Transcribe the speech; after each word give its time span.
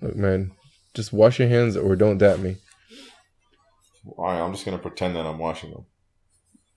Look, 0.00 0.16
man, 0.16 0.52
just 0.94 1.12
wash 1.12 1.38
your 1.38 1.48
hands 1.48 1.76
or 1.76 1.94
don't 1.96 2.18
dap 2.18 2.38
me. 2.38 2.56
All 4.16 4.24
right, 4.24 4.40
I'm 4.40 4.52
just 4.52 4.64
gonna 4.64 4.78
pretend 4.78 5.14
that 5.16 5.26
I'm 5.26 5.38
washing 5.38 5.70
them. 5.70 5.84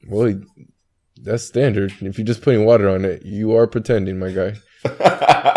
Well, 0.08 0.42
that's 1.22 1.44
standard. 1.44 1.94
If 2.02 2.18
you're 2.18 2.28
just 2.28 2.42
putting 2.42 2.66
water 2.66 2.90
on 2.90 3.06
it, 3.06 3.24
you 3.24 3.56
are 3.56 3.66
pretending, 3.68 4.20
my 4.20 4.32
guy. 4.32 4.56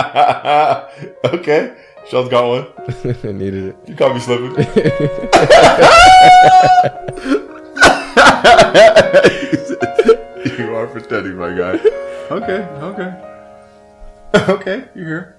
okay, 1.25 1.77
Sean's 2.09 2.29
got 2.29 2.49
one. 2.49 2.67
I 3.25 3.33
needed 3.33 3.65
it. 3.65 3.77
You 3.87 3.97
caught 3.97 4.15
me 4.15 4.21
slipping. 4.21 4.65
you 10.59 10.75
are 10.75 10.87
pretending, 10.87 11.37
my 11.37 11.53
guy. 11.53 11.79
Okay, 12.31 12.63
okay, 12.81 14.53
okay. 14.53 14.85
You're 14.95 15.07
here. 15.07 15.36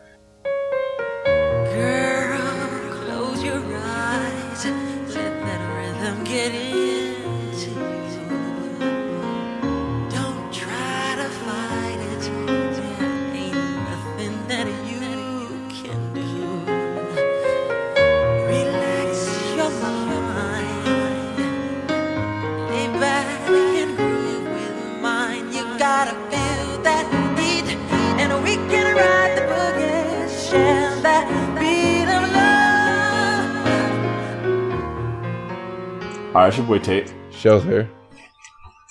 Right, 36.47 36.53
it's 36.53 36.57
your 36.57 36.67
boy 36.67 36.79
Tate. 36.79 37.13
Shell's 37.29 37.63
here. 37.65 37.89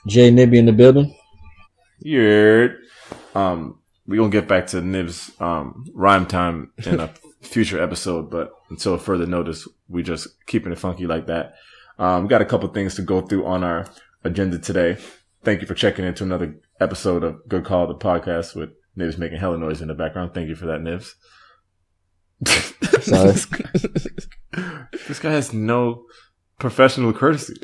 Jay 0.07 0.31
Nibby 0.31 0.59
in 0.59 0.67
the 0.67 0.73
building. 0.73 1.17
Yeah. 2.01 2.69
Um, 3.35 3.79
we 4.07 4.19
gonna 4.19 4.29
get 4.29 4.47
back 4.47 4.67
to 4.69 4.83
Nib's 4.83 5.33
um 5.41 5.87
rhyme 5.95 6.27
time 6.27 6.73
in 6.85 7.01
a 7.01 7.09
future 7.41 7.83
episode, 7.83 8.31
but 8.31 8.51
until 8.69 8.99
further 8.99 9.27
notice, 9.27 9.67
we 9.89 10.03
just 10.03 10.29
keeping 10.47 10.71
it 10.71 10.79
funky 10.79 11.07
like 11.07 11.27
that. 11.29 11.55
Um, 11.99 12.25
we 12.25 12.29
got 12.29 12.43
a 12.43 12.47
couple 12.47 12.69
things 12.69 12.95
to 12.97 13.03
go 13.03 13.23
through 13.23 13.47
on 13.47 13.65
our 13.65 13.87
agenda 14.23 14.59
today. 14.59 14.99
Thank 15.43 15.63
you 15.63 15.67
for 15.67 15.75
checking 15.75 16.05
into 16.05 16.25
another 16.25 16.57
episode 16.79 17.25
of 17.25 17.49
Good 17.49 17.65
Call 17.65 17.87
the 17.87 17.95
podcast 17.95 18.55
with 18.55 18.71
Nibs 18.97 19.17
making 19.17 19.39
hella 19.39 19.57
noise 19.57 19.81
in 19.81 19.89
the 19.89 19.95
background. 19.95 20.35
Thank 20.35 20.49
you 20.49 20.57
for 20.57 20.67
that, 20.67 20.83
Nibs. 20.83 21.15
Sorry. 23.01 23.33
this 25.09 25.19
guy 25.21 25.31
has 25.31 25.55
no 25.55 26.05
professional 26.59 27.13
courtesy. 27.13 27.55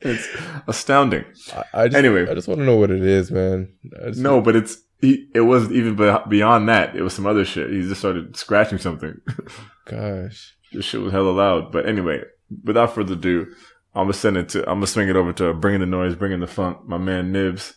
it's 0.00 0.28
astounding. 0.66 1.24
I, 1.54 1.64
I 1.82 1.88
just, 1.88 1.96
Anyway. 1.96 2.28
I 2.28 2.34
just 2.34 2.48
want 2.48 2.60
to 2.60 2.66
know 2.66 2.76
what 2.76 2.90
it 2.90 3.02
is, 3.02 3.30
man. 3.30 3.72
I 4.02 4.08
just- 4.08 4.20
No, 4.20 4.40
but 4.40 4.56
it's 4.56 4.78
he, 5.00 5.28
it 5.34 5.42
wasn't 5.42 5.72
even 5.72 5.94
be- 5.96 6.16
beyond 6.28 6.68
that. 6.68 6.96
It 6.96 7.02
was 7.02 7.12
some 7.12 7.26
other 7.26 7.44
shit. 7.44 7.70
He 7.70 7.82
just 7.82 8.00
started 8.00 8.36
scratching 8.36 8.78
something. 8.78 9.20
gosh. 9.86 10.54
this 10.72 10.84
shit 10.84 11.00
was 11.00 11.12
hella 11.12 11.30
loud. 11.30 11.70
But 11.72 11.86
anyway, 11.86 12.22
without 12.64 12.94
further 12.94 13.12
ado, 13.12 13.46
I'm 13.94 14.04
gonna 14.04 14.12
send 14.14 14.36
it 14.36 14.48
to. 14.50 14.60
I'm 14.62 14.76
gonna 14.78 14.86
swing 14.86 15.08
it 15.08 15.16
over 15.16 15.32
to 15.34 15.52
bringing 15.54 15.80
the 15.80 15.86
noise, 15.86 16.14
bringing 16.14 16.40
the 16.40 16.46
funk. 16.46 16.78
My 16.86 16.98
man 16.98 17.32
Nibs, 17.32 17.74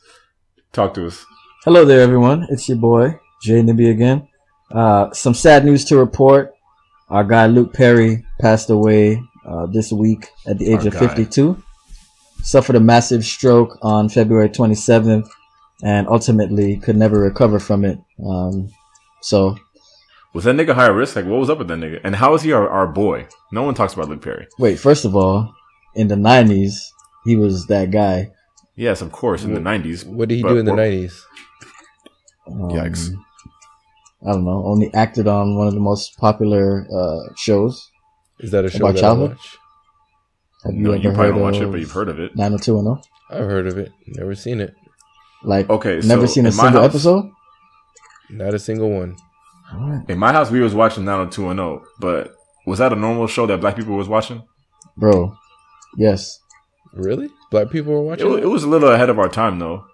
talk 0.71 0.93
to 0.95 1.07
us. 1.07 1.25
Hello 1.65 1.83
there, 1.85 2.02
everyone. 2.02 2.45
It's 2.49 2.69
your 2.69 2.77
boy 2.77 3.19
Jay 3.41 3.61
Nibby 3.61 3.89
again. 3.89 4.27
Uh, 4.71 5.11
some 5.11 5.33
sad 5.33 5.65
news 5.65 5.83
to 5.85 5.97
report. 5.97 6.53
Our 7.09 7.23
guy 7.23 7.47
Luke 7.47 7.73
Perry 7.73 8.23
passed 8.39 8.69
away 8.69 9.21
uh, 9.50 9.66
this 9.66 9.92
week 9.92 10.28
at 10.47 10.58
the 10.59 10.72
age 10.72 10.81
Our 10.81 10.88
of 10.88 10.94
guy. 10.94 11.08
52. 11.08 11.61
Suffered 12.44 12.75
a 12.75 12.80
massive 12.80 13.25
stroke 13.25 13.78
on 13.81 14.08
February 14.08 14.49
27th, 14.49 15.27
and 15.83 16.08
ultimately 16.08 16.77
could 16.77 16.95
never 16.95 17.20
recover 17.20 17.59
from 17.59 17.83
it. 17.83 17.99
Um, 18.26 18.70
so 19.21 19.58
Was 20.33 20.45
that 20.45 20.55
nigga 20.55 20.73
high 20.73 20.88
risk? 20.88 21.15
Like, 21.15 21.26
what 21.26 21.39
was 21.39 21.49
up 21.49 21.58
with 21.58 21.67
that 21.67 21.80
nigga? 21.80 21.99
And 22.04 22.15
how 22.15 22.33
is 22.36 22.43
he 22.43 22.54
our, 22.54 22.70
our 22.70 22.88
boy? 22.88 23.27
No 23.52 23.64
one 23.64 23.73
talks 23.73 23.93
about 23.93 24.08
Luke 24.09 24.21
Perry. 24.21 24.48
wait, 24.58 24.80
first 24.80 25.04
of 25.04 25.15
all, 25.15 25.54
in 25.95 26.08
the 26.08 26.15
90s, 26.15 26.86
he 27.26 27.36
was 27.36 27.65
that 27.67 27.92
guy. 27.92 28.32
Yes, 28.76 29.02
of 29.02 29.11
course, 29.11 29.43
in 29.43 29.54
the 29.54 29.59
'90s. 29.59 30.05
What 30.05 30.30
did 30.30 30.36
he 30.36 30.42
do 30.42 30.58
in 30.58 30.65
the 30.65 30.71
90s? 30.71 31.21
Um, 32.48 32.70
Yikes. 32.70 33.14
I 34.26 34.32
don't 34.32 34.45
know. 34.45 34.64
Only 34.65 34.93
acted 34.93 35.27
on 35.27 35.58
one 35.58 35.67
of 35.67 35.73
the 35.73 35.82
most 35.82 36.17
popular 36.17 36.88
uh, 36.89 37.33
shows. 37.36 37.92
Is 38.39 38.52
that 38.52 38.66
a 38.66 38.70
show 38.70 38.77
About 38.86 38.95
that 38.95 39.02
childhood? 39.02 39.32
I 39.32 39.33
watch? 39.33 39.58
Have 40.66 40.73
you 40.76 40.80
No, 40.82 40.92
ever 40.92 41.02
you 41.02 41.11
probably 41.14 41.32
don't 41.32 41.42
watch 41.42 41.55
it, 41.58 41.72
but 41.72 41.80
you've 41.80 41.92
heard 41.92 42.10
of 42.10 42.20
it. 42.20 42.36
90210? 42.36 43.04
I've 43.32 43.45
heard 43.45 43.67
of 43.67 43.77
it. 43.77 43.92
Never 44.08 44.36
seen 44.36 44.60
it. 44.61 44.73
Like, 45.44 45.70
Okay, 45.70 46.00
never 46.04 46.27
so 46.27 46.33
seen 46.33 46.45
a 46.45 46.52
single 46.52 46.82
house- 46.82 46.89
episode? 46.89 47.30
Not 48.30 48.54
a 48.54 48.60
single 48.60 48.89
one. 48.92 49.16
Alright. 49.73 50.10
In 50.10 50.17
my 50.17 50.32
house, 50.33 50.52
we 50.52 50.60
was 50.61 50.73
watching 50.76 51.05
90210, 51.05 51.82
but 52.00 52.33
was 52.66 52.80
that 52.80 52.92
a 52.92 52.95
normal 52.95 53.27
show 53.27 53.45
that 53.45 53.61
black 53.61 53.76
people 53.76 53.95
was 53.95 54.08
watching? 54.10 54.44
Bro, 54.98 55.33
yes. 55.98 56.39
Really? 56.94 57.30
Black 57.52 57.70
people 57.70 57.94
were 57.94 58.02
watching 58.02 58.32
it? 58.33 58.44
it 58.44 58.48
was 58.48 58.64
a 58.64 58.67
little 58.67 58.89
ahead 58.89 59.10
of 59.10 59.20
our 59.20 59.30
time, 59.30 59.60
though. 59.60 59.86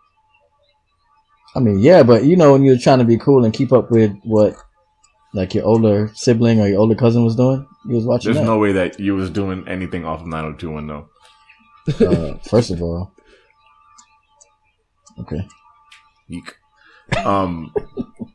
I 1.56 1.60
mean, 1.60 1.80
yeah, 1.80 2.04
but 2.04 2.24
you 2.26 2.36
know, 2.36 2.52
when 2.54 2.64
you're 2.64 2.78
trying 2.78 3.00
to 3.00 3.06
be 3.06 3.18
cool 3.18 3.46
and 3.46 3.54
keep 3.54 3.72
up 3.72 3.92
with 3.92 4.12
what, 4.24 4.56
like, 5.36 5.54
your 5.54 5.66
older 5.66 6.10
sibling 6.16 6.60
or 6.62 6.68
your 6.68 6.80
older 6.80 6.96
cousin 6.96 7.24
was 7.24 7.36
doing, 7.36 7.68
you 7.88 7.96
was 7.96 8.06
watching 8.06 8.34
There's 8.34 8.44
that. 8.44 8.52
no 8.52 8.58
way 8.58 8.72
that 8.72 9.00
you 9.00 9.16
was 9.16 9.30
doing 9.30 9.68
anything 9.68 10.06
off 10.06 10.22
of 10.22 10.28
90210. 10.28 12.08
uh, 12.08 12.38
first 12.50 12.72
of 12.72 12.82
all. 12.82 13.12
Okay. 15.20 15.48
Eek. 16.30 16.56
Um, 17.24 17.72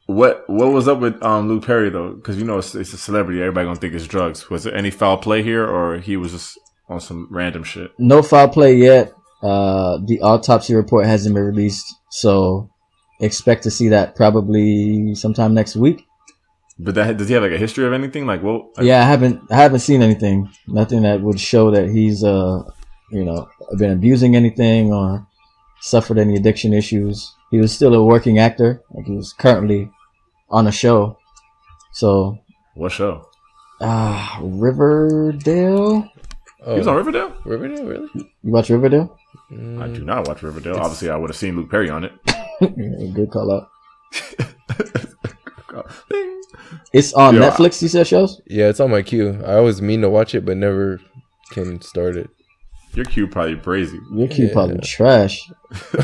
what 0.06 0.44
what 0.48 0.72
was 0.72 0.86
up 0.86 1.00
with 1.00 1.20
um 1.22 1.48
Luke 1.48 1.66
Perry 1.66 1.90
though? 1.90 2.12
Because 2.12 2.38
you 2.38 2.44
know 2.44 2.58
it's, 2.58 2.74
it's 2.74 2.92
a 2.92 2.98
celebrity. 2.98 3.40
Everybody 3.40 3.66
gonna 3.66 3.78
think 3.80 3.94
it's 3.94 4.06
drugs. 4.06 4.48
Was 4.48 4.62
there 4.64 4.74
any 4.74 4.90
foul 4.90 5.16
play 5.18 5.42
here, 5.42 5.66
or 5.66 5.98
he 5.98 6.16
was 6.16 6.32
just 6.32 6.58
on 6.88 7.00
some 7.00 7.26
random 7.30 7.64
shit? 7.64 7.90
No 7.98 8.22
foul 8.22 8.48
play 8.48 8.76
yet. 8.76 9.12
Uh, 9.42 9.98
the 10.06 10.20
autopsy 10.22 10.74
report 10.74 11.06
hasn't 11.06 11.34
been 11.34 11.44
released, 11.44 11.92
so 12.10 12.70
expect 13.20 13.64
to 13.64 13.70
see 13.70 13.88
that 13.88 14.14
probably 14.14 15.14
sometime 15.16 15.52
next 15.52 15.74
week. 15.76 16.04
But 16.82 16.94
that 16.94 17.16
does 17.16 17.28
he 17.28 17.34
have 17.34 17.42
like 17.42 17.52
a 17.52 17.58
history 17.58 17.84
of 17.86 17.92
anything? 17.92 18.26
Like, 18.26 18.42
well, 18.42 18.70
like, 18.76 18.86
Yeah, 18.86 19.00
I 19.00 19.04
haven't 19.04 19.41
I 19.50 19.56
haven't 19.56 19.80
seen 19.80 20.02
anything. 20.02 20.48
Nothing 20.66 21.02
that 21.02 21.20
would 21.20 21.38
show 21.41 21.70
that 21.70 21.88
he's 21.91 22.24
uh 22.24 22.62
you 23.10 23.24
know 23.24 23.48
been 23.78 23.92
abusing 23.92 24.34
anything 24.36 24.92
or 24.92 25.26
suffered 25.80 26.18
any 26.18 26.34
addiction 26.36 26.72
issues. 26.72 27.34
He 27.50 27.58
was 27.58 27.72
still 27.74 27.94
a 27.94 28.04
working 28.04 28.38
actor. 28.38 28.82
Like 28.92 29.06
he 29.06 29.14
was 29.16 29.32
currently 29.32 29.91
on 30.48 30.66
a 30.66 30.72
show. 30.72 31.18
So 31.92 32.38
what 32.74 32.92
show? 32.92 33.26
ah 33.80 34.38
Riverdale. 34.42 36.08
Oh, 36.66 36.72
He 36.72 36.78
was 36.78 36.86
on 36.86 36.97
Riverdale. 36.97 37.32
Riverdale, 37.44 37.84
really? 37.86 38.08
You 38.14 38.52
watch 38.52 38.68
Riverdale? 38.70 39.16
I 39.50 39.54
Mm, 39.54 39.94
do 39.94 40.04
not 40.04 40.28
watch 40.28 40.42
Riverdale. 40.42 40.72
It's- 40.74 40.84
Obviously, 40.84 41.10
I 41.10 41.16
would 41.16 41.30
have 41.30 41.36
seen 41.36 41.56
Luke 41.56 41.70
Perry 41.70 41.91
on 41.91 42.04
it. 42.04 42.12
Good 43.14 43.30
call 43.30 43.50
out. 43.50 43.68
Bing. 46.08 46.36
It's 46.92 47.12
on 47.14 47.34
Yeah. 47.36 47.50
Netflix. 47.50 47.80
You 47.82 47.88
said 47.88 48.06
shows. 48.06 48.41
Yeah, 48.46 48.68
it's 48.68 48.80
on 48.80 48.91
my 48.91 49.02
queue. 49.02 49.41
I 49.46 49.54
always 49.54 49.80
mean 49.80 50.00
to 50.02 50.10
watch 50.10 50.34
it, 50.34 50.44
but 50.44 50.56
never 50.56 51.00
can 51.52 51.80
start 51.80 52.16
it. 52.16 52.28
Your 52.94 53.04
queue 53.04 53.28
probably 53.28 53.56
crazy. 53.56 53.98
Your 54.12 54.26
cue 54.28 54.46
Yeah. 54.46 54.52
probably 54.52 54.78
trash. 54.80 55.48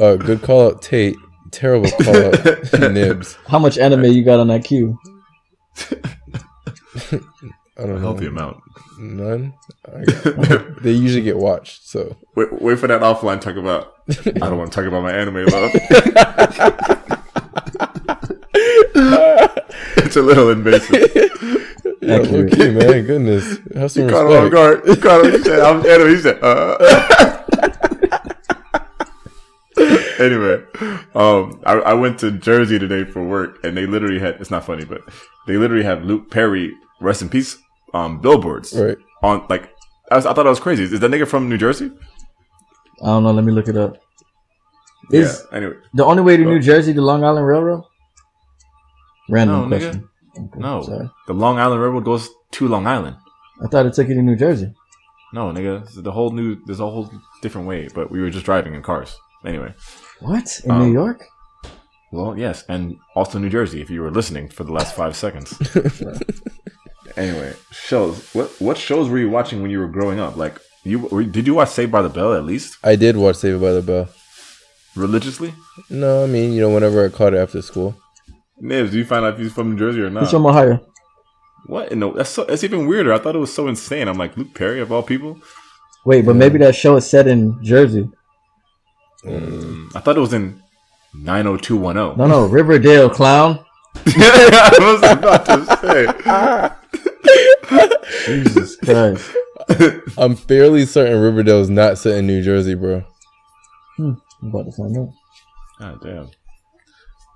uh, 0.00 0.16
good 0.16 0.42
call 0.42 0.68
out, 0.68 0.82
Tate. 0.82 1.14
Terrible 1.52 1.90
call 1.90 2.16
out, 2.16 2.72
Nibs. 2.92 3.36
How 3.46 3.58
much 3.60 3.78
anime 3.78 4.04
you 4.06 4.24
got 4.24 4.40
on 4.40 4.48
that 4.48 4.64
queue? 4.64 4.98
I 5.90 7.20
don't 7.76 7.90
A 7.90 7.94
know. 7.94 7.98
healthy 7.98 8.26
amount. 8.26 8.58
None. 8.98 9.54
I, 9.86 10.04
they 10.82 10.92
usually 10.92 11.22
get 11.22 11.36
watched, 11.38 11.86
so 11.88 12.16
Wait, 12.36 12.60
wait 12.60 12.78
for 12.78 12.86
that 12.88 13.00
offline 13.00 13.40
talk 13.40 13.56
about. 13.56 13.94
I 14.08 14.30
don't 14.48 14.58
want 14.58 14.72
to 14.72 14.76
talk 14.76 14.86
about 14.86 15.02
my 15.02 15.12
anime 15.12 15.44
love. 15.46 17.01
It's 20.12 20.16
a 20.18 20.22
little 20.22 20.50
invasive. 20.50 20.92
yeah, 22.02 22.16
Accurate. 22.16 22.52
okay, 22.52 22.70
man. 22.70 23.06
Goodness, 23.06 23.58
have 23.74 23.90
some 23.90 24.08
Caught 24.10 24.26
him 24.26 24.32
off 24.32 24.52
respect. 24.52 24.52
guard. 24.52 24.88
He 24.88 24.96
caught 24.96 25.24
him. 25.24 25.32
He 25.32 25.38
said, 25.42 25.60
"I'm 25.60 25.86
anime." 25.86 26.08
He 26.10 26.16
said, 26.20 26.38
uh. 26.42 27.38
anyway, 30.18 30.62
um, 31.14 31.60
I, 31.64 31.72
I 31.72 31.94
went 31.94 32.18
to 32.20 32.30
Jersey 32.32 32.78
today 32.78 33.04
for 33.04 33.24
work, 33.24 33.58
and 33.64 33.76
they 33.76 33.86
literally 33.86 34.18
had. 34.18 34.34
It's 34.40 34.50
not 34.50 34.64
funny, 34.64 34.84
but 34.84 35.00
they 35.46 35.56
literally 35.56 35.84
have 35.84 36.04
Luke 36.04 36.30
Perry 36.30 36.74
rest 37.00 37.22
in 37.22 37.28
peace 37.28 37.56
um 37.94 38.20
billboards 38.20 38.72
Right. 38.78 38.98
on 39.22 39.46
like. 39.48 39.70
I, 40.10 40.16
was, 40.16 40.26
I 40.26 40.34
thought 40.34 40.42
that 40.42 40.50
was 40.50 40.60
crazy. 40.60 40.84
Is 40.84 41.00
that 41.00 41.10
nigga 41.10 41.26
from 41.26 41.48
New 41.48 41.56
Jersey? 41.56 41.90
I 43.02 43.06
don't 43.06 43.22
know. 43.22 43.32
Let 43.32 43.44
me 43.44 43.52
look 43.52 43.68
it 43.68 43.76
up. 43.78 43.96
Is 45.10 45.42
yeah. 45.50 45.56
Anyway, 45.56 45.76
the 45.94 46.04
only 46.04 46.22
way 46.22 46.36
to. 46.36 46.44
New 46.44 46.60
Jersey 46.60 46.92
the 46.92 47.00
Long 47.00 47.24
Island 47.24 47.46
Railroad? 47.46 47.84
Random 49.28 49.68
No, 49.70 49.76
nigga. 49.76 49.80
question. 49.80 50.08
Okay, 50.38 50.58
No, 50.60 50.82
sorry. 50.82 51.10
the 51.26 51.34
Long 51.34 51.58
Island 51.58 51.80
Railroad 51.82 52.04
goes 52.04 52.28
to 52.52 52.68
Long 52.68 52.86
Island. 52.86 53.16
I 53.62 53.68
thought 53.68 53.86
it 53.86 53.94
took 53.94 54.08
you 54.08 54.14
to 54.14 54.22
New 54.22 54.36
Jersey. 54.36 54.72
No, 55.32 55.52
nigga, 55.52 55.84
this 55.84 55.96
is 55.96 56.02
the 56.02 56.12
whole 56.12 56.30
new. 56.30 56.56
There's 56.66 56.80
a 56.80 56.90
whole 56.90 57.10
different 57.42 57.66
way, 57.66 57.88
but 57.94 58.10
we 58.10 58.20
were 58.20 58.30
just 58.30 58.44
driving 58.44 58.74
in 58.74 58.82
cars. 58.82 59.16
Anyway, 59.44 59.74
What 60.20 60.60
in 60.64 60.70
Um, 60.70 60.78
New 60.86 60.92
York? 60.92 61.24
well, 62.12 62.36
yes, 62.38 62.64
and 62.68 62.96
also 63.14 63.38
New 63.38 63.48
Jersey. 63.50 63.80
If 63.80 63.88
you 63.90 64.02
were 64.02 64.10
listening 64.10 64.48
for 64.48 64.64
the 64.64 64.72
last 64.72 64.94
five 64.94 65.16
seconds. 65.16 65.54
anyway, 67.16 67.54
shows. 67.70 68.28
What 68.34 68.48
what 68.60 68.76
shows 68.76 69.08
were 69.08 69.18
you 69.18 69.30
watching 69.30 69.62
when 69.62 69.70
you 69.70 69.78
were 69.80 69.88
growing 69.88 70.20
up? 70.20 70.36
Like, 70.36 70.58
you 70.84 71.08
did 71.30 71.46
you 71.46 71.54
watch 71.54 71.70
Saved 71.70 71.92
by 71.92 72.02
the 72.02 72.08
Bell 72.08 72.34
at 72.34 72.44
least 72.44 72.76
I 72.84 72.96
did 72.96 73.16
watch 73.16 73.36
Saved 73.36 73.60
by 73.60 73.72
the 73.72 73.82
Bell. 73.82 74.08
religiously? 74.96 75.54
No, 75.90 76.24
I 76.24 76.26
mean, 76.26 76.52
you 76.52 76.60
know, 76.60 76.70
whenever 76.70 77.04
I 77.04 77.08
caught 77.08 77.34
it 77.34 77.38
after 77.38 77.62
school. 77.62 77.94
Nibs, 78.60 78.90
do 78.92 78.98
you 78.98 79.04
find 79.04 79.24
out 79.24 79.34
if 79.34 79.40
he's 79.40 79.52
from 79.52 79.70
New 79.72 79.78
Jersey 79.78 80.00
or 80.02 80.10
not? 80.10 80.22
He's 80.24 80.30
from 80.30 80.46
Ohio. 80.46 80.84
What? 81.66 81.92
No, 81.96 82.12
that's 82.12 82.30
so, 82.30 82.44
that's 82.44 82.64
even 82.64 82.86
weirder. 82.86 83.12
I 83.12 83.18
thought 83.18 83.34
it 83.36 83.38
was 83.40 83.52
so 83.52 83.68
insane. 83.68 84.08
I'm 84.08 84.18
like 84.18 84.36
Luke 84.36 84.54
Perry 84.54 84.80
of 84.80 84.90
all 84.92 85.02
people. 85.02 85.38
Wait, 86.04 86.24
but 86.24 86.32
Yeah. 86.32 86.38
maybe 86.38 86.58
that 86.58 86.74
show 86.74 86.96
is 86.96 87.08
set 87.08 87.26
in 87.28 87.62
Jersey. 87.62 88.08
Mm, 89.24 89.94
I 89.94 90.00
thought 90.00 90.16
it 90.16 90.20
was 90.20 90.32
in 90.32 90.60
90210. 91.14 92.16
No, 92.18 92.26
no, 92.26 92.46
Riverdale, 92.46 93.08
clown. 93.08 93.64
I 94.06 94.78
was 94.80 95.02
about 95.12 95.46
to 95.46 95.64
say. 95.80 96.06
Jesus 98.26 98.76
Christ. 98.76 99.30
say. 99.70 100.00
I'm 100.18 100.34
fairly 100.34 100.84
certain 100.86 101.20
Riverdale 101.20 101.60
is 101.60 101.70
not 101.70 101.98
set 101.98 102.18
in 102.18 102.26
New 102.26 102.42
Jersey, 102.42 102.74
bro. 102.74 103.04
Hmm, 103.96 104.12
I'm 104.42 104.48
about 104.48 104.64
to 104.64 104.72
find 104.72 104.96
out. 104.98 105.08
God 105.78 106.00
damn. 106.02 106.30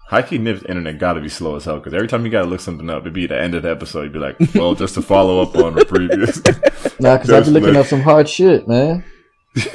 High 0.09 0.23
key 0.23 0.39
Nib's 0.39 0.63
internet 0.65 0.99
gotta 0.99 1.21
be 1.21 1.29
slow 1.29 1.57
as 1.57 1.65
hell 1.65 1.79
because 1.79 1.93
every 1.95 2.07
time 2.07 2.25
you 2.25 2.31
gotta 2.31 2.47
look 2.49 2.61
something 2.61 2.89
up, 2.89 3.03
it'd 3.03 3.13
be 3.13 3.27
the 3.27 3.41
end 3.41 3.55
of 3.57 3.63
the 3.65 3.71
episode. 3.71 4.03
You'd 4.03 4.13
be 4.13 4.19
like, 4.21 4.37
well, 4.55 4.75
just 4.75 4.95
to 4.95 5.03
follow 5.03 5.43
up 5.43 5.57
on 5.57 5.75
the 5.75 5.85
previous. 5.85 6.41
Nah, 6.99 7.17
because 7.19 7.31
I've 7.31 7.45
Just 7.45 7.53
been 7.53 7.55
looking 7.63 7.75
look. 7.75 7.85
up 7.85 7.91
some 7.91 8.01
hard 8.01 8.27
shit, 8.27 8.67
man. 8.67 9.05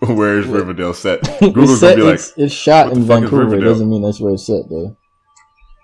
Where 0.00 0.38
is 0.38 0.46
Riverdale 0.46 0.92
set? 0.92 1.22
Google's 1.40 1.70
it's, 1.70 1.80
gonna 1.80 1.96
be 1.96 2.02
like, 2.02 2.14
it's, 2.16 2.34
it's 2.36 2.52
shot 2.54 2.92
in 2.92 3.04
Vancouver. 3.04 3.56
It 3.56 3.60
doesn't 3.62 3.88
mean 3.88 4.02
that's 4.02 4.20
where 4.20 4.34
it's 4.34 4.46
set, 4.46 4.68
though. 4.68 4.94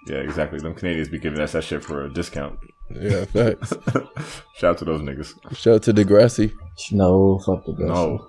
yeah, 0.07 0.17
exactly. 0.19 0.59
Them 0.59 0.75
Canadians 0.75 1.09
be 1.09 1.19
giving 1.19 1.41
us 1.41 1.53
that 1.53 1.65
shit 1.65 1.83
for 1.83 2.05
a 2.05 2.13
discount. 2.13 2.59
Yeah, 2.91 3.25
facts. 3.25 3.73
Shout 4.57 4.71
out 4.73 4.79
to 4.79 4.85
those 4.85 5.01
niggas. 5.01 5.33
Shout 5.57 5.77
out 5.77 5.83
to 5.85 5.95
Degrassi. 5.95 6.53
No, 6.93 7.39
fuck 7.39 7.65
the 7.65 7.73
guy. 7.73 7.85
No, 7.87 8.29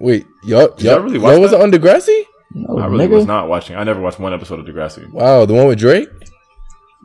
Wait, 0.00 0.26
y'all, 0.44 0.68
Did 0.74 0.84
y'all 0.84 0.94
y'all, 0.94 1.02
really 1.04 1.14
y'all 1.18 1.22
watch 1.22 1.38
wasn't 1.38 1.60
that? 1.60 1.62
on 1.62 1.70
Degrassi? 1.72 2.22
No, 2.54 2.78
I 2.78 2.86
really 2.86 3.06
nigga. 3.06 3.10
was 3.10 3.26
not 3.26 3.48
watching. 3.48 3.76
I 3.76 3.84
never 3.84 4.00
watched 4.00 4.18
one 4.20 4.32
episode 4.32 4.58
of 4.60 4.66
Degrassi. 4.66 5.10
Wow, 5.10 5.44
the 5.46 5.54
one 5.54 5.66
with 5.68 5.78
Drake? 5.78 6.08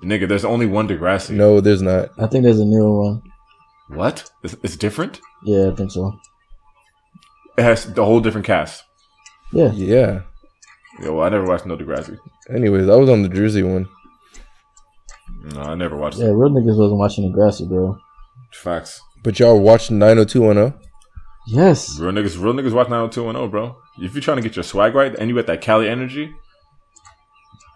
Nigga, 0.04 0.28
there's 0.28 0.46
only 0.46 0.66
one 0.66 0.88
Degrassi. 0.88 1.32
No, 1.32 1.60
there's 1.62 1.82
not. 1.82 2.10
I 2.18 2.28
think 2.28 2.44
there's 2.44 2.60
a 2.60 2.66
newer 2.66 3.02
one. 3.04 3.22
What? 3.90 4.30
It's, 4.44 4.56
it's 4.64 4.76
different? 4.78 5.20
Yeah, 5.44 5.70
I 5.72 5.76
think 5.76 5.92
so. 5.92 6.18
It 7.58 7.64
has 7.64 7.92
the 7.94 8.06
whole 8.06 8.20
different 8.22 8.48
cast. 8.48 8.84
Yeah. 9.52 9.72
Yeah. 9.74 10.22
Yeah, 11.02 11.10
well, 11.10 11.24
I 11.26 11.30
never 11.30 11.46
watched 11.46 11.66
no 11.66 11.76
Degrassi. 11.78 12.18
Anyways, 12.54 12.88
I 12.90 12.96
was 12.96 13.10
on 13.10 13.24
the 13.24 13.30
Jersey 13.30 13.64
one. 13.64 13.88
No, 15.54 15.62
I 15.62 15.76
never 15.76 15.96
watched 15.98 16.20
Yeah, 16.20 16.28
it. 16.28 16.32
real 16.34 16.50
niggas 16.52 16.78
wasn't 16.78 17.00
watching 17.00 17.32
Degrassi, 17.34 17.68
bro. 17.68 17.98
Facts. 18.54 19.02
But 19.24 19.40
y'all 19.40 19.60
watched 19.60 19.92
90210? 19.92 20.80
Yes. 21.52 22.00
Real 22.00 22.12
niggas, 22.12 22.42
real 22.42 22.54
niggas 22.54 22.72
watch 22.74 22.88
90210, 22.90 23.50
bro. 23.52 23.78
If 24.00 24.14
you're 24.14 24.22
trying 24.22 24.38
to 24.38 24.44
get 24.44 24.56
your 24.56 24.64
swag 24.64 24.96
right 24.96 25.14
and 25.18 25.30
you 25.30 25.36
got 25.36 25.48
that 25.48 25.62
Cali 25.62 25.88
energy, 25.90 26.34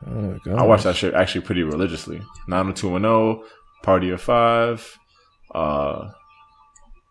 Oh. 0.08 0.38
I 0.56 0.64
watch 0.64 0.84
that 0.84 0.96
shit 0.96 1.14
actually 1.16 1.42
pretty 1.42 1.64
religiously. 1.64 2.22
90210, 2.48 3.44
Party 3.84 4.12
of 4.12 4.22
Five. 4.22 4.98
Uh, 5.54 6.12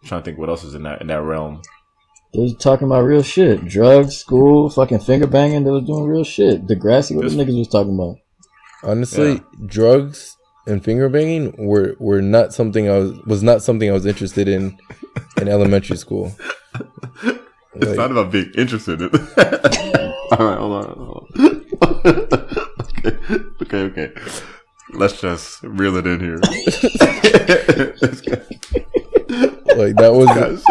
trying 0.05 0.21
to 0.21 0.25
think 0.25 0.39
what 0.39 0.49
else 0.49 0.63
is 0.65 0.75
in 0.75 0.85
that 0.85 1.01
in 1.01 1.09
that 1.09 1.23
realm. 1.23 1.61
They 2.33 2.41
was 2.41 2.55
talking 2.57 2.87
about 2.87 3.01
real 3.03 3.23
shit. 3.23 3.65
Drugs, 3.65 4.17
school, 4.17 4.69
fucking 4.71 5.01
finger 5.01 5.27
banging. 5.27 5.65
They 5.65 5.71
was 5.71 5.85
doing 5.85 6.05
real 6.05 6.25
shit. 6.25 6.67
Degrassi, 6.67 7.17
what 7.17 7.23
Just- 7.23 7.37
the 7.37 7.45
niggas 7.45 7.59
was 7.59 7.69
talking 7.69 7.95
about? 7.95 8.17
Honestly, 8.89 9.41
drugs 9.67 10.37
and 10.67 10.83
finger 10.85 11.09
banging 11.09 11.55
were, 11.59 11.97
were 11.99 12.23
not 12.23 12.53
something 12.55 12.89
I 12.89 12.99
was 12.99 13.13
was 13.27 13.43
not 13.43 13.63
something 13.63 13.91
I 13.91 13.93
was 13.93 14.07
interested 14.07 14.49
in 14.49 14.79
in 15.41 15.49
elementary 15.49 15.97
school. 15.97 16.35
It's 17.75 17.87
Like- 17.89 17.97
not 17.97 18.11
about 18.13 18.31
being 18.33 18.51
interested 18.57 19.03
in 19.03 19.09
All 20.33 20.47
right, 20.47 20.59
hold 20.59 20.73
on. 20.73 20.85
Hold 20.97 21.27
on. 21.27 21.31
okay, 23.63 23.83
okay, 23.83 24.07
okay. 24.07 24.13
Let's 24.93 25.21
just 25.21 25.63
reel 25.63 25.97
it 25.97 26.07
in 26.07 26.21
here. 26.21 26.39
Like 29.77 29.97
that 29.97 30.13
was 30.15 30.29
guy's 30.29 30.63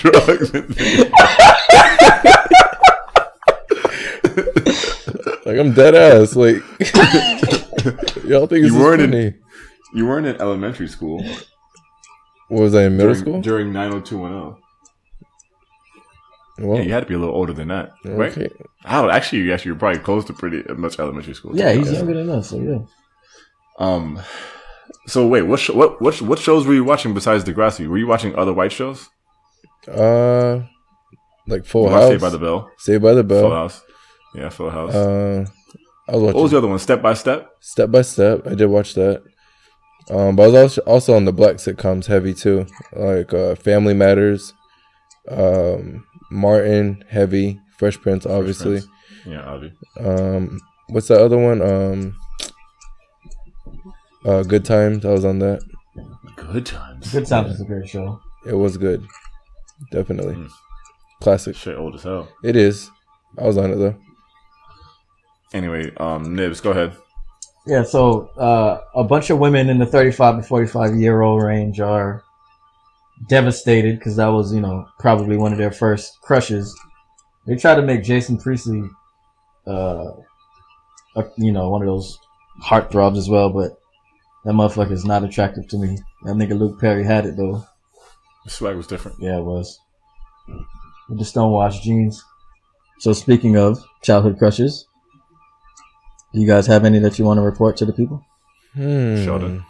drugs 0.00 0.50
like 5.44 5.58
I'm 5.58 5.72
dead 5.74 5.94
ass. 5.94 6.34
Like 6.36 6.62
y'all 8.24 8.46
think 8.46 8.66
You 8.66 8.78
weren't 8.78 9.02
in- 9.14 9.34
You 9.94 10.06
weren't 10.06 10.26
in 10.26 10.36
elementary 10.40 10.88
school 10.88 11.22
What 12.48 12.60
was 12.62 12.74
I 12.74 12.84
in 12.84 12.96
middle 12.96 13.12
during, 13.14 13.20
school? 13.22 13.40
during 13.42 13.72
90210. 13.72 14.62
Well, 16.58 16.78
Yeah, 16.78 16.82
you 16.84 16.92
had 16.92 17.00
to 17.00 17.06
be 17.06 17.14
a 17.14 17.18
little 17.18 17.34
older 17.34 17.52
than 17.52 17.68
that, 17.68 17.92
right? 18.04 18.32
okay. 18.36 18.48
I 18.84 19.00
don't 19.02 19.10
actually. 19.10 19.42
You 19.42 19.52
actually, 19.52 19.70
you're 19.70 19.78
probably 19.78 20.00
close 20.00 20.24
to 20.26 20.32
pretty 20.32 20.62
much 20.74 20.98
elementary 20.98 21.34
school. 21.34 21.54
Yeah, 21.56 21.72
he's 21.72 21.92
younger 21.92 22.14
than 22.14 22.30
us, 22.30 22.48
so 22.50 22.58
yeah. 22.58 22.78
Um. 23.78 24.20
So 25.06 25.26
wait, 25.26 25.42
what 25.42 25.60
sh- 25.60 25.70
what 25.70 26.00
what 26.00 26.14
sh- 26.14 26.22
what 26.22 26.38
shows 26.38 26.66
were 26.66 26.72
you 26.72 26.82
watching 26.84 27.12
besides 27.12 27.44
Degrassi? 27.44 27.86
Were 27.86 27.98
you 27.98 28.06
watching 28.06 28.34
other 28.36 28.54
white 28.54 28.72
shows? 28.72 29.08
Uh, 29.86 30.60
like 31.46 31.66
Full 31.66 31.84
You 31.84 31.90
watched 31.90 32.00
House. 32.02 32.10
Saved 32.12 32.22
by 32.22 32.28
the 32.30 32.38
Bell. 32.38 32.70
Saved 32.78 33.02
by 33.02 33.12
the 33.12 33.22
Bell, 33.24 33.40
Full 33.42 33.50
Bell. 33.50 33.58
House. 33.58 33.82
Yeah, 34.34 34.48
Full 34.48 34.70
House. 34.70 34.94
Uh, 34.94 35.44
I 36.08 36.12
was 36.16 36.34
what 36.34 36.42
was 36.42 36.50
the 36.52 36.58
other 36.58 36.68
one? 36.68 36.78
Step 36.78 37.02
by 37.02 37.14
Step. 37.14 37.50
Step 37.60 37.90
by 37.90 38.02
Step. 38.02 38.46
I 38.46 38.54
did 38.54 38.66
watch 38.66 38.94
that. 38.94 39.22
Um, 40.08 40.36
but 40.36 40.44
I 40.44 40.46
was 40.46 40.54
also 40.54 40.80
also 40.82 41.14
on 41.16 41.24
the 41.24 41.32
black 41.32 41.56
sitcoms 41.56 42.06
heavy 42.06 42.32
too, 42.32 42.66
like 42.92 43.34
uh, 43.34 43.56
Family 43.56 43.92
Matters, 43.94 44.52
um, 45.28 46.04
Martin 46.30 47.04
heavy, 47.08 47.58
Fresh 47.76 48.00
Prince 48.02 48.24
obviously. 48.24 48.80
Prince. 48.82 48.88
Yeah, 49.26 49.42
Avi. 49.42 49.72
Um, 49.98 50.60
what's 50.90 51.08
that 51.08 51.20
other 51.20 51.38
one? 51.38 51.60
Um, 51.60 52.16
uh, 54.24 54.42
Good 54.44 54.64
Times. 54.64 55.04
I 55.04 55.10
was 55.10 55.24
on 55.24 55.40
that. 55.40 55.60
Good 56.36 56.66
times. 56.66 57.10
Good 57.10 57.26
Times 57.26 57.54
is 57.54 57.60
a 57.60 57.64
great 57.64 57.88
show. 57.88 58.20
It 58.46 58.54
was 58.54 58.76
good, 58.76 59.04
definitely 59.90 60.34
Mm. 60.34 60.50
classic. 61.20 61.56
Shit, 61.56 61.76
old 61.76 61.94
as 61.96 62.02
hell. 62.04 62.28
It 62.44 62.54
is. 62.54 62.90
I 63.38 63.44
was 63.44 63.56
on 63.58 63.72
it 63.72 63.76
though. 63.76 63.96
Anyway, 65.56 65.90
um, 65.96 66.36
Nibs, 66.36 66.60
go 66.60 66.70
ahead. 66.70 66.94
Yeah, 67.66 67.82
so 67.82 68.28
uh, 68.36 68.82
a 68.94 69.02
bunch 69.02 69.30
of 69.30 69.38
women 69.38 69.70
in 69.70 69.78
the 69.78 69.86
35 69.86 70.36
to 70.36 70.42
45 70.42 70.96
year 70.96 71.22
old 71.22 71.42
range 71.42 71.80
are 71.80 72.22
devastated 73.30 73.98
because 73.98 74.16
that 74.16 74.26
was, 74.26 74.54
you 74.54 74.60
know, 74.60 74.86
probably 74.98 75.38
one 75.38 75.52
of 75.52 75.58
their 75.58 75.72
first 75.72 76.20
crushes. 76.20 76.78
They 77.46 77.56
tried 77.56 77.76
to 77.76 77.82
make 77.82 78.04
Jason 78.04 78.36
Priestley, 78.36 78.82
uh, 79.66 80.12
a, 81.16 81.24
you 81.38 81.52
know, 81.52 81.70
one 81.70 81.80
of 81.80 81.86
those 81.86 82.18
heartthrobs 82.62 83.16
as 83.16 83.30
well, 83.30 83.48
but 83.48 83.80
that 84.44 84.52
motherfucker 84.52 84.92
is 84.92 85.06
not 85.06 85.24
attractive 85.24 85.66
to 85.68 85.78
me. 85.78 85.96
That 86.24 86.34
nigga 86.34 86.58
Luke 86.58 86.78
Perry 86.78 87.02
had 87.02 87.24
it 87.24 87.38
though. 87.38 87.64
The 88.44 88.50
swag 88.50 88.76
was 88.76 88.86
different. 88.86 89.16
Yeah, 89.20 89.38
it 89.38 89.44
was. 89.44 89.80
With 91.08 91.18
the 91.18 91.24
stonewashed 91.24 91.82
jeans. 91.82 92.22
So 92.98 93.14
speaking 93.14 93.56
of 93.56 93.82
childhood 94.02 94.38
crushes, 94.38 94.86
you 96.32 96.46
guys 96.46 96.66
have 96.66 96.84
any 96.84 96.98
that 97.00 97.18
you 97.18 97.24
want 97.24 97.38
to 97.38 97.42
report 97.42 97.76
to 97.78 97.84
the 97.86 97.92
people? 97.92 98.24
Hmm. 98.74 99.24
Sheldon. 99.24 99.64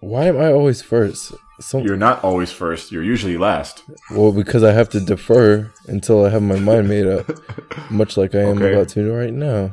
Why 0.00 0.26
am 0.26 0.38
I 0.38 0.52
always 0.52 0.82
first? 0.82 1.32
Some, 1.60 1.82
You're 1.82 1.96
not 1.96 2.24
always 2.24 2.50
first. 2.50 2.90
You're 2.90 3.04
usually 3.04 3.36
last. 3.36 3.82
well, 4.12 4.32
because 4.32 4.62
I 4.64 4.72
have 4.72 4.88
to 4.90 5.00
defer 5.00 5.70
until 5.88 6.24
I 6.24 6.30
have 6.30 6.42
my 6.42 6.58
mind 6.58 6.88
made 6.88 7.06
up, 7.06 7.28
much 7.90 8.16
like 8.16 8.34
I 8.34 8.40
am 8.40 8.56
Okay. 8.56 8.72
about 8.72 8.88
to 8.90 9.12
right 9.12 9.32
now. 9.32 9.72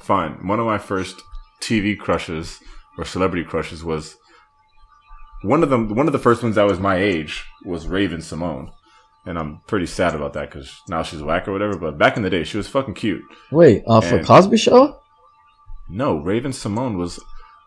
Fine. 0.00 0.46
One 0.46 0.58
of 0.60 0.64
my 0.66 0.78
first 0.78 1.20
TV 1.60 1.96
crushes 1.98 2.58
or 2.96 3.04
celebrity 3.04 3.44
crushes 3.44 3.84
was 3.84 4.16
one 5.42 5.62
of 5.62 5.68
them. 5.68 5.94
One 5.94 6.06
of 6.06 6.12
the 6.14 6.18
first 6.18 6.42
ones 6.42 6.54
that 6.54 6.62
was 6.66 6.80
my 6.80 6.96
age 6.96 7.44
was 7.66 7.86
Raven 7.86 8.22
Simone, 8.22 8.70
and 9.26 9.38
I'm 9.38 9.60
pretty 9.66 9.86
sad 9.86 10.14
about 10.14 10.32
that 10.32 10.50
because 10.50 10.74
now 10.88 11.02
she's 11.02 11.22
whack 11.22 11.46
or 11.48 11.52
whatever. 11.52 11.76
But 11.76 11.98
back 11.98 12.16
in 12.16 12.22
the 12.22 12.30
day, 12.30 12.44
she 12.44 12.56
was 12.56 12.66
fucking 12.68 12.94
cute. 12.94 13.22
Wait, 13.52 13.82
uh, 13.86 14.00
for 14.00 14.16
And- 14.16 14.26
Cosby 14.26 14.56
Show? 14.56 14.98
No, 15.88 16.18
Raven 16.18 16.52
Simone 16.52 16.98
was 16.98 17.20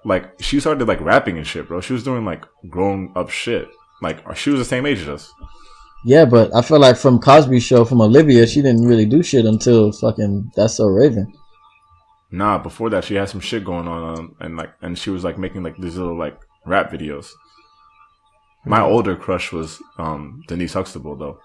like 0.05 0.41
she 0.41 0.59
started 0.59 0.87
like 0.87 1.01
rapping 1.01 1.37
and 1.37 1.47
shit, 1.47 1.67
bro. 1.67 1.81
She 1.81 1.93
was 1.93 2.03
doing 2.03 2.25
like 2.25 2.45
grown 2.69 3.11
up 3.15 3.29
shit. 3.29 3.67
Like 4.01 4.35
she 4.35 4.49
was 4.49 4.59
the 4.59 4.65
same 4.65 4.85
age 4.85 5.01
as 5.01 5.09
us. 5.09 5.33
Yeah, 6.05 6.25
but 6.25 6.55
I 6.55 6.61
feel 6.61 6.79
like 6.79 6.95
from 6.95 7.19
Cosby 7.19 7.59
Show, 7.59 7.83
from 7.83 8.01
Olivia, 8.01 8.47
she 8.47 8.61
didn't 8.61 8.85
really 8.85 9.05
do 9.05 9.21
shit 9.21 9.45
until 9.45 9.91
fucking 9.91 10.51
That's 10.55 10.75
So 10.75 10.87
Raven. 10.87 11.33
Nah, 12.31 12.57
before 12.59 12.89
that, 12.91 13.03
she 13.03 13.15
had 13.15 13.27
some 13.27 13.41
shit 13.41 13.65
going 13.65 13.87
on, 13.87 14.17
um, 14.17 14.35
and 14.39 14.55
like, 14.55 14.69
and 14.81 14.97
she 14.97 15.09
was 15.09 15.23
like 15.23 15.37
making 15.37 15.63
like 15.63 15.75
these 15.77 15.97
little 15.97 16.17
like 16.17 16.39
rap 16.65 16.91
videos. 16.91 17.31
My 18.65 18.81
older 18.81 19.15
crush 19.15 19.51
was 19.51 19.81
um 19.97 20.43
Denise 20.47 20.73
Huxtable, 20.73 21.15
though. 21.15 21.39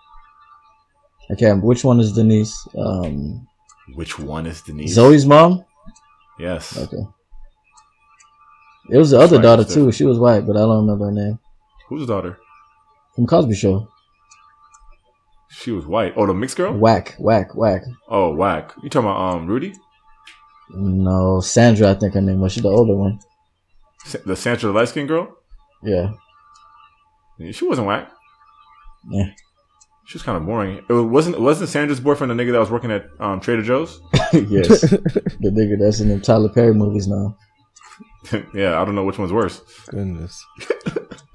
Okay, 1.32 1.52
which 1.52 1.84
one 1.84 2.00
is 2.00 2.12
Denise? 2.12 2.54
Um, 2.76 3.46
Which 3.94 4.18
one 4.18 4.46
is 4.46 4.60
Denise? 4.62 4.92
Zoe's 4.92 5.24
mom. 5.24 5.64
Yes. 6.38 6.76
Okay. 6.76 7.02
It 8.90 8.98
was 8.98 9.10
the 9.10 9.20
other 9.20 9.40
daughter 9.40 9.64
too. 9.64 9.90
She 9.92 10.04
was 10.04 10.18
white, 10.18 10.46
but 10.46 10.56
I 10.56 10.60
don't 10.60 10.80
remember 10.86 11.06
her 11.06 11.12
name. 11.12 11.38
Whose 11.88 12.06
daughter? 12.06 12.38
From 13.14 13.26
Cosby 13.26 13.54
Show. 13.54 13.88
She 15.50 15.70
was 15.70 15.86
white. 15.86 16.14
Oh, 16.16 16.26
the 16.26 16.34
mixed 16.34 16.56
girl. 16.56 16.74
Whack, 16.74 17.14
whack, 17.18 17.54
whack. 17.54 17.82
Oh, 18.08 18.34
whack. 18.34 18.72
You 18.82 18.90
talking 18.90 19.08
about 19.08 19.34
um 19.36 19.46
Rudy? 19.46 19.72
No, 20.70 21.38
Sondra, 21.40 21.94
I 21.96 21.98
think 21.98 22.14
her 22.14 22.20
name 22.20 22.40
was. 22.40 22.52
She's 22.52 22.62
the 22.62 22.68
older 22.70 22.94
one. 22.96 23.20
Sa- 24.04 24.18
The 24.26 24.34
Sondra 24.34 24.60
the 24.62 24.72
light 24.72 24.88
skinned 24.88 25.08
girl? 25.08 25.36
Yeah. 25.82 26.12
She 27.52 27.66
wasn't 27.66 27.86
whack. 27.86 28.10
Yeah. 29.10 29.30
She 30.06 30.16
was 30.16 30.22
kind 30.22 30.36
of 30.36 30.44
boring. 30.44 30.84
It 30.88 30.92
wasn't 30.92 31.40
wasn't 31.40 31.70
Sondra's 31.70 32.00
boyfriend 32.00 32.30
the 32.30 32.34
nigga 32.34 32.52
that 32.52 32.60
was 32.60 32.70
working 32.70 32.90
at 32.90 33.06
um, 33.20 33.40
Trader 33.40 33.62
Joe's? 33.62 34.00
yes. 34.32 34.82
the 34.82 35.50
nigga 35.50 35.78
that's 35.80 36.00
in 36.00 36.08
the 36.08 36.20
Tyler 36.20 36.50
Perry 36.50 36.74
movies 36.74 37.08
now. 37.08 37.36
yeah, 38.54 38.80
I 38.80 38.84
don't 38.84 38.94
know 38.94 39.04
which 39.04 39.18
one's 39.18 39.32
worse. 39.32 39.62
Goodness. 39.86 40.44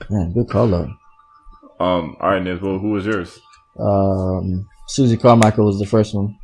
Man, 0.09 0.33
good 0.33 0.49
call 0.49 0.73
out. 0.75 0.89
Um, 1.79 2.15
all 2.19 2.29
right, 2.29 2.41
Niz. 2.41 2.61
Well, 2.61 2.77
who 2.77 2.91
was 2.91 3.05
yours? 3.05 3.39
Um, 3.79 4.67
Susie 4.87 5.17
Carmichael 5.17 5.65
was 5.65 5.79
the 5.79 5.85
first 5.85 6.13
one. 6.13 6.37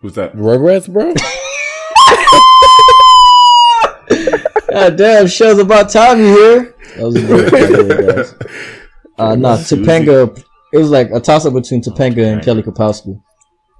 Who's 0.00 0.14
that? 0.14 0.34
Rugrats, 0.34 0.90
bro. 0.90 1.14
God 4.70 4.96
damn, 4.96 5.26
show's 5.26 5.58
about 5.58 5.90
time 5.90 6.18
you 6.18 6.26
here. 6.26 6.76
That 6.96 7.04
was 7.04 7.16
a 7.16 7.26
good 7.26 7.50
by 7.50 7.60
the 7.60 8.12
guys. 8.14 8.34
Uh, 9.18 9.34
nah, 9.34 9.56
Topanga. 9.56 10.44
It 10.72 10.78
was 10.78 10.90
like 10.90 11.10
a 11.10 11.20
toss 11.20 11.46
up 11.46 11.54
between 11.54 11.82
Topanga 11.82 12.32
and 12.32 12.42
Kelly 12.42 12.62
Kapowski. 12.62 13.20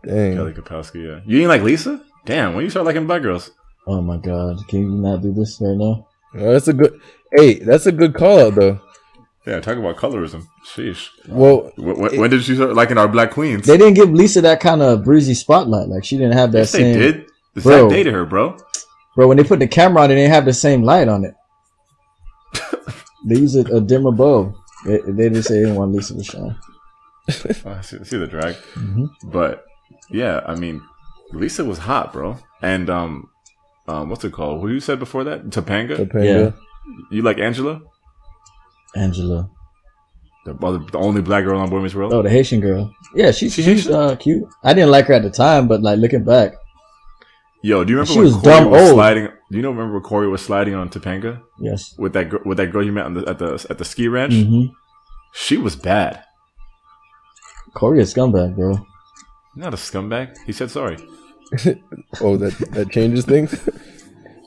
Dang. 0.05 0.35
Kelly 0.35 0.53
Kapowski. 0.53 1.05
Yeah. 1.05 1.21
You 1.27 1.39
didn't 1.39 1.49
like 1.49 1.63
Lisa? 1.63 2.01
Damn. 2.25 2.55
When 2.55 2.65
you 2.65 2.71
start 2.71 2.87
liking 2.87 3.07
black 3.07 3.23
girls? 3.23 3.51
Oh 3.87 4.01
my 4.03 4.19
god, 4.19 4.59
can 4.69 4.81
you 4.81 4.89
not 4.91 5.23
do 5.23 5.33
this 5.33 5.59
right 5.61 5.77
now? 5.77 6.07
Oh, 6.35 6.53
that's 6.53 6.69
a 6.69 6.73
good. 6.75 7.01
Hey, 7.33 7.55
that's 7.55 7.87
a 7.87 7.93
good 7.93 8.15
call 8.15 8.39
out 8.41 8.55
though. 8.55 8.81
Yeah. 9.47 9.61
Talk 9.61 9.79
about 9.79 9.97
colorism. 9.97 10.47
Sheesh. 10.67 11.09
Well, 11.27 11.73
When, 11.77 11.99
when, 11.99 12.21
when 12.21 12.31
did 12.31 12.47
you 12.47 12.55
start 12.55 12.75
liking 12.75 12.99
our 12.99 13.09
black 13.09 13.31
queens? 13.31 13.67
They 13.67 13.79
didn't 13.79 13.95
give 13.95 14.11
Lisa 14.11 14.43
that 14.43 14.61
kind 14.61 14.83
of 14.83 15.05
breezy 15.05 15.33
spotlight. 15.33 15.89
Like 15.89 16.05
she 16.05 16.19
didn't 16.19 16.35
have 16.35 16.53
that 16.53 16.59
yes, 16.59 16.73
they 16.73 16.93
did. 16.93 17.27
The 17.55 17.63
Bro. 17.63 17.89
Zach 17.89 17.97
dated 17.97 18.13
her, 18.13 18.27
bro. 18.27 18.59
Bro, 19.17 19.29
when 19.29 19.37
they 19.39 19.45
put 19.45 19.59
the 19.59 19.67
camera 19.67 20.03
on, 20.03 20.11
it 20.11 20.17
didn't 20.17 20.33
have 20.33 20.45
the 20.45 20.53
same 20.53 20.83
light 20.83 21.09
on 21.09 21.25
it. 21.25 21.35
they 23.27 23.37
used 23.37 23.57
a, 23.57 23.77
a 23.77 23.81
dimmer 23.81 24.13
bulb. 24.13 24.55
They, 24.85 24.99
they 24.99 25.25
didn't 25.31 25.43
say 25.45 25.55
they 25.55 25.61
didn't 25.63 25.77
want 25.77 25.93
Lisa 25.93 26.15
to 26.15 26.23
shine. 26.23 26.57
Oh, 27.65 27.71
I 27.79 27.81
see, 27.83 28.03
see 28.05 28.17
the 28.19 28.27
drag. 28.27 28.55
hmm 28.75 29.07
But 29.25 29.65
yeah, 30.11 30.41
I 30.47 30.55
mean, 30.55 30.83
Lisa 31.33 31.65
was 31.65 31.79
hot, 31.79 32.13
bro. 32.13 32.37
And 32.63 32.89
um, 32.91 33.29
um, 33.87 34.09
what's 34.11 34.25
it 34.25 34.33
called? 34.33 34.61
Who 34.63 34.69
you 34.69 34.81
said 34.81 34.99
before 34.99 35.25
that? 35.25 35.51
Topanga. 35.51 35.97
Topanga. 35.97 36.55
You 37.11 37.23
like 37.23 37.39
Angela? 37.39 37.81
Angela. 38.97 39.51
The, 40.47 40.55
the 40.55 40.99
only 40.99 41.21
black 41.21 41.45
girl 41.45 41.61
on 41.61 41.69
Boy 41.69 41.81
Meets 41.81 41.95
World. 41.95 42.13
Oh, 42.13 42.23
the 42.23 42.31
Haitian 42.31 42.61
girl. 42.61 42.95
Yeah, 43.15 43.33
she, 43.33 43.51
She 43.51 43.63
she's 43.63 43.85
Haitian? 43.85 43.95
uh, 43.95 44.17
cute. 44.17 44.49
I 44.65 44.73
didn't 44.73 44.91
like 44.91 45.07
her 45.07 45.15
at 45.15 45.23
the 45.23 45.31
time, 45.31 45.69
but 45.69 45.83
like 45.83 45.99
looking 45.99 46.25
back, 46.25 46.55
Yo, 47.61 47.83
do 47.85 47.91
you 47.93 47.99
remember 47.99 48.13
She 48.13 48.19
when 48.21 48.27
was 48.27 48.35
Cory 48.37 48.45
dumb 48.55 48.71
was 48.71 48.83
old. 48.83 48.95
sliding? 48.95 49.25
Do 49.51 49.57
you 49.57 49.63
know 49.63 49.71
remember 49.71 49.95
when 49.95 50.03
Cory 50.03 50.29
was 50.29 50.41
sliding 50.43 50.75
on 50.75 50.89
Topanga 50.89 51.43
yes. 51.61 51.95
with 51.99 52.13
that 52.13 52.31
gr- 52.31 52.43
with 52.45 52.57
that 52.59 52.69
girl 52.71 52.85
you 52.85 52.93
met 52.93 53.05
on 53.07 53.15
the, 53.15 53.29
at 53.29 53.39
the 53.41 53.67
at 53.69 53.79
the 53.79 53.85
ski 53.85 54.07
ranch? 54.09 54.33
hmm 54.33 54.67
She 55.35 55.57
was 55.57 55.75
bad. 55.77 56.23
Cory 57.79 58.01
a 58.01 58.05
scumbag, 58.05 58.57
bro. 58.57 58.73
Not 59.57 59.73
a 59.75 59.77
scumbag. 59.77 60.37
He 60.47 60.53
said 60.53 60.71
sorry. 60.71 60.97
Oh, 62.21 62.37
that 62.37 62.53
that 62.77 62.91
changes 62.91 63.25
things. 63.25 63.51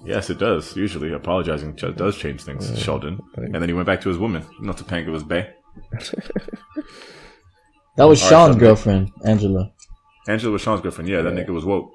Yes, 0.03 0.31
it 0.31 0.39
does. 0.39 0.75
Usually, 0.75 1.13
apologizing 1.13 1.75
ch- 1.75 1.95
does 1.95 2.17
change 2.17 2.41
things. 2.41 2.63
Sheldon, 2.83 3.19
and 3.37 3.53
then 3.61 3.69
he 3.69 3.73
went 3.79 3.85
back 3.85 4.01
to 4.01 4.09
his 4.09 4.17
woman. 4.17 4.43
You 4.59 4.65
know, 4.65 4.73
Topanga 4.73 5.11
was 5.11 5.23
bae. 5.23 5.47
That 7.97 8.05
was 8.05 8.19
All 8.21 8.25
right, 8.27 8.31
Shawn's 8.31 8.55
so- 8.55 8.59
girlfriend, 8.59 9.11
Angela. 9.25 9.71
Angela 10.27 10.51
was 10.53 10.61
Shawn's 10.61 10.81
girlfriend. 10.81 11.07
Yeah, 11.09 11.21
that 11.21 11.33
nigga 11.33 11.49
was 11.49 11.65
woke. 11.65 11.91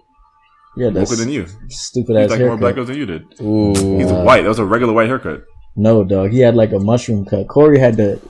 Yeah, 0.77 0.91
that's 0.91 1.11
Woker 1.11 1.19
than 1.19 1.31
you. 1.31 1.47
stupid 1.69 2.17
He 2.17 2.23
ass 2.23 2.31
like 2.31 2.41
more 2.41 2.57
black 2.57 2.75
haircut. 2.75 2.75
girls 2.77 2.89
than 2.89 2.97
you 2.99 3.07
did. 3.07 3.23
Ooh. 3.41 3.99
He's 3.99 4.13
Uh, 4.13 4.23
white. 4.23 4.43
That 4.43 4.49
was 4.51 4.59
a 4.59 4.65
regular 4.65 4.93
white 4.93 5.09
haircut. 5.09 5.43
No, 5.75 6.05
dog. 6.05 6.31
He 6.33 6.41
had 6.41 6.55
like 6.55 6.73
a 6.73 6.79
mushroom 6.79 7.25
cut. 7.25 7.49
Cory 7.49 7.79
had 7.79 7.97
the. 7.97 8.21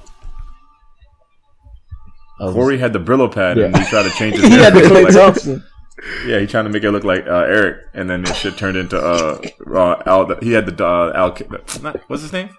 Oh, 2.38 2.52
Cory 2.52 2.78
had 2.78 2.92
the 2.92 2.98
Brillo 2.98 3.32
pad, 3.32 3.58
and 3.58 3.76
he 3.76 3.84
tried 3.84 4.02
to 4.02 4.10
change 4.10 4.36
his 4.40 4.44
he 4.44 4.50
had 4.52 4.74
the 4.74 4.82
Clay 4.82 5.04
like- 5.04 5.14
Thompson. 5.14 5.64
yeah, 6.26 6.38
he 6.38 6.46
trying 6.46 6.64
to 6.64 6.70
make 6.70 6.84
it 6.84 6.90
look 6.90 7.04
like 7.04 7.26
uh, 7.26 7.44
Eric, 7.44 7.86
and 7.94 8.08
then 8.08 8.22
this 8.22 8.36
shit 8.36 8.56
turned 8.58 8.76
into 8.76 8.98
uh, 8.98 9.40
uh 9.74 10.02
Al. 10.06 10.38
He 10.40 10.52
had 10.52 10.66
the 10.66 10.84
uh, 10.84 11.12
Al. 11.14 11.36
Not, 11.82 12.00
what's 12.08 12.22
his 12.22 12.32
name? 12.32 12.50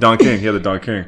Don 0.00 0.18
King. 0.18 0.40
He 0.40 0.46
had 0.46 0.54
the 0.54 0.60
Don 0.60 0.80
King, 0.80 1.06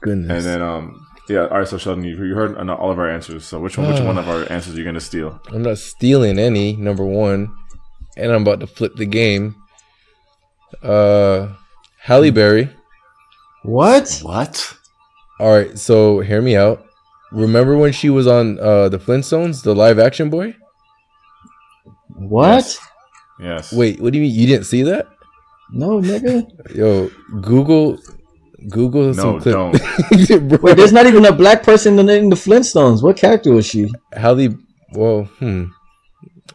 Goodness. 0.00 0.44
and 0.44 0.44
then 0.44 0.62
um. 0.62 1.06
Yeah, 1.28 1.42
all 1.42 1.58
right. 1.58 1.68
So 1.68 1.76
Sheldon, 1.78 2.04
you, 2.04 2.24
you 2.24 2.34
heard 2.34 2.56
all 2.56 2.90
of 2.90 2.98
our 2.98 3.08
answers. 3.08 3.44
So 3.44 3.60
which 3.60 3.78
one? 3.78 3.92
Which 3.92 4.02
one 4.02 4.18
of 4.18 4.28
our 4.28 4.50
answers 4.50 4.74
are 4.74 4.78
you 4.78 4.84
gonna 4.84 5.00
steal? 5.00 5.40
I'm 5.52 5.62
not 5.62 5.78
stealing 5.78 6.38
any. 6.38 6.74
Number 6.74 7.04
one, 7.04 7.54
and 8.16 8.32
I'm 8.32 8.42
about 8.42 8.60
to 8.60 8.66
flip 8.66 8.96
the 8.96 9.06
game. 9.06 9.54
Uh, 10.82 11.48
Halle 12.00 12.30
Berry. 12.30 12.70
What? 13.62 14.20
What? 14.22 14.74
All 15.38 15.52
right, 15.52 15.78
so 15.78 16.20
hear 16.20 16.40
me 16.40 16.56
out. 16.56 16.84
Remember 17.32 17.76
when 17.76 17.92
she 17.92 18.10
was 18.10 18.26
on 18.26 18.58
uh 18.58 18.88
the 18.88 18.98
Flintstones, 18.98 19.62
the 19.62 19.74
live 19.74 19.98
action 19.98 20.30
boy? 20.30 20.54
What? 22.08 22.78
Yes. 23.40 23.72
Wait, 23.72 24.00
what 24.00 24.12
do 24.12 24.18
you 24.18 24.24
mean 24.24 24.34
you 24.34 24.46
didn't 24.46 24.66
see 24.66 24.82
that? 24.82 25.06
No, 25.70 26.00
nigga. 26.00 26.46
Yo, 26.74 27.10
Google, 27.40 27.98
Google 28.70 29.04
No, 29.08 29.12
some 29.12 29.40
clip. 29.40 29.54
don't. 29.54 30.48
Bro, 30.48 30.58
Wait, 30.62 30.76
there's 30.76 30.92
not 30.92 31.06
even 31.06 31.24
a 31.26 31.32
black 31.32 31.62
person 31.62 31.98
in 31.98 32.06
the, 32.06 32.36
Flintstones. 32.36 33.02
What 33.02 33.16
character 33.16 33.52
was 33.52 33.66
she? 33.66 33.88
Halle. 34.14 34.56
Well, 34.92 35.24
hmm. 35.38 35.66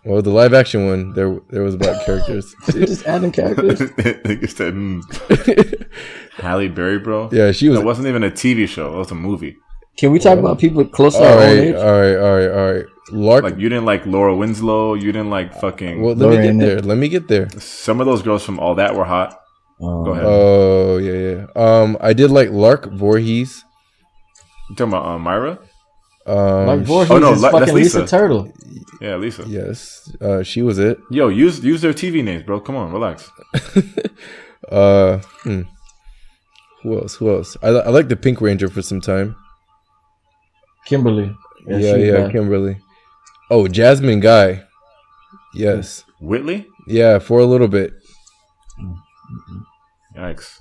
Well, 0.03 0.21
the 0.21 0.31
live 0.31 0.53
action 0.53 0.85
one, 0.87 1.13
there 1.13 1.39
there 1.49 1.63
was 1.63 1.77
black 1.77 2.05
characters. 2.05 2.53
Just 2.65 3.05
adding 3.05 3.31
characters. 3.31 3.79
Nigga 3.79 4.49
said, 4.49 4.73
mm. 4.73 5.89
Halle 6.33 6.67
Berry, 6.67 6.99
bro. 6.99 7.29
yeah, 7.31 7.51
she 7.53 7.69
was. 7.69 7.79
That 7.79 7.85
wasn't 7.85 8.07
even 8.07 8.23
a 8.23 8.31
TV 8.31 8.67
show. 8.67 8.95
It 8.95 8.97
was 8.97 9.11
a 9.11 9.15
movie. 9.15 9.55
Can 9.97 10.11
we 10.11 10.19
talk 10.19 10.39
about 10.39 10.59
people 10.59 10.83
close 10.85 11.13
to 11.15 11.19
All 11.19 11.25
our 11.25 11.43
own 11.43 11.57
age? 11.57 11.75
all 11.75 11.99
right, 12.01 12.15
all 12.15 12.35
right, 12.37 12.49
all 12.51 12.73
right. 12.73 12.85
Lark. 13.11 13.43
Like 13.43 13.57
you 13.57 13.69
didn't 13.69 13.85
like 13.85 14.05
Laura 14.05 14.35
Winslow. 14.35 14.95
You 14.95 15.11
didn't 15.11 15.29
like 15.29 15.53
fucking. 15.59 16.01
well, 16.01 16.15
let 16.15 16.17
me 16.17 16.23
Laura 16.23 16.35
get 16.37 16.45
in 16.49 16.57
there. 16.57 16.79
Let 16.81 16.97
me 16.97 17.09
get 17.09 17.27
there. 17.27 17.47
Some 17.59 17.99
of 17.99 18.05
those 18.07 18.21
girls 18.21 18.43
from 18.43 18.59
All 18.59 18.75
That 18.75 18.95
were 18.95 19.03
hot. 19.05 19.39
Um, 19.81 20.03
Go 20.05 20.11
ahead. 20.11 20.23
Oh 20.25 20.97
yeah, 20.97 21.13
yeah. 21.35 21.45
Um, 21.55 21.97
I 21.99 22.13
did 22.13 22.31
like 22.31 22.49
Lark 22.49 22.91
Voorhees. 22.93 23.63
You 24.69 24.75
talking 24.75 24.93
about 24.93 25.05
uh, 25.05 25.19
Myra? 25.19 25.59
Um, 26.25 26.65
Like 26.67 26.79
Voorhees 26.81 27.11
Oh, 27.11 27.19
no, 27.19 27.33
is 27.33 27.41
like- 27.41 27.51
fucking 27.51 27.75
Lisa. 27.75 27.99
Lisa. 28.01 28.07
Turtle. 28.17 28.51
Yeah, 29.01 29.17
Lisa. 29.17 29.43
yes, 29.47 30.09
uh, 30.21 30.41
she 30.43 30.61
was 30.61 30.79
it. 30.79 30.97
Yo, 31.11 31.27
use 31.27 31.61
use 31.63 31.81
their 31.81 31.93
TV 31.93 32.23
names, 32.23 32.43
bro. 32.43 32.61
Come 32.61 32.75
on, 32.77 32.91
relax. 32.91 33.29
Uh, 34.71 35.17
hmm. 35.43 35.61
Who 36.81 36.97
else? 36.97 37.15
Who 37.15 37.29
else? 37.35 37.57
I, 37.61 37.67
I 37.67 37.89
like 37.89 38.07
the 38.07 38.15
Pink 38.15 38.39
Ranger 38.41 38.69
for 38.69 38.81
some 38.81 39.01
time. 39.01 39.35
Kimberly. 40.85 41.35
Yeah, 41.67 41.79
she 41.79 42.07
yeah. 42.07 42.29
Kimberly. 42.29 42.77
Oh, 43.49 43.67
Jasmine 43.67 44.19
Guy. 44.19 44.63
Yes. 45.53 46.03
Whitley? 46.19 46.67
Yeah, 46.87 47.19
for 47.19 47.39
a 47.39 47.45
little 47.45 47.67
bit. 47.67 47.93
Yikes. 50.15 50.59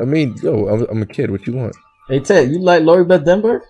I 0.00 0.04
mean, 0.04 0.36
yo, 0.42 0.68
I'm, 0.68 0.86
I'm 0.90 1.02
a 1.02 1.06
kid. 1.06 1.30
What 1.30 1.46
you 1.46 1.54
want? 1.54 1.76
Hey 2.08 2.20
Ted, 2.20 2.50
you 2.50 2.58
like 2.58 2.82
Lori 2.82 3.04
Beth 3.04 3.22
Denberg? 3.22 3.60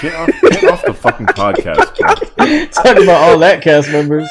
Get 0.00 0.14
off, 0.14 0.28
get 0.42 0.64
off 0.64 0.84
the 0.84 0.92
fucking 0.92 1.26
podcast, 1.26 1.96
bro. 1.96 2.66
Talk 2.66 3.02
about 3.02 3.30
all 3.30 3.38
that 3.38 3.62
cast 3.62 3.90
members. 3.90 4.28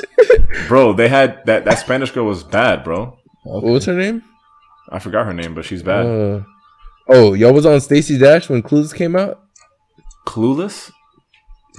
Bro, 0.68 0.94
they 0.94 1.08
had 1.08 1.46
that 1.46 1.66
that 1.66 1.80
Spanish 1.80 2.12
girl 2.12 2.26
was 2.26 2.44
bad, 2.44 2.84
bro. 2.84 3.18
What 3.44 3.64
was 3.64 3.86
her 3.86 3.94
name? 3.94 4.24
I 4.90 5.00
forgot 5.00 5.26
her 5.26 5.34
name, 5.34 5.56
but 5.56 5.66
she's 5.66 5.82
bad. 5.82 6.06
Uh, 6.06 6.44
oh, 7.08 7.34
y'all 7.34 7.54
was 7.54 7.66
on 7.66 7.80
Stacey 7.80 8.18
Dash 8.18 8.50
when 8.50 8.62
Clues 8.62 8.94
came 8.94 9.16
out. 9.16 9.43
Clueless? 10.26 10.92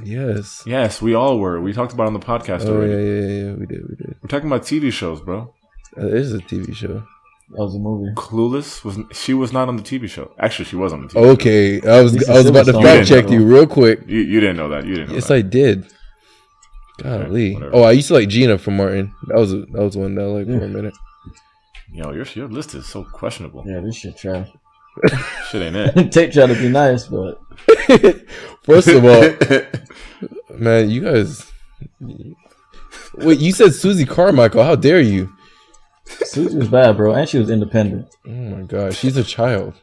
Yes. 0.03 0.63
Yes, 0.67 1.01
we 1.01 1.15
all 1.15 1.39
were. 1.39 1.61
We 1.61 1.73
talked 1.73 1.93
about 1.93 2.05
it 2.05 2.07
on 2.09 2.13
the 2.15 2.21
podcast 2.21 2.67
Oh 2.67 2.75
already. 2.75 2.93
yeah, 2.93 2.99
yeah, 2.99 3.21
yeah, 3.21 3.45
yeah. 3.51 3.53
We 3.55 3.67
did, 3.67 3.89
we 3.89 3.97
did. 3.97 4.17
We're 4.23 4.29
talking 4.29 4.49
about 4.49 4.63
TV 4.63 4.93
shows, 4.93 5.21
bro. 5.21 5.55
Uh, 5.97 6.07
it 6.09 6.15
is 6.15 6.33
a 6.35 6.39
TV 6.39 6.75
show. 6.75 7.05
That 7.51 7.61
was 7.63 7.77
a 7.77 7.79
movie. 7.79 8.13
Clueless 8.17 8.83
was 8.85 8.99
she 9.17 9.35
was 9.35 9.53
not 9.53 9.69
on 9.69 9.77
the 9.77 9.83
TV 9.83 10.09
show. 10.09 10.33
Actually, 10.41 10.65
she 10.65 10.77
was 10.77 10.93
on 10.93 11.03
the 11.03 11.09
TV. 11.09 11.13
show. 11.13 11.31
Okay, 11.31 11.81
I 11.89 12.01
was 12.03 12.15
Lisa 12.15 12.33
I 12.33 12.37
was 12.39 12.47
about 12.47 12.67
to 12.67 12.73
fact 12.73 13.07
check 13.07 13.31
you 13.31 13.45
real 13.47 13.67
quick. 13.67 14.01
You 14.09 14.19
you 14.21 14.41
didn't 14.41 14.57
know 14.57 14.69
that. 14.71 14.85
You 14.85 14.95
didn't 14.97 15.11
know 15.11 15.15
Yes, 15.15 15.29
that. 15.29 15.35
I 15.35 15.43
did. 15.43 15.87
Golly. 17.03 17.55
whatever. 17.55 17.75
Oh, 17.77 17.83
I 17.83 17.93
used 17.93 18.09
to 18.09 18.15
like 18.15 18.29
Gina 18.29 18.57
from 18.59 18.77
Martin. 18.77 19.13
That 19.29 19.37
was 19.39 19.53
that 19.53 19.73
was 19.73 19.97
one 19.97 20.15
that 20.17 20.23
I 20.23 20.27
liked 20.27 20.49
for 20.49 20.65
a 20.65 20.69
minute. 20.69 20.95
Yo, 21.93 22.13
your 22.13 22.25
your 22.35 22.49
list 22.49 22.75
is 22.75 22.87
so 22.87 23.05
questionable. 23.05 23.63
Yeah, 23.67 23.81
this 23.81 23.97
shit 23.97 24.17
trash. 24.17 24.49
Shit 25.51 25.63
ain't 25.63 25.77
it. 25.97 26.13
Tate 26.13 26.33
tried 26.33 26.47
to 26.49 26.55
be 26.55 26.69
nice, 26.69 27.07
but 27.07 27.41
First 28.63 28.89
of 28.89 29.05
all, 29.05 30.57
man, 30.59 30.89
you 30.91 31.01
guys. 31.03 31.51
Wait, 33.17 33.39
you 33.39 33.53
said 33.53 33.73
Susie 33.75 34.07
Carmichael. 34.07 34.63
How 34.65 34.75
dare 34.77 35.01
you? 35.01 35.33
Susie 36.05 36.57
was 36.59 36.69
bad, 36.69 36.97
bro, 36.97 37.15
and 37.15 37.29
she 37.29 37.39
was 37.39 37.51
independent. 37.51 38.09
Oh 38.27 38.31
my 38.31 38.63
god, 38.63 38.95
she's 38.95 39.17
a 39.17 39.25
child. 39.25 39.75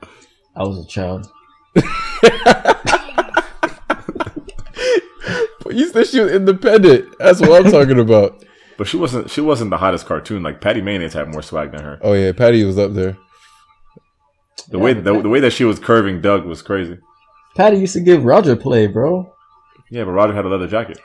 I 0.55 0.63
was 0.63 0.83
a 0.83 0.87
child. 0.87 1.27
But 1.73 1.85
you 5.75 5.87
said 5.89 6.07
she 6.07 6.19
was 6.19 6.31
independent. 6.31 7.15
That's 7.19 7.39
what 7.41 7.65
I'm 7.65 7.71
talking 7.71 7.99
about. 7.99 8.43
but 8.77 8.87
she 8.87 8.97
wasn't 8.97 9.29
she 9.29 9.41
wasn't 9.41 9.69
the 9.71 9.77
hottest 9.77 10.05
cartoon. 10.05 10.43
Like 10.43 10.61
Patty 10.61 10.81
Mayonnaise 10.81 11.13
had 11.13 11.29
more 11.29 11.41
swag 11.41 11.71
than 11.71 11.83
her. 11.83 11.99
Oh 12.01 12.13
yeah, 12.13 12.31
Patty 12.33 12.63
was 12.63 12.77
up 12.77 12.93
there. 12.93 13.17
The 14.69 14.79
way 14.79 14.93
the, 14.93 15.21
the 15.21 15.29
way 15.29 15.39
that 15.39 15.51
she 15.51 15.63
was 15.63 15.79
curving 15.79 16.21
Doug 16.21 16.45
was 16.45 16.61
crazy. 16.61 16.97
Patty 17.55 17.77
used 17.77 17.93
to 17.93 17.99
give 17.99 18.23
Roger 18.23 18.55
play, 18.55 18.87
bro. 18.87 19.33
Yeah, 19.89 20.05
but 20.05 20.11
Roger 20.11 20.33
had 20.33 20.45
a 20.45 20.49
leather 20.49 20.67
jacket. 20.67 20.99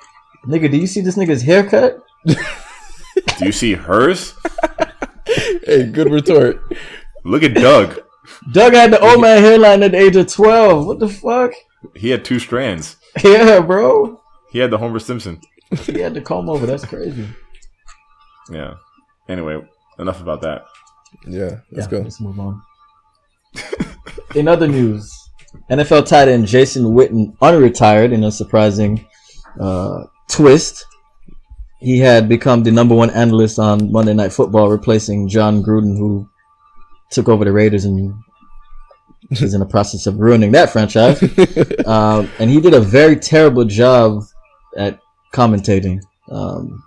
Nigga, 0.46 0.70
do 0.70 0.76
you 0.76 0.86
see 0.86 1.00
this 1.00 1.16
nigga's 1.16 1.42
haircut? 1.42 1.98
Do 2.24 3.44
you 3.44 3.52
see 3.52 3.74
hers? 3.74 4.34
Hey, 5.66 5.82
good 5.84 6.12
retort. 6.12 6.62
Look 7.24 7.42
at 7.42 7.54
Doug. 7.54 8.00
Doug 8.52 8.72
had 8.72 8.92
the 8.92 9.00
old 9.00 9.20
man 9.20 9.42
hairline 9.42 9.82
at 9.82 9.90
the 9.90 9.98
age 9.98 10.14
of 10.14 10.32
12. 10.32 10.86
What 10.86 11.00
the 11.00 11.08
fuck? 11.08 11.52
He 11.96 12.10
had 12.10 12.24
two 12.24 12.38
strands. 12.38 12.96
Yeah, 13.24 13.60
bro. 13.60 14.22
He 14.50 14.60
had 14.60 14.70
the 14.70 14.78
Homer 14.78 15.00
Simpson. 15.00 15.40
He 15.86 15.98
had 15.98 16.14
the 16.14 16.20
comb 16.20 16.48
over. 16.48 16.66
That's 16.66 16.84
crazy. 16.84 17.26
Yeah. 18.50 18.74
Anyway, 19.28 19.60
enough 19.98 20.20
about 20.20 20.42
that. 20.42 20.66
Yeah, 21.26 21.60
let's 21.72 21.86
yeah, 21.86 21.98
go. 21.98 21.98
Let's 21.98 22.20
move 22.20 22.38
on. 22.38 22.62
in 24.34 24.48
other 24.48 24.68
news, 24.68 25.12
NFL 25.70 26.06
tight 26.06 26.28
end 26.28 26.46
Jason 26.46 26.84
Witten 26.84 27.36
unretired 27.38 28.12
in 28.12 28.24
a 28.24 28.30
surprising 28.30 29.06
uh, 29.60 30.04
twist. 30.28 30.84
He 31.80 31.98
had 31.98 32.28
become 32.28 32.62
the 32.62 32.70
number 32.70 32.94
one 32.94 33.10
analyst 33.10 33.58
on 33.58 33.92
Monday 33.92 34.14
Night 34.14 34.32
Football, 34.32 34.70
replacing 34.70 35.28
Jon 35.28 35.62
Gruden, 35.62 35.96
who 35.96 36.28
took 37.10 37.28
over 37.28 37.44
the 37.44 37.52
Raiders 37.52 37.84
and 37.84 38.14
is 39.30 39.54
in 39.54 39.60
the 39.60 39.66
process 39.66 40.06
of 40.06 40.18
ruining 40.18 40.52
that 40.52 40.70
franchise. 40.70 41.22
um, 41.86 42.30
and 42.38 42.50
he 42.50 42.60
did 42.60 42.74
a 42.74 42.80
very 42.80 43.16
terrible 43.16 43.64
job 43.64 44.22
at 44.76 45.00
commentating. 45.32 46.00
Um, 46.30 46.82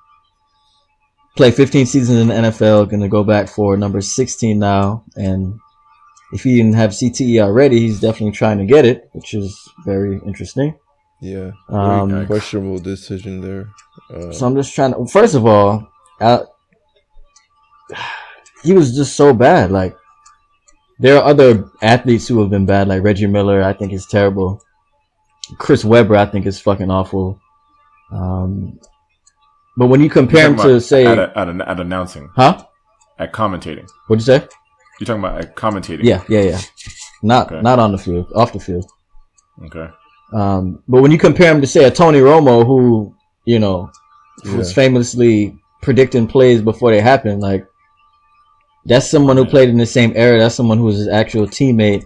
played 1.35 1.53
15 1.53 1.85
seasons 1.85 2.19
in 2.19 2.27
the 2.27 2.33
NFL, 2.33 2.89
going 2.89 3.01
to 3.01 3.07
go 3.07 3.23
back 3.23 3.47
for 3.47 3.77
number 3.77 4.01
16 4.01 4.57
now. 4.57 5.03
And 5.15 5.59
if 6.33 6.43
he 6.43 6.55
didn't 6.57 6.74
have 6.74 6.91
CTE 6.91 7.41
already, 7.41 7.79
he's 7.79 8.00
definitely 8.00 8.31
trying 8.36 8.57
to 8.59 8.65
get 8.65 8.86
it, 8.86 9.09
which 9.13 9.33
is 9.33 9.57
very 9.86 10.19
interesting. 10.25 10.77
Yeah, 11.21 11.51
Um, 11.67 12.09
very 12.12 12.25
questionable 12.25 12.79
decision 12.79 13.41
there. 13.41 13.69
Uh, 14.13 14.31
So 14.31 14.45
I'm 14.48 14.55
just 14.55 14.74
trying 14.74 14.93
to. 14.93 15.05
First 15.05 15.36
of 15.36 15.45
all, 15.45 15.88
uh, 16.21 16.43
he 18.63 18.74
was 18.74 18.95
just 18.95 19.15
so 19.15 19.33
bad. 19.33 19.71
Like 19.71 19.95
there 21.00 21.17
are 21.17 21.24
other 21.24 21.65
athletes 21.81 22.27
who 22.27 22.39
have 22.41 22.50
been 22.50 22.65
bad, 22.65 22.88
like 22.88 23.03
Reggie 23.03 23.27
Miller. 23.27 23.63
I 23.63 23.74
think 23.74 23.91
is 23.91 24.05
terrible. 24.05 24.62
Chris 25.57 25.83
Webber, 25.83 26.15
I 26.15 26.25
think 26.25 26.45
is 26.45 26.59
fucking 26.59 26.91
awful. 26.91 27.39
Um, 28.12 28.79
but 29.75 29.88
when 29.88 30.01
you 30.01 30.09
compare 30.09 30.45
him 30.48 30.55
to 30.57 30.62
talking 30.62 30.79
say, 30.79 31.05
about 31.05 31.36
at, 31.38 31.50
at, 31.50 31.62
at 31.67 31.79
announcing, 31.79 32.29
huh? 32.36 32.63
at 33.17 33.33
commentating. 33.33 33.88
What'd 34.07 34.25
you 34.25 34.39
say? 34.39 34.48
You're 35.00 35.06
talking 35.06 35.24
about 35.24 35.41
at 35.41 35.56
commentating. 35.56 36.03
Yeah, 36.03 36.24
yeah, 36.27 36.41
yeah. 36.41 36.62
Not 37.24 37.51
Okay. 37.51 37.62
not 37.62 37.79
on 37.79 37.91
the 37.91 37.98
field, 37.98 38.32
off 38.36 38.53
the 38.53 38.60
field. 38.60 38.86
Okay. 39.65 39.88
Um, 40.33 40.83
but 40.88 41.01
when 41.01 41.12
you 41.12 41.18
compare 41.18 41.51
him 41.53 41.62
to 41.62 41.68
say 41.68 41.85
a 41.85 41.92
Tony 41.92 42.20
Romo, 42.20 42.66
who 42.66 43.16
you 43.46 43.59
know 43.59 43.92
was 44.55 44.72
famously 44.74 45.57
predicting 45.81 46.27
plays 46.27 46.62
before 46.62 46.92
they 46.92 47.01
happen, 47.01 47.40
like 47.40 47.66
that's 48.85 49.09
someone 49.09 49.38
who 49.38 49.46
played 49.46 49.70
in 49.70 49.77
the 49.77 49.85
same 49.85 50.14
era. 50.16 50.40
That's 50.40 50.55
someone 50.55 50.77
who 50.77 50.85
was 50.85 50.98
his 50.98 51.07
actual 51.07 51.48
teammate. 51.48 52.05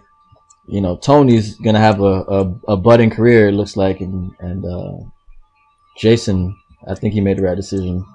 You 0.67 0.81
know, 0.81 0.95
Tony's 0.97 1.55
gonna 1.55 1.79
have 1.79 1.99
a, 2.01 2.23
a, 2.37 2.55
a 2.69 2.77
budding 2.77 3.09
career. 3.09 3.49
It 3.49 3.53
looks 3.53 3.75
like, 3.75 3.99
and 4.01 4.31
and 4.39 4.65
uh, 4.65 4.97
Jason, 5.97 6.55
I 6.87 6.95
think 6.95 7.13
he 7.13 7.21
made 7.21 7.37
the 7.37 7.43
right 7.43 7.55
decision. 7.55 8.05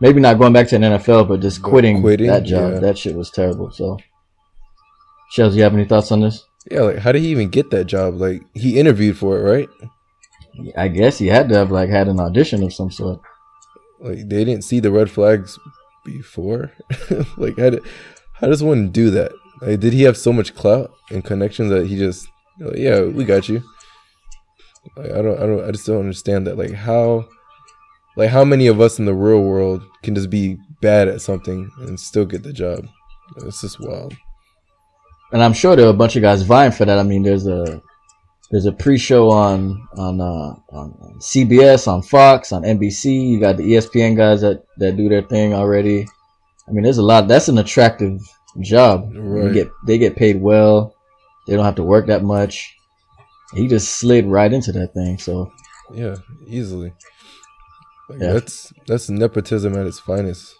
Maybe 0.00 0.20
not 0.20 0.38
going 0.38 0.52
back 0.52 0.68
to 0.68 0.76
an 0.76 0.82
NFL, 0.82 1.28
but 1.28 1.40
just 1.40 1.62
quitting, 1.62 2.02
quitting, 2.02 2.26
that 2.26 2.44
job. 2.44 2.74
yeah. 2.74 2.78
That 2.80 2.98
shit 2.98 3.16
was 3.16 3.30
terrible. 3.30 3.70
So, 3.70 3.98
Shells, 5.30 5.56
you 5.56 5.62
have 5.62 5.74
any 5.74 5.86
thoughts 5.86 6.12
on 6.12 6.20
this? 6.20 6.44
yeah, 6.70 6.80
like 6.80 6.98
how 6.98 7.12
did 7.12 7.22
he 7.22 7.28
even 7.28 7.48
get 7.48 7.70
that 7.70 7.84
job? 7.84 8.14
Like 8.14 8.42
he 8.54 8.78
interviewed 8.78 9.16
for 9.16 9.38
it, 9.38 9.42
right? 9.42 9.68
I 10.76 10.88
guess 10.88 11.18
he 11.18 11.26
had 11.26 11.48
to 11.50 11.54
have 11.54 11.70
like 11.70 11.88
had 11.88 12.08
an 12.08 12.20
audition 12.20 12.62
of 12.62 12.72
some 12.72 12.90
sort. 12.90 13.20
Like 14.00 14.28
they 14.28 14.44
didn't 14.44 14.64
see 14.64 14.80
the 14.80 14.90
red 14.90 15.10
flags 15.10 15.58
before. 16.04 16.72
like 17.36 17.58
how 17.58 17.70
did, 17.70 17.82
how 18.34 18.48
does 18.48 18.62
one 18.62 18.90
do 18.90 19.10
that? 19.10 19.32
Like 19.60 19.80
did 19.80 19.92
he 19.92 20.02
have 20.02 20.16
so 20.16 20.32
much 20.32 20.54
clout 20.54 20.92
and 21.10 21.24
connections 21.24 21.70
that 21.70 21.86
he 21.86 21.96
just 21.96 22.26
like, 22.58 22.76
yeah 22.76 23.02
we 23.02 23.24
got 23.24 23.48
you. 23.48 23.62
Like 24.96 25.12
I 25.12 25.22
don't 25.22 25.38
I 25.38 25.46
don't 25.46 25.64
I 25.68 25.70
just 25.70 25.86
don't 25.86 26.00
understand 26.00 26.46
that. 26.46 26.58
Like 26.58 26.72
how 26.72 27.28
like 28.16 28.30
how 28.30 28.44
many 28.44 28.66
of 28.66 28.80
us 28.80 28.98
in 28.98 29.04
the 29.04 29.14
real 29.14 29.42
world 29.42 29.82
can 30.02 30.14
just 30.14 30.30
be 30.30 30.56
bad 30.80 31.08
at 31.08 31.20
something 31.20 31.70
and 31.80 31.98
still 31.98 32.24
get 32.24 32.42
the 32.42 32.52
job? 32.52 32.86
It's 33.38 33.60
just 33.60 33.80
wild. 33.80 34.14
and 35.32 35.42
I'm 35.42 35.52
sure 35.52 35.76
there 35.76 35.86
are 35.86 35.90
a 35.90 35.94
bunch 35.94 36.16
of 36.16 36.22
guys 36.22 36.42
vying 36.42 36.72
for 36.72 36.84
that. 36.84 36.98
I 36.98 37.02
mean, 37.02 37.22
there's 37.22 37.46
a 37.46 37.82
there's 38.50 38.66
a 38.66 38.72
pre-show 38.72 39.30
on 39.30 39.86
on, 39.96 40.20
uh, 40.20 40.54
on 40.70 41.18
CBS, 41.18 41.88
on 41.88 42.02
Fox, 42.02 42.52
on 42.52 42.62
NBC. 42.62 43.28
You 43.28 43.40
got 43.40 43.56
the 43.56 43.64
ESPN 43.64 44.16
guys 44.16 44.40
that 44.42 44.64
that 44.78 44.96
do 44.96 45.08
their 45.08 45.22
thing 45.22 45.52
already. 45.54 46.06
I 46.68 46.72
mean, 46.72 46.84
there's 46.84 46.98
a 46.98 47.02
lot. 47.02 47.28
That's 47.28 47.48
an 47.48 47.58
attractive 47.58 48.20
job. 48.60 49.10
Right. 49.14 49.52
get 49.52 49.70
they 49.86 49.98
get 49.98 50.16
paid 50.16 50.40
well. 50.40 50.94
They 51.46 51.54
don't 51.54 51.64
have 51.64 51.76
to 51.76 51.82
work 51.82 52.06
that 52.06 52.22
much. 52.22 52.74
He 53.54 53.68
just 53.68 53.94
slid 53.98 54.26
right 54.26 54.52
into 54.52 54.72
that 54.72 54.94
thing. 54.94 55.18
So 55.18 55.52
Yeah, 55.92 56.16
easily. 56.46 56.92
Like 58.08 58.20
Yeah. 58.20 58.32
that's 58.34 58.72
that's 58.86 59.08
nepotism 59.10 59.74
at 59.76 59.86
its 59.86 59.98
finest. 59.98 60.54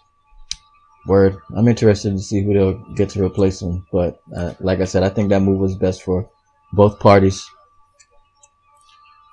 word. 1.07 1.37
I'm 1.55 1.67
interested 1.67 2.11
to 2.11 2.19
see 2.19 2.43
who 2.43 2.53
they'll 2.53 2.77
get 2.95 3.09
to 3.11 3.23
replace 3.23 3.61
him. 3.61 3.85
But 3.91 4.19
uh, 4.35 4.53
like 4.59 4.81
I 4.81 4.85
said, 4.85 5.03
I 5.03 5.09
think 5.09 5.29
that 5.29 5.41
move 5.41 5.59
was 5.59 5.75
best 5.75 6.03
for 6.03 6.29
both 6.73 6.99
parties. 6.99 7.45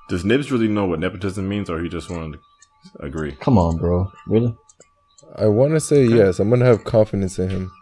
Does 0.09 0.25
Nibs 0.25 0.53
really 0.53 0.69
know 0.69 0.85
what 0.87 1.01
nepotism 1.01 1.49
means, 1.49 1.69
or 1.71 1.81
he 1.83 1.89
just 1.89 2.11
wanted 2.11 2.39
to 2.99 3.03
agree? 3.05 3.33
Come 3.33 3.59
on, 3.59 3.79
bro. 3.79 4.13
Really? 4.29 4.55
I 5.37 5.47
want 5.47 5.73
to 5.73 5.81
say 5.81 6.05
Okay. 6.05 6.15
yes. 6.17 6.39
I'm 6.39 6.51
gonna 6.51 6.65
have 6.67 6.85
confidence 6.85 7.39
in 7.39 7.49
him. 7.51 7.73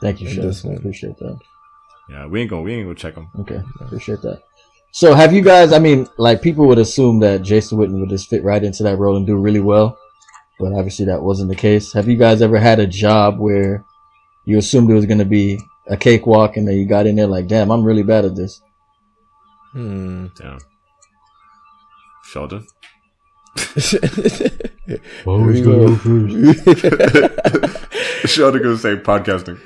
Thank 0.00 0.20
you, 0.20 0.28
And 0.28 0.38
Shaz. 0.38 0.42
this 0.42 0.64
I 0.64 0.68
one. 0.68 0.76
appreciate 0.78 1.18
that. 1.18 1.38
Yeah, 2.08 2.26
we 2.26 2.40
ain't 2.40 2.50
gonna 2.50 2.62
we 2.62 2.72
ain't 2.74 2.84
gonna 2.86 2.94
check 2.94 3.14
him. 3.16 3.28
Okay, 3.40 3.60
appreciate 3.80 4.22
that. 4.22 4.42
So, 4.92 5.14
have 5.14 5.32
you 5.32 5.40
guys? 5.40 5.72
I 5.72 5.78
mean, 5.78 6.06
like 6.18 6.42
people 6.42 6.66
would 6.68 6.78
assume 6.78 7.20
that 7.20 7.42
Jason 7.42 7.78
Witten 7.78 7.98
would 7.98 8.10
just 8.10 8.28
fit 8.28 8.44
right 8.44 8.62
into 8.62 8.82
that 8.82 8.98
role 8.98 9.16
and 9.16 9.26
do 9.26 9.36
really 9.36 9.60
well, 9.60 9.98
but 10.60 10.74
obviously 10.74 11.06
that 11.06 11.22
wasn't 11.22 11.48
the 11.48 11.56
case. 11.56 11.94
Have 11.94 12.08
you 12.08 12.16
guys 12.16 12.42
ever 12.42 12.58
had 12.58 12.78
a 12.78 12.86
job 12.86 13.38
where 13.38 13.84
you 14.44 14.58
assumed 14.58 14.90
it 14.90 14.94
was 14.94 15.06
going 15.06 15.18
to 15.18 15.24
be 15.24 15.58
a 15.88 15.96
cakewalk, 15.96 16.58
and 16.58 16.68
then 16.68 16.76
you 16.76 16.86
got 16.86 17.06
in 17.06 17.16
there 17.16 17.26
like, 17.26 17.46
"Damn, 17.46 17.70
I'm 17.70 17.84
really 17.84 18.02
bad 18.02 18.26
at 18.26 18.36
this." 18.36 18.60
Hmm. 19.72 20.26
Damn. 20.36 20.58
Sheldon. 22.24 22.66
Always 25.26 25.60
go 25.62 25.96
Sheldon 28.26 28.62
gonna 28.62 28.78
say 28.78 28.96
podcasting. 28.96 29.58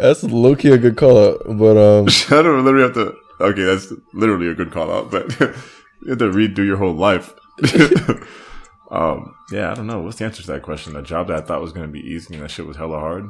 That's 0.00 0.22
low 0.24 0.54
key 0.56 0.70
a 0.70 0.78
good 0.78 0.96
call 0.96 1.18
out, 1.18 1.42
but 1.46 1.76
um, 1.76 2.06
Sheldon 2.08 2.56
would 2.56 2.64
literally 2.64 2.84
have 2.84 2.94
to. 2.94 3.14
Okay, 3.44 3.62
that's 3.62 3.92
literally 4.12 4.48
a 4.48 4.54
good 4.54 4.70
call 4.70 4.90
out, 4.92 5.10
but 5.10 5.28
you 5.40 6.10
have 6.10 6.18
to 6.18 6.30
redo 6.30 6.58
your 6.58 6.76
whole 6.76 6.92
life. 6.94 7.32
um, 8.90 9.34
yeah, 9.50 9.70
I 9.70 9.74
don't 9.74 9.86
know. 9.86 10.00
What's 10.00 10.18
the 10.18 10.24
answer 10.24 10.42
to 10.42 10.52
that 10.52 10.62
question? 10.62 10.96
A 10.96 11.02
job 11.02 11.28
that 11.28 11.36
I 11.36 11.46
thought 11.46 11.60
was 11.62 11.72
gonna 11.72 11.88
be 11.88 12.00
easy 12.00 12.34
and 12.34 12.42
that 12.42 12.50
shit 12.50 12.66
was 12.66 12.76
hella 12.76 12.98
hard. 12.98 13.28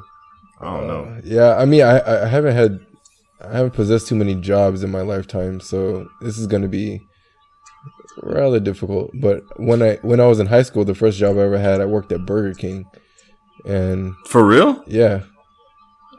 I 0.61 0.76
don't 0.76 0.87
know. 0.87 1.04
uh, 1.04 1.20
yeah, 1.24 1.56
I 1.56 1.64
mean, 1.64 1.83
I 1.83 2.24
I 2.24 2.26
haven't 2.26 2.54
had, 2.54 2.80
I 3.42 3.56
haven't 3.56 3.74
possessed 3.74 4.09
too 4.09 4.14
many 4.16 4.35
jobs 4.35 4.83
in 4.83 4.90
my 4.90 5.00
lifetime, 5.02 5.61
so 5.61 6.09
this 6.20 6.38
is 6.38 6.46
gonna 6.46 6.68
be 6.68 7.00
rather 8.22 8.61
difficult. 8.61 9.11
But 9.14 9.42
when 9.59 9.83
I 9.83 9.96
when 10.02 10.20
I 10.20 10.26
was 10.26 10.40
in 10.40 10.46
high 10.46 10.62
school, 10.62 10.85
the 10.85 10.94
first 10.94 11.18
job 11.18 11.37
I 11.38 11.42
ever 11.42 11.59
had, 11.59 11.80
I 11.80 11.87
worked 11.87 12.12
at 12.12 12.26
Burger 12.26 12.54
King, 12.54 12.85
and 13.64 14.14
For 14.26 14.44
real? 14.44 14.83
yeah, 14.87 15.22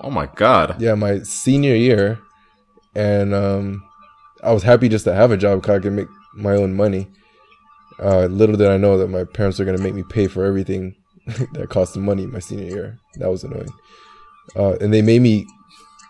Oh 0.01 0.09
my 0.09 0.25
god. 0.35 0.81
yeah, 0.81 0.95
my 0.95 1.19
senior 1.23 1.75
year, 1.75 2.19
and 2.95 3.33
um, 3.33 3.83
I 4.43 4.51
was 4.51 4.63
happy 4.63 4.89
just 4.89 5.05
to 5.05 5.13
have 5.13 5.31
a 5.31 5.37
job 5.37 5.61
because 5.61 5.77
I 5.77 5.79
could 5.79 5.93
make 5.93 6.07
my 6.33 6.53
own 6.53 6.73
money. 6.73 7.07
Uh, 7.99 8.25
little 8.25 8.55
did 8.55 8.67
I 8.67 8.77
know 8.77 8.97
that 8.97 9.09
my 9.09 9.23
parents 9.25 9.59
were 9.59 9.65
gonna 9.65 9.77
make 9.77 9.93
me 9.93 10.03
pay 10.09 10.27
for 10.27 10.43
everything 10.45 10.95
that 11.53 11.69
cost 11.69 11.95
money 11.97 12.25
my 12.25 12.39
senior 12.39 12.65
year. 12.65 12.97
That 13.15 13.29
was 13.29 13.43
annoying. 13.43 13.69
Uh, 14.55 14.75
and 14.81 14.91
they 14.93 15.01
made 15.03 15.21
me 15.21 15.45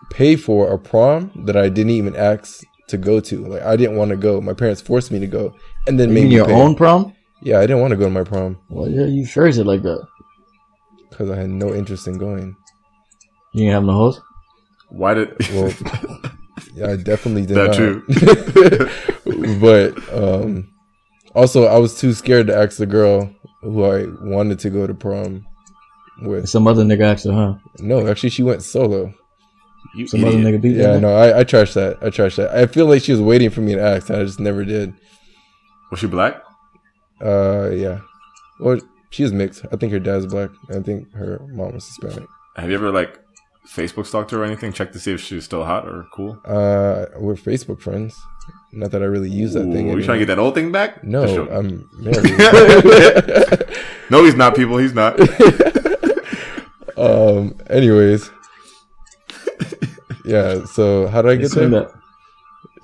pay 0.10 0.36
for 0.38 0.72
a 0.72 0.80
prom 0.80 1.32
that 1.46 1.58
I 1.58 1.68
didn't 1.70 1.92
even 1.92 2.16
ask 2.16 2.64
to 2.88 2.98
go 2.98 3.20
to. 3.20 3.46
Like 3.46 3.62
I 3.64 3.76
didn't 3.76 3.98
want 3.98 4.12
to 4.12 4.18
go. 4.18 4.40
My 4.40 4.54
parents 4.54 4.80
forced 4.82 5.12
me 5.12 5.20
to 5.20 5.28
go, 5.28 5.54
and 5.88 6.00
then 6.00 6.14
made 6.14 6.22
Even 6.22 6.30
me 6.30 6.36
your 6.36 6.46
pay. 6.46 6.54
own 6.54 6.76
prom? 6.76 7.14
Yeah, 7.44 7.58
I 7.58 7.62
didn't 7.62 7.82
want 7.82 7.92
to 7.92 7.98
go 7.98 8.06
to 8.06 8.10
my 8.12 8.24
prom 8.24 8.58
Well, 8.70 8.88
yeah, 8.90 9.06
you 9.08 9.26
phrase 9.26 9.58
it 9.58 9.66
like 9.66 9.82
that. 9.82 10.06
because 11.10 11.30
I 11.30 11.36
had 11.36 11.50
no 11.50 11.74
interest 11.74 12.08
in 12.08 12.18
going. 12.18 12.56
You 13.54 13.66
ain't 13.66 13.74
have 13.74 13.84
no 13.84 13.94
hoes? 13.94 14.22
Why 14.90 15.14
did? 15.14 15.36
Well, 15.54 15.72
Yeah, 16.74 16.92
I 16.92 16.96
definitely 16.96 17.46
did 17.46 17.58
That 17.58 17.78
not. 19.26 19.60
but 19.62 20.14
um, 20.14 20.74
also, 21.36 21.66
I 21.66 21.78
was 21.78 22.00
too 22.00 22.14
scared 22.14 22.48
to 22.48 22.56
ask 22.56 22.78
the 22.78 22.86
girl 22.86 23.34
who 23.62 23.84
I 23.84 24.06
wanted 24.22 24.60
to 24.60 24.70
go 24.70 24.88
to 24.88 24.94
prom 24.94 25.46
with. 26.22 26.48
Some 26.50 26.68
other 26.68 26.84
nigga 26.84 27.02
asked 27.02 27.26
her, 27.26 27.34
huh? 27.34 27.56
No, 27.80 28.08
actually, 28.08 28.30
she 28.30 28.44
went 28.44 28.64
solo. 28.64 29.14
you 29.96 30.08
Some 30.08 30.24
other 30.24 30.38
nigga 30.38 30.62
beat 30.62 30.76
Yeah, 30.76 30.98
no, 31.00 31.14
I, 31.14 31.40
I 31.40 31.44
trashed 31.44 31.74
that. 31.74 31.98
I 32.02 32.10
trashed 32.10 32.38
that. 32.38 32.56
I 32.56 32.68
feel 32.68 32.86
like 32.86 33.04
she 33.04 33.12
was 33.12 33.22
waiting 33.22 33.50
for 33.50 33.62
me 33.62 33.76
to 33.76 33.82
ask, 33.82 34.10
and 34.10 34.20
I 34.20 34.24
just 34.24 34.40
never 34.40 34.64
did. 34.64 34.94
Was 35.90 36.00
she 36.00 36.08
black? 36.08 36.42
Uh, 37.24 37.70
yeah. 37.72 38.00
Well, 38.60 38.80
she's 39.10 39.34
mixed. 39.34 39.66
I 39.72 39.76
think 39.76 39.92
her 39.92 40.00
dad's 40.00 40.26
black. 40.26 40.52
I 40.70 40.80
think 40.80 41.12
her 41.14 41.40
mom 41.50 41.74
was 41.74 41.86
Hispanic. 41.86 42.30
Have 42.56 42.70
you 42.70 42.76
ever 42.76 42.92
like 42.92 43.20
Facebook 43.68 44.06
stalked 44.06 44.32
her 44.32 44.42
or 44.42 44.46
anything? 44.46 44.74
Check 44.74 44.92
to 44.94 45.00
see 45.00 45.14
if 45.14 45.22
she's 45.22 45.46
still 45.46 45.64
hot 45.64 45.88
or 45.88 46.08
cool. 46.14 46.40
Uh, 46.46 47.06
we're 47.18 47.36
Facebook 47.36 47.80
friends. 47.82 48.20
Not 48.74 48.92
that 48.92 49.02
I 49.02 49.06
really 49.06 49.30
use 49.30 49.54
that 49.54 49.66
Ooh, 49.66 49.74
thing. 49.74 49.88
you 49.90 50.04
trying 50.04 50.20
to 50.20 50.26
get 50.26 50.34
that 50.34 50.40
old 50.40 50.56
thing 50.56 50.72
back? 50.72 51.04
No, 51.04 51.24
I'm 51.50 51.90
married. 52.00 52.40
no, 54.10 54.24
he's 54.24 54.36
not. 54.36 54.56
People, 54.56 54.78
he's 54.78 54.94
not. 54.94 55.20
um. 56.98 57.56
Anyways. 57.70 58.30
Yeah. 60.26 60.66
So 60.66 61.08
how 61.08 61.22
did 61.22 61.32
I 61.32 61.36
get 61.36 61.52
Say 61.52 61.68
there? 61.68 61.92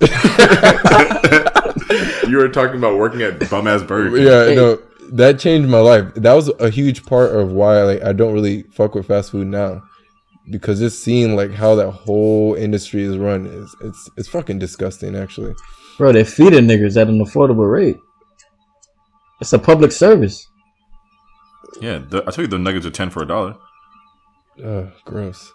you 2.28 2.36
were 2.36 2.48
talking 2.48 2.78
about 2.78 2.98
working 2.98 3.22
at 3.22 3.48
bum 3.50 3.66
ass 3.66 3.82
Burger 3.82 4.16
King. 4.16 4.26
Yeah. 4.26 4.44
Hey. 4.46 4.54
No, 4.56 4.78
that 5.12 5.38
changed 5.38 5.68
my 5.68 5.78
life. 5.80 6.12
That 6.14 6.34
was 6.34 6.48
a 6.60 6.70
huge 6.70 7.04
part 7.06 7.34
of 7.34 7.52
why 7.52 7.82
like 7.82 8.02
I 8.02 8.12
don't 8.12 8.34
really 8.34 8.64
fuck 8.64 8.94
with 8.94 9.06
fast 9.06 9.30
food 9.30 9.46
now, 9.46 9.82
because 10.50 10.78
just 10.78 11.02
seeing 11.02 11.36
like 11.36 11.52
how 11.52 11.74
that 11.74 11.90
whole 11.90 12.54
industry 12.54 13.02
is 13.02 13.16
run 13.16 13.46
is 13.46 13.74
it's 13.82 14.10
it's 14.16 14.28
fucking 14.28 14.58
disgusting. 14.58 15.16
Actually. 15.16 15.54
Bro, 15.96 16.12
they're 16.12 16.24
feeding 16.24 16.66
niggas 16.66 17.00
at 17.00 17.08
an 17.08 17.24
affordable 17.24 17.70
rate. 17.70 17.96
It's 19.40 19.52
a 19.52 19.58
public 19.58 19.92
service. 19.92 20.46
Yeah, 21.80 21.98
the, 21.98 22.22
I 22.26 22.30
told 22.30 22.38
you 22.38 22.46
the 22.46 22.58
nuggets 22.58 22.86
are 22.86 22.90
ten 22.90 23.10
for 23.10 23.22
a 23.22 23.26
dollar. 23.26 23.56
Ugh, 24.64 24.90
gross. 25.04 25.52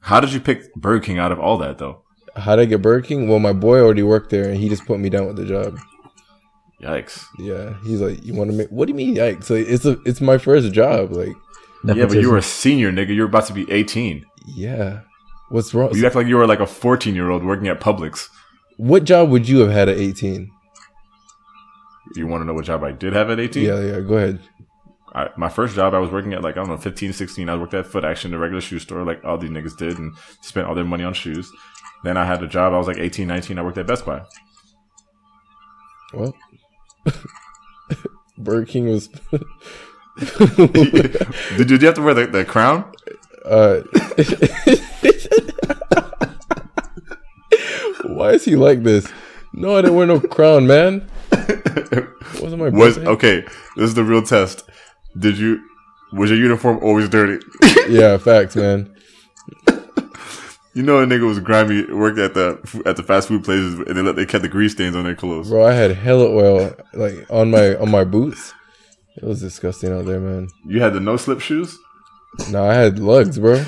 How 0.00 0.20
did 0.20 0.32
you 0.32 0.40
pick 0.40 0.74
Burger 0.74 1.04
King 1.04 1.18
out 1.18 1.32
of 1.32 1.38
all 1.38 1.58
that 1.58 1.78
though? 1.78 2.02
How 2.34 2.56
did 2.56 2.62
I 2.62 2.66
get 2.66 2.82
Burger 2.82 3.06
King? 3.06 3.28
Well, 3.28 3.38
my 3.38 3.52
boy 3.52 3.78
already 3.78 4.02
worked 4.02 4.30
there, 4.30 4.48
and 4.48 4.56
he 4.56 4.68
just 4.68 4.86
put 4.86 4.98
me 4.98 5.10
down 5.10 5.26
with 5.26 5.36
the 5.36 5.44
job. 5.44 5.78
Yikes! 6.82 7.24
Yeah, 7.38 7.74
he's 7.84 8.00
like, 8.00 8.24
"You 8.24 8.34
want 8.34 8.50
to 8.50 8.56
make? 8.56 8.68
What 8.68 8.86
do 8.86 8.90
you 8.90 8.96
mean, 8.96 9.14
yikes? 9.14 9.50
Like, 9.50 9.68
it's 9.68 9.84
a, 9.84 9.98
it's 10.04 10.20
my 10.20 10.38
first 10.38 10.72
job. 10.72 11.12
Like, 11.12 11.36
Yeah, 11.84 12.06
but 12.06 12.16
you 12.20 12.30
were 12.30 12.38
a 12.38 12.42
senior 12.42 12.92
nigga. 12.92 13.14
You're 13.14 13.26
about 13.26 13.46
to 13.46 13.52
be 13.52 13.70
eighteen. 13.70 14.24
yeah, 14.46 15.00
what's 15.50 15.74
wrong? 15.74 15.94
You 15.94 16.06
act 16.06 16.14
like 16.14 16.26
you 16.26 16.36
were 16.36 16.46
like 16.46 16.60
a 16.60 16.66
fourteen 16.66 17.14
year 17.14 17.30
old 17.30 17.44
working 17.44 17.68
at 17.68 17.80
Publix. 17.80 18.28
what 18.76 19.04
job 19.04 19.30
would 19.30 19.48
you 19.48 19.60
have 19.60 19.70
had 19.70 19.88
at 19.88 19.98
eighteen? 19.98 20.50
You 22.14 22.26
want 22.26 22.42
to 22.42 22.44
know 22.46 22.54
what 22.54 22.64
job 22.66 22.84
I 22.84 22.92
did 22.92 23.12
have 23.14 23.30
at 23.30 23.40
eighteen? 23.40 23.66
Yeah, 23.66 23.80
yeah. 23.80 24.00
Go 24.00 24.14
ahead. 24.14 24.40
I, 25.14 25.28
my 25.36 25.48
first 25.48 25.74
job, 25.74 25.92
I 25.92 25.98
was 25.98 26.10
working 26.10 26.32
at 26.32 26.40
like, 26.42 26.54
I 26.56 26.60
don't 26.60 26.68
know, 26.70 26.78
15, 26.78 27.12
16. 27.12 27.46
I 27.50 27.54
worked 27.54 27.74
at 27.74 27.86
Foot 27.86 28.02
Action, 28.02 28.30
the 28.30 28.38
regular 28.38 28.62
shoe 28.62 28.78
store, 28.78 29.04
like 29.04 29.22
all 29.26 29.36
these 29.36 29.50
niggas 29.50 29.76
did, 29.76 29.98
and 29.98 30.14
spent 30.40 30.66
all 30.66 30.74
their 30.74 30.86
money 30.86 31.04
on 31.04 31.12
shoes. 31.12 31.52
Then 32.02 32.16
I 32.16 32.24
had 32.24 32.42
a 32.42 32.48
job, 32.48 32.72
I 32.72 32.78
was 32.78 32.86
like 32.86 32.96
18, 32.96 33.28
19. 33.28 33.58
I 33.58 33.62
worked 33.62 33.76
at 33.76 33.86
Best 33.86 34.06
Buy. 34.06 34.22
Well, 36.14 36.34
Burger 38.38 38.64
King 38.64 38.86
was. 38.86 39.10
did, 41.56 41.66
did 41.68 41.80
you 41.80 41.86
have 41.86 41.94
to 41.94 42.02
wear 42.02 42.14
the, 42.14 42.26
the 42.26 42.44
crown? 42.44 42.92
uh, 43.44 43.80
why 48.04 48.30
is 48.32 48.44
he 48.44 48.56
like 48.56 48.82
this? 48.82 49.10
No, 49.52 49.76
I 49.76 49.82
didn't 49.82 49.96
wear 49.96 50.06
no 50.06 50.20
crown, 50.20 50.66
man. 50.66 51.08
Wasn't 52.40 52.58
my 52.58 52.68
Was 52.70 52.96
birthday? 52.96 53.10
okay. 53.10 53.40
This 53.76 53.84
is 53.88 53.94
the 53.94 54.04
real 54.04 54.22
test. 54.22 54.64
Did 55.18 55.38
you? 55.38 55.60
Was 56.12 56.30
your 56.30 56.38
uniform 56.38 56.78
always 56.82 57.08
dirty? 57.08 57.44
Yeah, 57.88 58.16
facts, 58.16 58.54
man. 58.54 58.94
you 60.72 60.84
know, 60.84 61.00
a 61.00 61.06
nigga 61.06 61.26
was 61.26 61.40
grimy. 61.40 61.84
Worked 61.92 62.18
at 62.20 62.34
the 62.34 62.82
at 62.86 62.94
the 62.96 63.02
fast 63.02 63.26
food 63.26 63.42
places, 63.42 63.74
and 63.80 63.96
they 63.96 64.02
let 64.02 64.14
they 64.14 64.24
kept 64.24 64.42
the 64.42 64.48
grease 64.48 64.70
stains 64.72 64.94
on 64.94 65.02
their 65.02 65.16
clothes. 65.16 65.48
Bro, 65.48 65.64
I 65.66 65.72
had 65.72 65.90
hella 65.90 66.28
oil 66.30 66.72
like 66.94 67.26
on 67.28 67.50
my 67.50 67.74
on 67.76 67.90
my 67.90 68.04
boots. 68.04 68.54
It 69.16 69.24
was 69.24 69.40
disgusting 69.40 69.92
out 69.92 70.06
there, 70.06 70.20
man. 70.20 70.48
You 70.66 70.80
had 70.80 70.94
the 70.94 71.00
no 71.00 71.16
slip 71.16 71.40
shoes. 71.40 71.78
No, 72.50 72.64
I 72.64 72.74
had 72.74 72.98
lugs, 72.98 73.38
bro. 73.38 73.56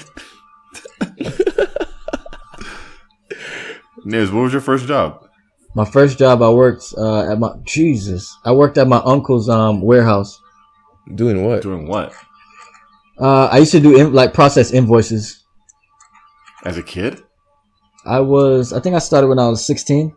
Niz, 4.06 4.30
what 4.30 4.42
was 4.42 4.52
your 4.52 4.62
first 4.62 4.86
job? 4.86 5.26
My 5.74 5.84
first 5.84 6.18
job, 6.18 6.40
I 6.40 6.50
worked 6.50 6.94
uh, 6.96 7.30
at 7.30 7.38
my 7.38 7.50
Jesus. 7.64 8.36
I 8.44 8.52
worked 8.52 8.78
at 8.78 8.86
my 8.88 9.02
uncle's 9.04 9.48
um 9.48 9.80
warehouse. 9.80 10.40
Doing 11.14 11.44
what? 11.44 11.62
Doing 11.62 11.88
what? 11.88 12.12
Uh, 13.18 13.46
I 13.46 13.58
used 13.58 13.72
to 13.72 13.80
do 13.80 13.96
in, 13.96 14.12
like 14.12 14.32
process 14.34 14.70
invoices. 14.72 15.44
As 16.64 16.78
a 16.78 16.82
kid? 16.82 17.22
I 18.06 18.20
was, 18.20 18.72
I 18.72 18.80
think 18.80 18.94
I 18.96 18.98
started 18.98 19.26
when 19.28 19.38
I 19.38 19.48
was 19.48 19.64
sixteen. 19.64 20.14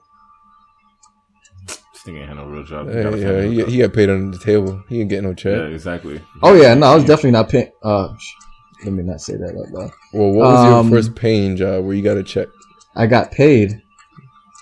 This 2.08 2.16
nigga 2.16 2.20
ain't 2.22 2.30
had 2.30 2.38
no 2.38 2.46
real 2.46 2.64
job. 2.64 2.88
You 2.88 2.94
Hey, 2.94 3.04
yeah, 3.04 3.42
he, 3.52 3.62
out. 3.64 3.68
he 3.70 3.78
got 3.80 3.94
paid 3.94 4.10
under 4.10 4.38
the 4.38 4.44
table. 4.44 4.82
He 4.88 4.98
didn't 5.00 5.10
get 5.10 5.24
no 5.24 5.34
check. 5.34 5.58
yeah, 5.58 5.66
exactly. 5.66 6.22
Oh 6.42 6.54
yeah, 6.54 6.74
no, 6.74 6.88
I 6.88 6.96
was 6.96 7.04
definitely 7.04 7.32
not 7.32 7.50
paying. 7.50 7.70
Uh, 7.84 8.16
sh- 8.18 8.34
let 8.86 8.94
me 8.94 9.04
not 9.04 9.20
say 9.20 9.34
that 9.36 9.50
out 9.50 9.72
loud. 9.72 9.92
Well, 10.14 10.32
what 10.32 10.48
was 10.52 10.60
Um, 10.66 10.88
your 10.90 10.98
first 11.02 11.16
paying 11.16 11.58
job 11.58 11.84
where 11.84 11.94
you 11.96 12.02
got 12.04 12.16
a 12.16 12.24
check? 12.24 12.48
I 12.96 13.08
got 13.08 13.32
paid. 13.32 13.82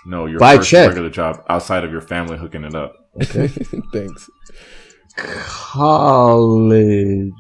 No, 0.08 0.26
your 0.26 0.40
By 0.40 0.58
first 0.58 0.70
check. 0.70 0.88
regular 0.88 1.10
job 1.10 1.44
outside 1.50 1.84
of 1.84 1.92
your 1.92 2.02
family 2.02 2.38
hooking 2.38 2.64
it 2.64 2.74
up. 2.76 2.96
Okay. 3.22 3.48
Thanks. 3.94 4.30
college. 5.96 7.32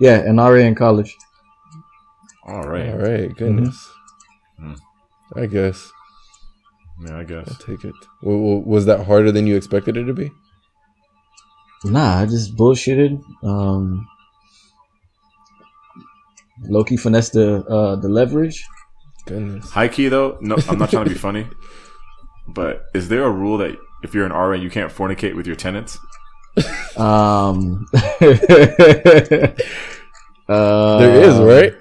Yeah, 0.00 0.18
an 0.20 0.36
RA 0.38 0.54
in 0.54 0.74
college. 0.74 1.16
All 2.46 2.62
right. 2.62 2.88
All 2.90 2.98
right, 2.98 3.34
goodness. 3.36 3.90
Hmm. 4.58 4.74
I 5.36 5.46
guess 5.46 5.90
Yeah, 7.06 7.18
I 7.18 7.24
guess. 7.24 7.48
I'll 7.48 7.66
take 7.66 7.84
it. 7.84 7.94
Well, 8.22 8.38
well, 8.38 8.60
was 8.62 8.86
that 8.86 9.06
harder 9.06 9.30
than 9.30 9.46
you 9.46 9.56
expected 9.56 9.96
it 9.96 10.04
to 10.04 10.14
be? 10.14 10.30
Nah, 11.84 12.20
I 12.20 12.26
just 12.26 12.56
bullshitted. 12.56 13.22
Um, 13.44 14.08
Loki 16.64 16.96
finessed 16.96 17.34
the 17.34 17.64
uh, 17.66 17.96
the 17.96 18.08
leverage. 18.08 18.66
Goodness. 19.26 19.70
High 19.70 19.88
key 19.88 20.08
though, 20.08 20.38
no, 20.40 20.56
I'm 20.68 20.78
not 20.78 20.90
trying 20.90 21.04
to 21.04 21.10
be 21.10 21.16
funny, 21.28 21.46
but 22.48 22.86
is 22.94 23.08
there 23.08 23.24
a 23.24 23.30
rule 23.30 23.58
that 23.58 23.76
if 24.02 24.14
you're 24.14 24.26
an 24.26 24.32
RA, 24.32 24.54
you 24.54 24.70
can't 24.70 24.90
fornicate 24.92 25.36
with 25.36 25.46
your 25.46 25.56
tenants? 25.56 25.98
Um, 26.96 27.86
uh, 27.92 27.98
There 30.48 31.22
is, 31.22 31.38
right? 31.38 31.74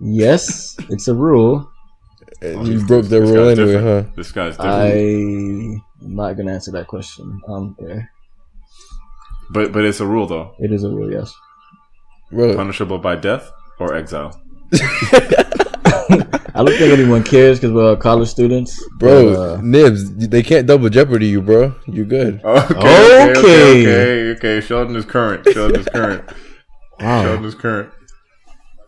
Yes, 0.00 0.76
it's 0.88 1.08
a 1.08 1.14
rule. 1.14 1.70
And 2.42 2.66
you 2.66 2.84
broke 2.84 3.06
the 3.08 3.20
rule 3.20 3.48
anyway, 3.48 3.54
different. 3.72 4.06
huh? 4.06 4.12
This 4.16 4.32
guy's 4.32 4.56
different. 4.56 5.82
I'm 6.02 6.16
not 6.16 6.32
gonna 6.36 6.52
answer 6.52 6.72
that 6.72 6.86
question. 6.88 7.40
Um, 7.48 7.76
yeah, 7.80 8.00
but 9.50 9.72
but 9.72 9.84
it's 9.84 10.00
a 10.00 10.06
rule 10.06 10.26
though, 10.26 10.54
it 10.58 10.72
is 10.72 10.82
a 10.84 10.88
rule. 10.90 11.10
Yes. 11.12 11.32
Bro, 12.30 12.56
punishable 12.56 12.98
by 12.98 13.16
death 13.16 13.50
or 13.78 13.94
exile. 13.94 14.40
I 16.54 16.56
don't 16.64 16.68
think 16.76 16.92
anyone 16.92 17.22
cares 17.22 17.58
because 17.58 17.72
we're 17.72 17.90
all 17.90 17.96
college 17.96 18.28
students. 18.28 18.78
bro, 18.98 19.34
but, 19.34 19.40
uh, 19.40 19.60
Nibs, 19.62 20.14
they 20.28 20.42
can't 20.42 20.66
double 20.66 20.88
jeopardy 20.90 21.26
you, 21.26 21.40
bro. 21.40 21.74
You're 21.86 22.04
good? 22.04 22.40
Okay, 22.44 22.74
Okay. 22.74 23.30
okay, 23.30 23.80
okay, 23.82 24.30
okay. 24.32 24.60
Sheldon 24.66 24.96
is 24.96 25.04
current. 25.06 25.46
Sheldon 25.52 25.80
is 25.80 25.86
current. 25.86 26.24
Sheldon 27.00 27.44
is 27.44 27.54
current. 27.54 27.90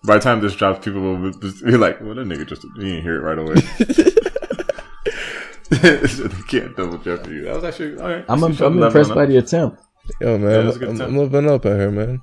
By 0.06 0.14
the 0.14 0.20
time 0.20 0.40
this 0.40 0.54
drops, 0.54 0.84
people 0.84 1.00
will 1.00 1.32
be 1.32 1.76
like, 1.76 2.00
"Well, 2.00 2.14
that 2.14 2.26
nigga 2.26 2.46
just 2.46 2.62
he 2.76 2.84
didn't 2.84 3.02
hear 3.02 3.16
it 3.16 3.20
right 3.20 3.38
away." 3.38 3.56
so 6.06 6.24
they 6.28 6.42
can't 6.42 6.76
double 6.76 6.98
jeopardy. 6.98 7.36
You. 7.36 7.44
That 7.44 7.54
was 7.54 7.64
actually 7.64 7.98
all 7.98 8.08
right. 8.08 8.24
I'm, 8.28 8.44
I 8.44 8.48
I'm 8.60 8.82
impressed 8.82 9.14
by 9.14 9.26
the 9.26 9.38
attempt. 9.38 9.82
Yo, 10.20 10.36
man, 10.36 10.64
that's 10.64 10.76
a 10.76 10.78
good 10.78 10.88
I'm, 10.90 10.98
time. 10.98 11.08
I'm 11.08 11.16
living 11.16 11.50
up 11.50 11.64
out 11.64 11.78
here, 11.78 11.90
man. 11.90 12.20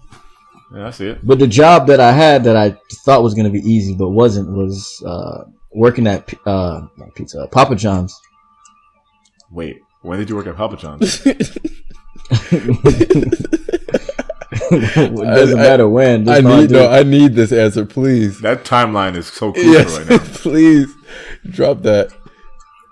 Yeah, 0.73 0.87
I 0.87 0.91
see 0.91 1.07
it. 1.07 1.25
But 1.25 1.39
the 1.39 1.47
job 1.47 1.87
that 1.87 1.99
I 1.99 2.11
had 2.11 2.43
that 2.45 2.55
I 2.55 2.77
thought 3.03 3.23
was 3.23 3.33
going 3.33 3.45
to 3.45 3.51
be 3.51 3.67
easy 3.67 3.95
but 3.95 4.09
wasn't 4.09 4.55
was 4.55 5.03
uh, 5.05 5.45
working 5.73 6.07
at 6.07 6.31
uh, 6.45 6.81
pizza 7.15 7.47
Papa 7.51 7.75
John's. 7.75 8.19
Wait, 9.49 9.81
when 10.01 10.19
did 10.19 10.29
you 10.29 10.35
work 10.35 10.47
at 10.47 10.55
Papa 10.55 10.77
John's? 10.77 11.21
it 14.71 15.15
doesn't 15.15 15.59
I- 15.59 15.61
matter 15.61 15.87
when. 15.87 16.27
I 16.29 16.41
Just 16.41 16.47
I 16.47 16.59
need 16.61 16.71
no. 16.71 16.89
I 16.89 17.03
need 17.03 17.33
this 17.35 17.51
answer, 17.51 17.85
please. 17.85 18.39
that 18.41 18.63
timeline 18.63 19.15
is 19.15 19.27
so 19.27 19.51
crucial 19.51 19.71
Yes, 19.73 19.97
right 19.99 20.09
now. 20.09 20.17
please 20.33 20.93
drop 21.49 21.81
that. 21.83 22.11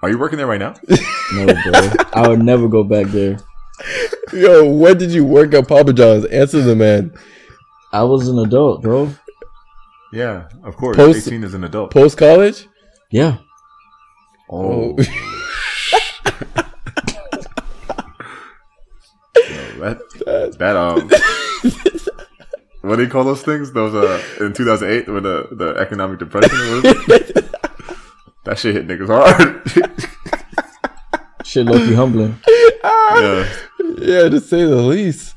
Are 0.01 0.09
you 0.09 0.17
working 0.17 0.37
there 0.37 0.47
right 0.47 0.59
now? 0.59 0.75
No, 1.33 1.45
bro. 1.45 1.91
I 2.13 2.27
would 2.27 2.41
never 2.41 2.67
go 2.67 2.83
back 2.83 3.05
there. 3.07 3.37
Yo, 4.33 4.65
when 4.67 4.97
did 4.97 5.11
you 5.11 5.23
work 5.23 5.53
at 5.53 5.67
Papa 5.67 5.93
John's? 5.93 6.25
Answer 6.25 6.61
the 6.61 6.75
man. 6.75 7.13
I 7.93 8.03
was 8.03 8.27
an 8.27 8.39
adult, 8.39 8.81
bro. 8.81 9.13
Yeah, 10.11 10.47
of 10.63 10.75
course. 10.75 10.97
Post- 10.97 11.27
18 11.27 11.43
is 11.43 11.53
an 11.53 11.63
adult. 11.63 11.91
Post 11.91 12.17
college. 12.17 12.67
Yeah. 13.11 13.37
oh, 14.49 14.95
Oh, 14.97 15.03
that 19.79 20.55
that 20.59 20.75
um. 20.75 21.09
What 22.89 22.95
do 22.95 23.03
you 23.03 23.09
call 23.09 23.23
those 23.23 23.43
things? 23.43 23.71
Those 23.71 23.93
uh 23.93 24.19
in 24.43 24.51
2008 24.51 25.07
when 25.13 25.21
the 25.21 25.47
the 25.51 25.75
economic 25.77 26.17
depression 26.17 26.57
was. 26.57 26.81
that 28.45 28.57
shit 28.57 28.73
hit 28.73 28.87
niggas 28.87 29.05
hard. 29.05 29.61
Shit 31.45 31.67
low 31.67 31.77
key 31.77 31.93
humbling. 31.93 32.39
yeah. 32.47 33.47
yeah, 33.99 34.29
to 34.29 34.39
say 34.39 34.65
the 34.65 34.75
least. 34.75 35.35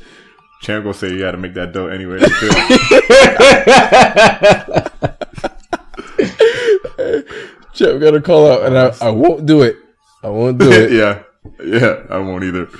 Champ 0.62 0.84
gonna 0.84 0.94
say 0.94 1.12
you 1.12 1.24
had 1.24 1.32
to 1.32 1.36
make 1.36 1.52
that 1.52 1.74
dough 1.74 1.88
anyway. 1.88 2.20
Chip 7.74 8.00
got 8.00 8.14
a 8.14 8.20
call 8.22 8.50
out, 8.50 8.62
and 8.62 8.78
I, 8.78 8.94
I 9.02 9.10
won't 9.10 9.44
do 9.44 9.60
it. 9.60 9.76
I 10.22 10.30
won't 10.30 10.56
do 10.56 10.72
it. 10.72 10.92
yeah, 10.92 11.22
yeah, 11.62 12.04
I 12.08 12.16
won't 12.16 12.44
either. 12.44 12.70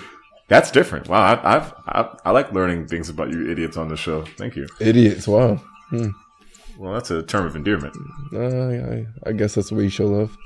That's 0.53 0.71
different. 0.71 1.09
Wow, 1.09 1.23
I, 1.23 1.57
I've 1.57 1.73
I, 1.87 2.17
I 2.27 2.31
like 2.31 2.53
learning 2.53 2.87
things 2.87 3.09
about 3.09 3.31
you 3.31 3.51
idiots 3.51 3.79
on 3.79 3.89
the 3.89 3.97
show. 3.97 4.23
Thank 4.37 4.55
you. 4.55 4.69
Idiots. 4.81 5.27
Wow. 5.27 5.59
Well, 6.79 6.93
that's 6.93 7.11
a 7.11 7.23
term 7.23 7.47
of 7.47 7.57
endearment. 7.57 7.97
Uh, 8.35 8.39
I, 8.39 9.07
I 9.31 9.33
guess 9.33 9.55
that's 9.55 9.73
what 9.73 9.81
you 9.81 9.89
show 9.89 10.05
love. 10.05 10.37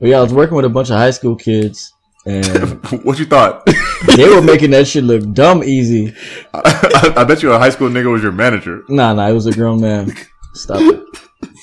But 0.00 0.08
yeah, 0.08 0.18
I 0.18 0.22
was 0.22 0.34
working 0.34 0.56
with 0.56 0.64
a 0.64 0.68
bunch 0.68 0.90
of 0.90 0.96
high 0.96 1.12
school 1.12 1.36
kids, 1.36 1.94
and 2.26 2.84
what 3.04 3.20
you 3.20 3.24
thought? 3.24 3.64
they 4.16 4.28
were 4.28 4.42
making 4.42 4.72
that 4.72 4.88
shit 4.88 5.04
look 5.04 5.32
dumb 5.32 5.62
easy. 5.62 6.12
I, 6.52 7.14
I 7.18 7.22
bet 7.22 7.40
you 7.40 7.52
a 7.52 7.58
high 7.58 7.70
school 7.70 7.88
nigga 7.88 8.10
was 8.10 8.24
your 8.24 8.32
manager. 8.32 8.82
Nah, 8.88 9.12
nah, 9.12 9.28
it 9.28 9.32
was 9.32 9.46
a 9.46 9.52
grown 9.52 9.80
man. 9.80 10.12
Stop 10.54 10.80
it. 10.80 10.98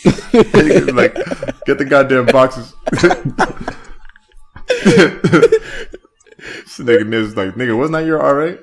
like, 0.95 1.15
get 1.65 1.79
the 1.79 1.85
goddamn 1.85 2.27
boxes. 2.27 2.73
This 6.63 6.79
nigga 6.79 7.13
is 7.13 7.35
like, 7.37 7.55
nigga, 7.55 7.77
wasn't 7.77 7.93
that 7.93 8.05
your 8.05 8.19
RA? 8.19 8.55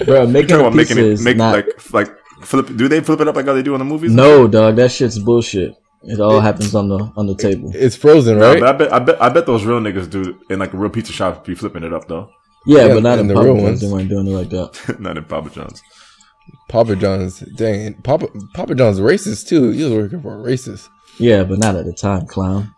Bro, 0.06 0.26
making 0.28 0.48
Talking 0.48 0.48
the 0.48 0.60
about 0.60 0.74
making 0.74 0.98
it, 0.98 1.20
make 1.20 1.36
not, 1.36 1.54
like, 1.54 1.92
like 1.92 2.08
flip. 2.42 2.66
Do 2.74 2.88
they 2.88 3.00
flip 3.00 3.20
it 3.20 3.28
up 3.28 3.36
like 3.36 3.44
how 3.46 3.52
they 3.52 3.62
do 3.62 3.74
in 3.74 3.78
the 3.80 3.84
movies? 3.84 4.12
no, 4.12 4.48
dog, 4.48 4.76
that 4.76 4.90
shit's 4.90 5.18
bullshit. 5.18 5.74
It 6.02 6.18
all 6.20 6.40
happens 6.40 6.74
on 6.74 6.88
the 6.88 7.12
on 7.16 7.26
the 7.26 7.34
table. 7.34 7.70
It's 7.74 7.94
frozen, 7.96 8.38
No, 8.38 8.52
right? 8.52 8.60
but 8.60 8.68
I 8.68 8.72
bet, 8.78 8.92
I 8.92 8.98
bet, 9.00 9.22
I 9.22 9.28
bet 9.28 9.44
those 9.44 9.64
real 9.66 9.78
niggas 9.80 10.08
do 10.08 10.40
in 10.48 10.58
like 10.58 10.72
a 10.72 10.78
real 10.78 10.88
pizza 10.88 11.12
shop 11.12 11.44
be 11.44 11.54
flipping 11.54 11.84
it 11.84 11.92
up 11.92 12.08
though. 12.08 12.30
Yeah, 12.64 12.86
Yeah, 12.86 12.94
but 12.94 13.02
not 13.02 13.14
in 13.18 13.20
and 13.20 13.30
the 13.30 13.34
Papa 13.34 13.44
real 13.46 13.56
John's. 13.56 13.64
ones. 13.68 13.80
They 13.82 13.88
weren't 13.88 14.08
doing 14.08 14.26
it 14.26 14.30
like 14.30 14.48
that. 14.50 14.96
Not 15.00 15.16
in 15.18 15.24
Papa 15.24 15.50
John's. 15.50 15.82
Papa 16.68 16.96
John's. 16.96 17.40
Dang, 17.40 17.94
Papa 18.02 18.28
Papa 18.54 18.74
John's 18.74 19.00
racist 19.00 19.48
too. 19.48 19.68
He 19.70 19.82
was 19.84 19.92
working 19.92 20.22
for 20.22 20.34
a 20.40 20.42
racist. 20.42 20.88
Yeah, 21.18 21.44
but 21.44 21.58
not 21.58 21.76
at 21.76 21.84
the 21.84 21.92
time, 21.92 22.26
clown. 22.26 22.74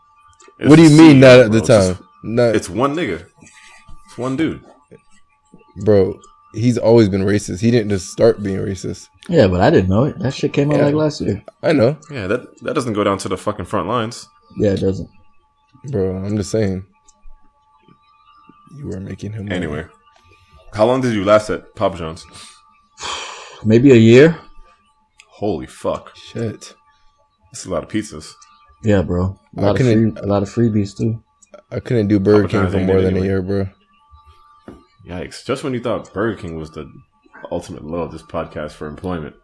It's 0.63 0.69
what 0.71 0.77
do 0.77 0.83
you 0.83 0.89
the 0.89 0.97
mean 1.03 1.21
not 1.21 1.39
at 1.41 1.45
the 1.45 1.49
bro. 1.51 1.59
It's 1.59 1.69
just- 1.69 1.93
time? 1.99 2.09
Not, 2.25 2.55
It's 2.57 2.69
one 2.71 2.95
nigga. 2.95 3.27
It's 4.07 4.17
one 4.19 4.37
dude. 4.37 4.63
bro. 5.85 6.19
He's 6.55 6.77
always 6.79 7.09
been 7.09 7.23
racist. 7.23 7.61
He 7.61 7.71
didn't 7.71 7.89
just 7.89 8.11
start 8.11 8.43
being 8.43 8.59
racist. 8.59 9.09
Yeah, 9.29 9.47
but 9.49 9.61
I 9.63 9.71
didn't 9.71 9.89
know 9.89 10.05
it. 10.05 10.19
That 10.19 10.35
shit 10.35 10.53
came 10.53 10.71
out 10.71 10.79
Yeah. 10.79 10.85
like 10.87 10.95
last 10.95 11.21
year. 11.23 11.43
I 11.63 11.73
know, 11.73 11.97
Yeah, 12.11 12.27
that 12.27 12.59
that 12.61 12.75
doesn't 12.75 12.93
go 12.93 13.03
down 13.05 13.19
to 13.19 13.29
the 13.29 13.37
fucking 13.39 13.65
front 13.65 13.89
lines. 13.89 14.29
Yeah, 14.59 14.73
it 14.73 14.81
doesn't. 14.81 15.09
bro. 15.91 16.17
I'm 16.17 16.37
just 16.37 16.51
saying. 16.51 16.85
You 18.77 18.87
were 18.89 19.01
making 19.01 19.33
him 19.33 19.45
money. 19.47 19.57
Anyway, 19.57 19.87
how 20.75 20.87
long 20.87 21.01
did 21.01 21.15
you 21.15 21.25
last 21.25 21.51
at 21.51 21.75
Papa 21.75 21.97
John's? 21.99 22.25
Maybe 23.65 23.91
a 23.93 23.97
year. 23.97 24.39
Holy 25.29 25.67
fuck, 25.67 26.15
Shit, 26.17 26.75
that's 27.51 27.65
a 27.67 27.71
lot 27.71 27.83
of 27.83 27.89
pizzas. 27.89 28.33
Yeah, 28.83 29.03
bro. 29.03 29.39
A 29.57 29.61
I 29.61 29.65
lot 29.65 29.81
of 29.81 29.87
free, 29.87 30.13
a 30.17 30.27
lot 30.27 30.43
of 30.43 30.49
freebies 30.49 30.97
too. 30.97 31.23
I 31.71 31.81
couldn't 31.81 32.09
do 32.09 32.19
Burger 32.19 32.49
King 32.49 32.71
for 32.71 32.81
more 32.81 32.99
it 32.99 33.03
than 33.03 33.17
a 33.17 33.21
year, 33.21 33.43
bro. 33.43 33.69
Yikes! 35.07 35.45
Just 35.45 35.65
when 35.65 35.75
you 35.75 35.81
thought 35.81 36.13
Burger 36.13 36.41
King 36.41 36.57
was 36.57 36.71
the 36.71 36.91
ultimate 37.51 37.85
low 37.85 38.01
of 38.01 38.13
this 38.13 38.23
podcast 38.23 38.73
for 38.73 38.87
employment, 38.87 39.35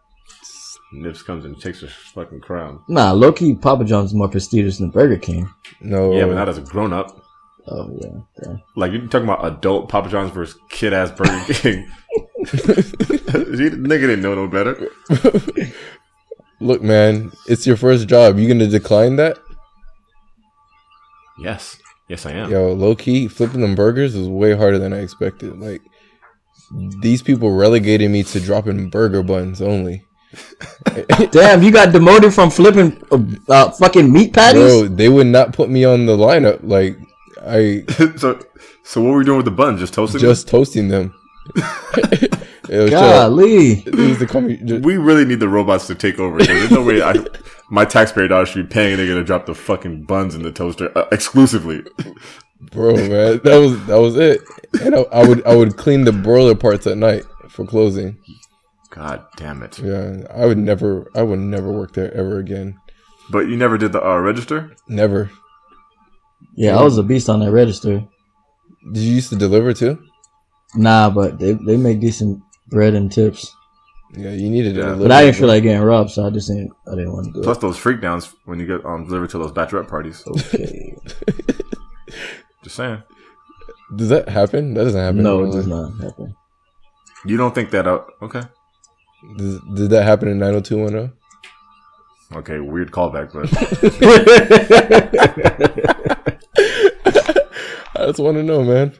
Nibs 0.93 1.21
comes 1.21 1.45
and 1.45 1.59
takes 1.59 1.81
his 1.81 1.91
fucking 1.91 2.41
crown. 2.41 2.81
Nah, 2.87 3.11
low 3.11 3.31
key, 3.31 3.55
Papa 3.55 3.85
John's 3.85 4.11
is 4.11 4.15
more 4.15 4.29
prestigious 4.29 4.77
than 4.77 4.89
Burger 4.89 5.17
King. 5.17 5.49
No, 5.81 6.13
Yeah, 6.13 6.25
but 6.25 6.35
not 6.35 6.49
as 6.49 6.57
a 6.57 6.61
grown 6.61 6.93
up. 6.93 7.23
Oh 7.67 7.95
yeah, 8.01 8.19
yeah. 8.43 8.57
Like 8.75 8.91
you're 8.91 9.01
talking 9.07 9.27
about 9.27 9.45
adult 9.45 9.89
Papa 9.89 10.09
John's 10.09 10.31
versus 10.31 10.59
kid 10.69 10.93
ass 10.93 11.11
Burger 11.11 11.53
King. 11.53 11.87
he, 12.51 12.55
nigga 13.69 14.01
didn't 14.01 14.21
know 14.21 14.33
no 14.33 14.47
better. 14.47 14.89
Look, 16.61 16.81
man, 16.81 17.31
it's 17.47 17.65
your 17.65 17.77
first 17.77 18.07
job. 18.07 18.37
You 18.37 18.47
gonna 18.47 18.67
decline 18.67 19.15
that? 19.15 19.37
Yes, 21.39 21.77
yes, 22.07 22.25
I 22.25 22.31
am. 22.31 22.51
Yo, 22.51 22.73
low 22.73 22.95
key, 22.95 23.27
flipping 23.27 23.61
them 23.61 23.75
burgers 23.75 24.15
is 24.15 24.27
way 24.27 24.55
harder 24.55 24.77
than 24.77 24.91
I 24.91 24.99
expected. 24.99 25.57
Like, 25.59 25.81
these 27.01 27.21
people 27.21 27.51
relegated 27.51 28.11
me 28.11 28.23
to 28.23 28.39
dropping 28.39 28.89
burger 28.89 29.23
buns 29.23 29.61
only. 29.61 30.03
Damn, 31.31 31.63
you 31.63 31.71
got 31.71 31.91
demoted 31.91 32.33
from 32.33 32.51
flipping 32.51 33.01
uh, 33.11 33.51
uh, 33.51 33.71
fucking 33.71 34.11
meat 34.11 34.33
patties. 34.33 34.61
Bro, 34.61 34.87
they 34.89 35.09
would 35.09 35.27
not 35.27 35.53
put 35.53 35.69
me 35.69 35.85
on 35.85 36.05
the 36.05 36.15
lineup. 36.15 36.59
Like, 36.61 36.97
I 37.41 37.83
so, 38.17 38.39
so 38.83 39.01
what 39.01 39.11
were 39.11 39.17
we 39.19 39.23
doing 39.25 39.37
with 39.37 39.45
the 39.45 39.51
buns? 39.51 39.79
Just 39.79 39.93
toasting? 39.93 40.19
just 40.19 40.47
toasting 40.47 40.89
them. 40.89 41.15
it 42.69 42.91
Golly, 42.91 43.75
they 43.75 44.07
used 44.07 44.19
to 44.19 44.27
call 44.27 44.41
me. 44.41 44.57
Just, 44.57 44.83
We 44.83 44.97
really 44.97 45.25
need 45.25 45.39
the 45.39 45.49
robots 45.49 45.87
to 45.87 45.95
take 45.95 46.19
over. 46.19 46.39
There's 46.39 46.71
no 46.71 46.83
way 46.83 47.01
I, 47.01 47.15
my 47.69 47.85
taxpayer 47.85 48.27
dollars 48.27 48.49
should 48.49 48.69
be 48.69 48.73
paying 48.73 48.97
They're 48.97 49.07
gonna 49.07 49.23
drop 49.23 49.45
the 49.45 49.55
fucking 49.55 50.03
buns 50.03 50.35
in 50.35 50.43
the 50.43 50.51
toaster 50.51 50.95
uh, 50.97 51.07
exclusively. 51.11 51.83
bro, 52.71 52.95
man, 52.95 53.39
that 53.43 53.57
was 53.59 53.85
that 53.85 53.99
was 53.99 54.17
it. 54.17 54.41
And 54.81 54.95
I, 54.95 54.99
I 55.11 55.27
would 55.27 55.45
I 55.45 55.55
would 55.55 55.77
clean 55.77 56.03
the 56.03 56.11
broiler 56.11 56.55
parts 56.55 56.87
at 56.87 56.97
night 56.97 57.23
for 57.49 57.65
closing. 57.65 58.17
God 58.91 59.25
damn 59.37 59.61
it! 59.63 59.79
Yeah, 59.79 60.23
I 60.33 60.45
would 60.45 60.57
never, 60.57 61.11
I 61.13 61.21
would 61.21 61.39
never 61.39 61.71
work 61.71 61.93
there 61.93 62.11
ever 62.13 62.39
again. 62.39 62.79
But 63.29 63.47
you 63.47 63.55
never 63.55 63.77
did 63.77 63.91
the 63.91 64.03
uh, 64.03 64.17
register. 64.17 64.75
Never. 64.87 65.29
yeah, 66.55 66.75
I 66.75 66.81
was 66.81 66.97
a 66.97 67.03
beast 67.03 67.29
on 67.29 67.39
that 67.41 67.51
register. 67.51 68.03
Did 68.91 69.03
you 69.03 69.13
used 69.13 69.29
to 69.29 69.35
deliver 69.35 69.73
too? 69.73 70.03
Nah, 70.75 71.09
but 71.09 71.39
they 71.39 71.53
they 71.53 71.77
make 71.77 71.99
decent 71.99 72.41
bread 72.67 72.93
and 72.93 73.11
tips. 73.11 73.55
Yeah, 74.15 74.31
you 74.31 74.49
needed 74.49 74.75
Yeah. 74.75 74.93
it. 74.93 74.99
But 74.99 75.11
I 75.11 75.21
didn't 75.23 75.35
feel 75.37 75.47
like 75.47 75.63
getting 75.63 75.81
robbed, 75.81 76.11
so 76.11 76.25
I 76.25 76.29
just 76.31 76.47
didn't. 76.47 76.71
I 76.87 76.91
didn't 76.95 77.13
want 77.13 77.27
to 77.27 77.31
do 77.33 77.41
Plus 77.41 77.57
it. 77.57 77.61
Plus 77.61 77.75
those 77.75 77.77
freak 77.77 78.01
downs 78.01 78.33
when 78.45 78.59
you 78.59 78.65
get 78.65 78.83
um, 78.85 79.05
delivered 79.05 79.29
to 79.31 79.37
those 79.37 79.51
bachelorette 79.51 79.87
parties. 79.87 80.23
Okay. 80.27 80.95
Just 82.63 82.75
saying. 82.75 83.01
Does 83.95 84.09
that 84.09 84.27
happen? 84.29 84.73
That 84.73 84.83
doesn't 84.85 84.99
happen. 85.01 85.23
no, 85.23 85.43
in 85.43 85.49
it 85.49 85.53
does 85.53 85.67
not 85.67 85.91
happen. 86.01 86.35
You 87.25 87.37
don't 87.37 87.53
think 87.55 87.71
that? 87.71 87.87
Uh, 87.87 88.01
okay. 88.21 88.41
Does, 89.37 89.59
did 89.75 89.89
that 89.91 90.03
happen 90.03 90.27
in 90.27 90.37
90210? 90.39 91.13
Okay. 92.37 92.59
Weird 92.59 92.91
callback, 92.91 93.31
but 93.33 93.49
I 97.95 98.05
just 98.07 98.19
want 98.19 98.37
to 98.37 98.43
know, 98.43 98.63
man. 98.63 98.93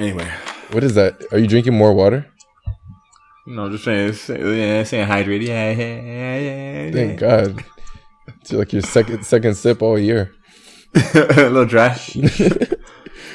Anyway. 0.00 0.28
What 0.72 0.82
is 0.84 0.94
that? 0.94 1.22
Are 1.32 1.38
you 1.38 1.46
drinking 1.46 1.74
more 1.76 1.92
water? 1.92 2.26
No, 3.46 3.68
just 3.70 3.84
saying. 3.84 4.12
say- 4.14 4.38
Yeah, 4.76 4.82
saying 4.84 5.08
hydrated. 5.08 5.46
Yeah, 5.46 5.70
yeah, 5.72 6.02
yeah, 6.02 6.38
yeah. 6.86 6.92
Thank 6.92 7.18
God. 7.20 7.64
It's 8.40 8.52
like 8.52 8.72
your 8.72 8.82
second 8.82 9.24
second 9.24 9.54
sip 9.56 9.82
all 9.82 9.98
year. 9.98 10.32
a 11.14 11.48
little 11.50 11.64
dry. 11.66 11.96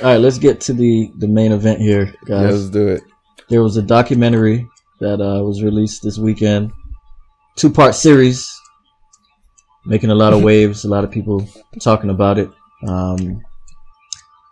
All 0.04 0.12
right, 0.12 0.17
let's 0.17 0.38
get 0.38 0.60
to 0.62 0.73
the 0.73 1.10
the 1.19 1.28
main 1.28 1.51
event 1.54 1.80
here, 1.80 2.06
Yeah, 2.28 2.41
guys. 2.43 2.54
let's 2.54 2.69
do 2.69 2.88
it. 2.88 3.01
There 3.49 3.63
was 3.63 3.78
a 3.78 3.82
documentary 3.82 4.67
that 4.99 5.21
uh, 5.21 5.41
was 5.43 5.63
released 5.63 6.04
this 6.04 6.17
weekend, 6.17 6.71
two 7.56 7.69
part 7.71 7.95
series, 7.95 8.51
making 9.86 10.10
a 10.10 10.15
lot 10.15 10.34
of 10.34 10.43
waves. 10.49 10.84
A 10.84 10.89
lot 10.89 11.04
of 11.06 11.12
people 11.12 11.47
talking 11.80 12.10
about 12.10 12.38
it. 12.38 12.49
Um, 12.86 13.41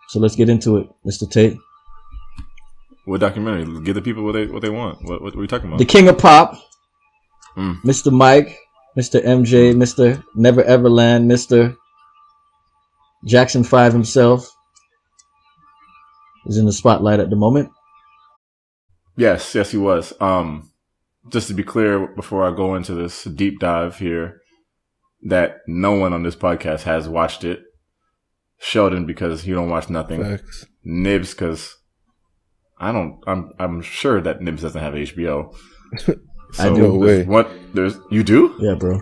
so 0.10 0.20
let's 0.22 0.36
get 0.38 0.48
into 0.48 0.78
it, 0.78 0.88
Mr. 1.06 1.30
Tate. 1.30 1.58
What 3.06 3.20
documentary? 3.20 3.82
Give 3.84 3.96
the 3.96 4.02
people 4.02 4.24
what 4.24 4.32
they 4.34 4.46
what 4.48 4.62
they 4.62 4.70
want. 4.70 5.04
What 5.04 5.22
what 5.22 5.36
are 5.36 5.40
we 5.40 5.48
talking 5.48 5.68
about? 5.68 5.80
The 5.80 5.86
King 5.86 6.08
of 6.08 6.18
Pop, 6.18 6.56
Mm. 7.58 7.82
Mr. 7.84 8.12
Mike, 8.12 8.58
Mr. 8.98 9.24
MJ, 9.24 9.74
Mr. 9.76 10.24
Never 10.36 10.64
Everland, 10.64 11.26
Mr. 11.26 11.76
Jackson 13.26 13.64
5 13.64 13.94
himself 13.94 14.50
is 16.46 16.58
in 16.58 16.66
the 16.66 16.74
spotlight 16.74 17.20
at 17.20 17.30
the 17.30 17.36
moment. 17.36 17.70
Yes, 19.16 19.54
yes, 19.56 19.72
he 19.72 19.78
was. 19.78 20.14
Um, 20.20 20.72
just 21.30 21.48
to 21.48 21.54
be 21.54 21.64
clear, 21.64 22.08
before 22.08 22.44
I 22.44 22.56
go 22.56 22.76
into 22.76 22.94
this 22.96 23.24
deep 23.24 23.60
dive 23.60 23.98
here, 24.00 24.42
that 25.24 25.58
no 25.68 25.94
one 25.94 26.12
on 26.12 26.24
this 26.24 26.36
podcast 26.36 26.82
has 26.84 27.08
watched 27.08 27.44
it. 27.44 27.62
Sheldon, 28.58 29.06
because 29.06 29.46
you 29.46 29.54
don't 29.56 29.70
watch 29.70 29.90
nothing. 29.90 30.24
Facts. 30.24 30.66
Nibs, 30.84 31.32
because 31.34 31.76
I 32.84 32.92
don't. 32.92 33.20
I'm 33.28 33.52
I'm 33.60 33.82
sure 33.82 34.22
that 34.22 34.42
Nibs 34.42 34.62
doesn't 34.62 34.82
have 34.82 34.94
HBO. 34.94 35.56
I 36.60 36.70
do. 36.70 36.78
No 36.78 37.00
there's 37.00 37.20
way. 37.20 37.26
What 37.26 37.50
there's 37.74 37.96
you 38.12 38.24
do? 38.24 38.56
Yeah, 38.60 38.76
bro. 38.76 39.02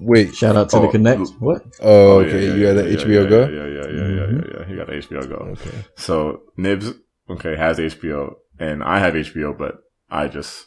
Wait. 0.00 0.34
Shout 0.34 0.56
out 0.56 0.68
to 0.70 0.80
the 0.80 0.88
Oh, 0.88 0.90
Connect. 0.90 1.20
l- 1.20 1.36
What? 1.38 1.62
Oh, 1.80 2.16
oh, 2.16 2.20
yeah, 2.20 2.26
okay. 2.26 2.46
yeah, 2.46 2.54
you 2.54 2.60
yeah, 2.66 2.74
got 2.74 2.82
the 2.82 2.96
HBO 2.96 3.22
yeah, 3.24 3.30
Go. 3.30 3.40
Yeah, 3.40 3.46
yeah, 3.48 3.66
yeah, 3.66 3.82
yeah, 3.86 4.26
mm-hmm. 4.26 4.36
yeah, 4.36 4.58
yeah. 4.58 4.66
He 4.66 4.76
got 4.76 4.86
the 4.88 4.92
HBO 4.94 5.28
Go. 5.28 5.36
Okay. 5.52 5.84
So 5.96 6.40
Nibs, 6.56 6.92
okay, 7.30 7.56
has 7.56 7.78
HBO, 7.78 8.34
and 8.58 8.82
I 8.82 8.98
have 8.98 9.14
HBO, 9.14 9.56
but 9.56 9.76
I 10.10 10.28
just 10.28 10.66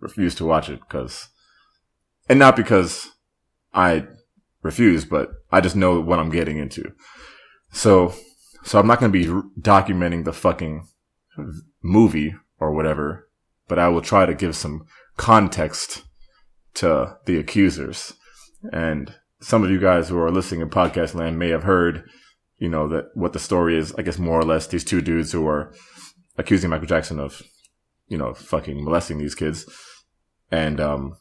refuse 0.00 0.34
to 0.36 0.44
watch 0.44 0.68
it 0.68 0.80
because, 0.80 1.28
and 2.28 2.38
not 2.38 2.56
because 2.56 3.10
I 3.72 4.06
refuse, 4.62 5.04
but 5.04 5.30
I 5.52 5.60
just 5.60 5.76
know 5.76 6.00
what 6.00 6.18
I'm 6.18 6.30
getting 6.30 6.58
into. 6.58 6.92
So, 7.70 8.12
so 8.64 8.78
I'm 8.80 8.86
not 8.86 9.00
going 9.00 9.12
to 9.12 9.18
be 9.18 9.28
r- 9.32 9.44
documenting 9.60 10.24
the 10.24 10.32
fucking 10.32 10.86
movie 11.82 12.34
or 12.58 12.72
whatever, 12.72 13.28
but 13.68 13.78
I 13.78 13.88
will 13.88 14.02
try 14.02 14.26
to 14.26 14.34
give 14.34 14.56
some 14.56 14.86
context 15.16 16.02
to 16.74 17.16
the 17.26 17.38
accusers. 17.38 18.14
And 18.72 19.14
some 19.40 19.64
of 19.64 19.70
you 19.70 19.80
guys 19.80 20.08
who 20.08 20.18
are 20.18 20.30
listening 20.30 20.60
in 20.60 20.70
podcast 20.70 21.14
land 21.14 21.38
may 21.38 21.48
have 21.48 21.64
heard 21.64 22.04
you 22.62 22.68
know, 22.68 22.86
that 22.86 23.10
what 23.14 23.32
the 23.32 23.40
story 23.40 23.76
is, 23.76 23.92
I 23.98 24.02
guess 24.02 24.20
more 24.20 24.38
or 24.38 24.44
less 24.44 24.68
these 24.68 24.84
two 24.84 25.02
dudes 25.02 25.32
who 25.32 25.48
are 25.48 25.74
accusing 26.38 26.70
Michael 26.70 26.86
Jackson 26.86 27.18
of, 27.18 27.42
you 28.06 28.16
know, 28.16 28.34
fucking 28.34 28.84
molesting 28.84 29.18
these 29.18 29.34
kids. 29.34 29.66
And, 30.48 30.80
um, 30.80 31.16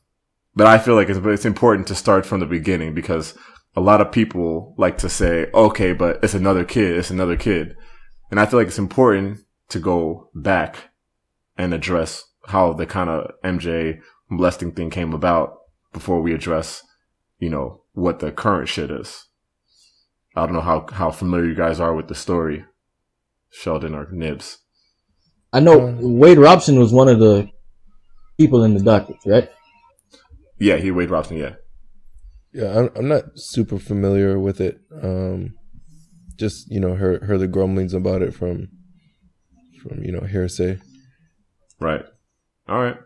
but 0.53 0.67
I 0.67 0.77
feel 0.77 0.93
like 0.93 1.09
it's, 1.09 1.17
it's 1.25 1.43
important 1.43 1.87
to 1.87 1.95
start 1.95 2.27
from 2.27 2.41
the 2.41 2.45
beginning 2.45 2.93
because 2.93 3.33
a 3.75 3.81
lot 3.81 4.01
of 4.01 4.11
people 4.11 4.75
like 4.77 4.99
to 4.99 5.09
say, 5.09 5.47
okay, 5.51 5.93
but 5.93 6.19
it's 6.21 6.35
another 6.35 6.63
kid, 6.63 6.95
it's 6.95 7.09
another 7.09 7.37
kid. 7.37 7.75
And 8.29 8.39
I 8.39 8.45
feel 8.45 8.59
like 8.59 8.67
it's 8.67 8.77
important 8.77 9.39
to 9.71 9.79
go 9.79 10.29
back 10.35 10.91
and 11.57 11.73
address 11.73 12.23
how 12.47 12.73
the 12.73 12.85
kind 12.85 13.09
of 13.09 13.31
MJ 13.43 13.99
molesting 14.29 14.71
thing 14.71 14.89
came 14.89 15.13
about 15.13 15.57
before 15.93 16.21
we 16.21 16.33
address, 16.33 16.83
you 17.39 17.49
know, 17.49 17.81
what 17.93 18.19
the 18.19 18.31
current 18.31 18.69
shit 18.69 18.89
is. 18.89 19.27
I 20.35 20.45
don't 20.45 20.55
know 20.55 20.61
how, 20.61 20.85
how 20.91 21.11
familiar 21.11 21.45
you 21.45 21.55
guys 21.55 21.79
are 21.79 21.93
with 21.93 22.07
the 22.07 22.15
story, 22.15 22.65
Sheldon 23.49 23.93
or 23.93 24.07
Nibs. 24.11 24.59
I 25.51 25.59
know 25.59 25.97
Wade 25.99 26.37
Robson 26.37 26.79
was 26.79 26.93
one 26.93 27.09
of 27.09 27.19
the 27.19 27.49
people 28.39 28.63
in 28.63 28.73
the 28.73 28.81
docket, 28.81 29.17
right? 29.25 29.49
Yeah, 30.59 30.77
he 30.77 30.91
Wade 30.91 31.09
Robson. 31.09 31.37
Yeah, 31.37 31.55
Yeah, 32.53 32.79
I'm, 32.79 32.89
I'm 32.95 33.07
not 33.09 33.23
super 33.35 33.77
familiar 33.77 34.39
with 34.39 34.61
it. 34.61 34.79
Um, 35.03 35.55
just 36.37 36.71
you 36.71 36.79
know, 36.79 36.95
heard 36.95 37.23
heard 37.23 37.41
the 37.41 37.47
grumblings 37.47 37.93
about 37.93 38.21
it 38.21 38.33
from 38.33 38.69
from 39.81 40.03
you 40.03 40.11
know 40.11 40.21
hearsay. 40.21 40.79
right. 41.79 42.03
All 42.67 42.81
right. 42.81 42.97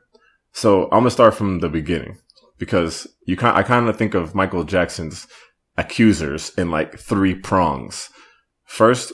So 0.51 0.83
I'm 0.85 0.99
gonna 0.99 1.11
start 1.11 1.33
from 1.35 1.59
the 1.59 1.69
beginning 1.69 2.17
because 2.57 3.07
you 3.25 3.35
kind 3.37 3.57
I 3.57 3.63
kind 3.63 3.87
of 3.87 3.97
think 3.97 4.13
of 4.13 4.35
Michael 4.35 4.63
Jackson's 4.63 5.27
accusers 5.77 6.51
in 6.57 6.71
like 6.71 6.97
three 6.97 7.35
prongs. 7.35 8.09
First 8.63 9.11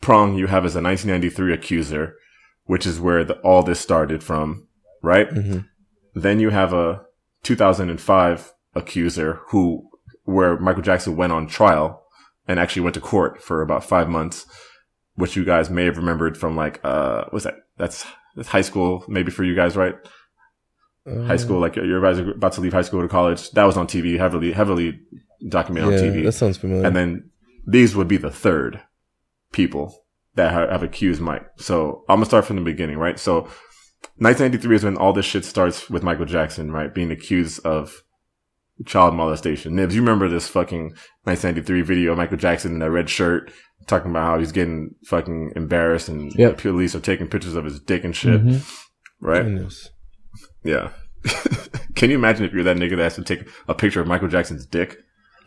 prong 0.00 0.34
you 0.34 0.48
have 0.48 0.66
is 0.66 0.76
a 0.76 0.82
1993 0.82 1.52
accuser, 1.54 2.14
which 2.64 2.86
is 2.86 3.00
where 3.00 3.24
the, 3.24 3.34
all 3.40 3.62
this 3.62 3.80
started 3.80 4.22
from, 4.22 4.66
right? 5.02 5.28
hmm 5.30 5.58
Then 6.14 6.40
you 6.40 6.50
have 6.50 6.72
a 6.72 7.02
2005 7.44 8.52
accuser 8.74 9.40
who, 9.48 9.88
where 10.24 10.58
Michael 10.58 10.82
Jackson 10.82 11.16
went 11.16 11.32
on 11.32 11.46
trial 11.46 12.02
and 12.46 12.58
actually 12.58 12.82
went 12.82 12.94
to 12.94 13.00
court 13.00 13.40
for 13.42 13.62
about 13.62 13.84
five 13.84 14.08
months, 14.08 14.46
which 15.16 15.36
you 15.36 15.44
guys 15.44 15.70
may 15.70 15.84
have 15.84 15.96
remembered 15.96 16.36
from 16.38 16.56
like, 16.56 16.80
uh, 16.84 17.24
what's 17.30 17.44
that? 17.44 17.54
That's, 17.76 18.04
that's 18.36 18.48
high 18.48 18.60
school, 18.62 19.04
maybe 19.08 19.30
for 19.30 19.44
you 19.44 19.54
guys, 19.54 19.76
right? 19.76 19.94
Uh, 21.06 21.22
High 21.24 21.36
school, 21.36 21.58
like 21.58 21.74
you're 21.76 22.04
about 22.04 22.52
to 22.52 22.60
leave 22.60 22.72
high 22.72 22.82
school 22.82 23.02
to 23.02 23.08
college. 23.08 23.50
That 23.52 23.64
was 23.64 23.76
on 23.76 23.86
TV, 23.88 24.16
heavily, 24.18 24.52
heavily 24.52 25.00
documented 25.48 25.98
Yeah, 26.00 26.06
on 26.08 26.14
TV. 26.14 26.24
that 26.24 26.32
sounds 26.32 26.56
familiar. 26.58 26.86
And 26.86 26.94
then 26.94 27.30
these 27.66 27.96
would 27.96 28.06
be 28.08 28.16
the 28.18 28.30
third 28.30 28.80
people 29.52 30.04
that 30.36 30.52
have 30.52 30.82
accused 30.84 31.20
Mike. 31.20 31.44
So 31.56 32.04
I'm 32.08 32.16
gonna 32.16 32.26
start 32.26 32.44
from 32.44 32.56
the 32.56 32.62
beginning, 32.62 32.98
right? 32.98 33.18
So 33.18 33.48
1993 34.18 34.76
is 34.76 34.84
when 34.84 34.96
all 34.96 35.12
this 35.12 35.26
shit 35.26 35.44
starts 35.44 35.90
with 35.90 36.02
Michael 36.02 36.24
Jackson, 36.24 36.70
right? 36.70 36.92
Being 36.94 37.10
accused 37.10 37.64
of 37.66 38.02
child 38.86 39.14
molestation. 39.14 39.74
Nibs, 39.74 39.94
you 39.94 40.00
remember 40.00 40.28
this 40.28 40.48
fucking 40.48 40.94
1993 41.24 41.82
video 41.82 42.12
of 42.12 42.18
Michael 42.18 42.36
Jackson 42.38 42.72
in 42.72 42.78
that 42.78 42.90
red 42.90 43.10
shirt 43.10 43.52
talking 43.86 44.10
about 44.10 44.24
how 44.24 44.38
he's 44.38 44.52
getting 44.52 44.94
fucking 45.06 45.52
embarrassed 45.56 46.08
and 46.08 46.32
Yep. 46.34 46.58
police 46.58 46.94
are 46.94 47.00
taking 47.00 47.28
pictures 47.28 47.54
of 47.54 47.64
his 47.64 47.80
dick 47.80 48.04
and 48.04 48.14
shit, 48.14 48.44
Mhm. 48.44 48.64
right? 49.20 49.42
Goodness. 49.42 49.90
Yeah. 50.64 50.90
Can 51.94 52.10
you 52.10 52.16
imagine 52.16 52.44
if 52.44 52.52
you're 52.52 52.64
that 52.64 52.76
nigga 52.76 52.96
that 52.96 53.02
has 53.04 53.14
to 53.16 53.22
take 53.24 53.46
a 53.68 53.74
picture 53.74 54.00
of 54.00 54.06
Michael 54.06 54.28
Jackson's 54.28 54.66
dick? 54.66 54.98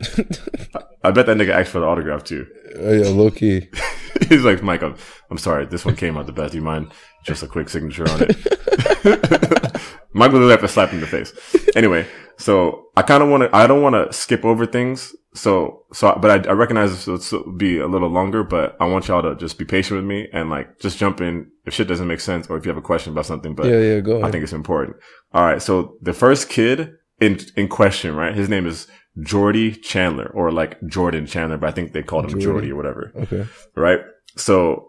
I 1.02 1.10
bet 1.10 1.26
that 1.26 1.36
nigga 1.36 1.50
asked 1.50 1.70
for 1.70 1.80
the 1.80 1.86
autograph 1.86 2.24
too. 2.24 2.46
Oh, 2.78 2.92
yeah, 2.92 3.08
low 3.08 3.30
key. 3.30 3.68
He's 4.28 4.42
like, 4.44 4.62
Mike, 4.62 4.82
I'm, 4.82 4.96
I'm 5.30 5.38
sorry. 5.38 5.66
This 5.66 5.84
one 5.84 5.96
came 5.96 6.16
out 6.16 6.26
the 6.26 6.32
best. 6.32 6.52
Do 6.52 6.58
you 6.58 6.64
mind 6.64 6.92
just 7.24 7.42
a 7.42 7.46
quick 7.46 7.68
signature 7.68 8.08
on 8.10 8.22
it? 8.28 9.80
Michael 10.12 10.40
will 10.40 10.48
have 10.48 10.60
to 10.60 10.68
slap 10.68 10.88
him 10.90 10.96
in 10.96 11.00
the 11.02 11.06
face. 11.06 11.32
Anyway, 11.76 12.06
so 12.38 12.86
I 12.96 13.02
kind 13.02 13.22
of 13.22 13.28
want 13.28 13.42
to, 13.44 13.54
I 13.54 13.66
don't 13.66 13.82
want 13.82 13.94
to 13.94 14.12
skip 14.16 14.44
over 14.44 14.64
things. 14.66 15.14
So, 15.36 15.84
so, 15.92 16.18
but 16.20 16.46
I, 16.46 16.50
I 16.50 16.52
recognize 16.52 17.04
this 17.04 17.32
will 17.32 17.52
be 17.52 17.78
a 17.78 17.86
little 17.86 18.08
longer, 18.08 18.42
but 18.42 18.76
I 18.80 18.86
want 18.86 19.08
y'all 19.08 19.22
to 19.22 19.36
just 19.36 19.58
be 19.58 19.64
patient 19.64 19.96
with 20.00 20.06
me 20.06 20.28
and 20.32 20.48
like 20.48 20.80
just 20.80 20.98
jump 20.98 21.20
in 21.20 21.50
if 21.66 21.74
shit 21.74 21.88
doesn't 21.88 22.08
make 22.08 22.20
sense 22.20 22.46
or 22.48 22.56
if 22.56 22.64
you 22.64 22.70
have 22.70 22.78
a 22.78 22.82
question 22.82 23.12
about 23.12 23.26
something. 23.26 23.54
But 23.54 23.66
yeah, 23.66 23.80
yeah, 23.80 24.00
go 24.00 24.12
ahead. 24.12 24.24
I 24.24 24.30
think 24.30 24.44
it's 24.44 24.52
important. 24.52 24.96
All 25.32 25.44
right. 25.44 25.60
So 25.60 25.96
the 26.00 26.12
first 26.14 26.48
kid 26.48 26.94
in, 27.20 27.38
in 27.54 27.68
question, 27.68 28.16
right? 28.16 28.34
His 28.34 28.48
name 28.48 28.66
is 28.66 28.88
Jordy 29.20 29.72
Chandler 29.72 30.30
or 30.34 30.50
like 30.50 30.78
Jordan 30.86 31.26
Chandler, 31.26 31.58
but 31.58 31.68
I 31.68 31.72
think 31.72 31.92
they 31.92 32.02
called 32.02 32.24
him 32.24 32.30
Jordy. 32.40 32.44
Jordy 32.44 32.72
or 32.72 32.76
whatever 32.76 33.12
okay. 33.16 33.46
right? 33.74 34.00
So 34.36 34.88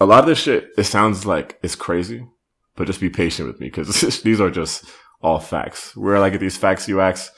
a 0.00 0.06
lot 0.06 0.20
of 0.20 0.26
this 0.26 0.40
shit, 0.40 0.68
it 0.76 0.84
sounds 0.84 1.26
like 1.26 1.58
it's 1.62 1.74
crazy, 1.74 2.26
but 2.76 2.86
just 2.86 3.00
be 3.00 3.10
patient 3.10 3.48
with 3.48 3.60
me 3.60 3.66
because 3.66 4.22
these 4.22 4.40
are 4.40 4.50
just 4.50 4.84
all 5.20 5.40
facts. 5.40 5.96
Where 5.96 6.16
I 6.16 6.30
get 6.30 6.40
these 6.40 6.56
facts, 6.56 6.88
you 6.88 7.00
ask, 7.00 7.32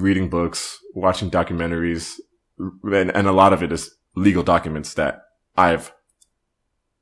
reading 0.00 0.28
books, 0.28 0.78
watching 0.94 1.30
documentaries, 1.30 2.18
and, 2.58 3.10
and 3.14 3.26
a 3.26 3.32
lot 3.32 3.52
of 3.52 3.62
it 3.62 3.72
is 3.72 3.94
legal 4.14 4.42
documents 4.42 4.94
that 4.94 5.22
I've 5.56 5.92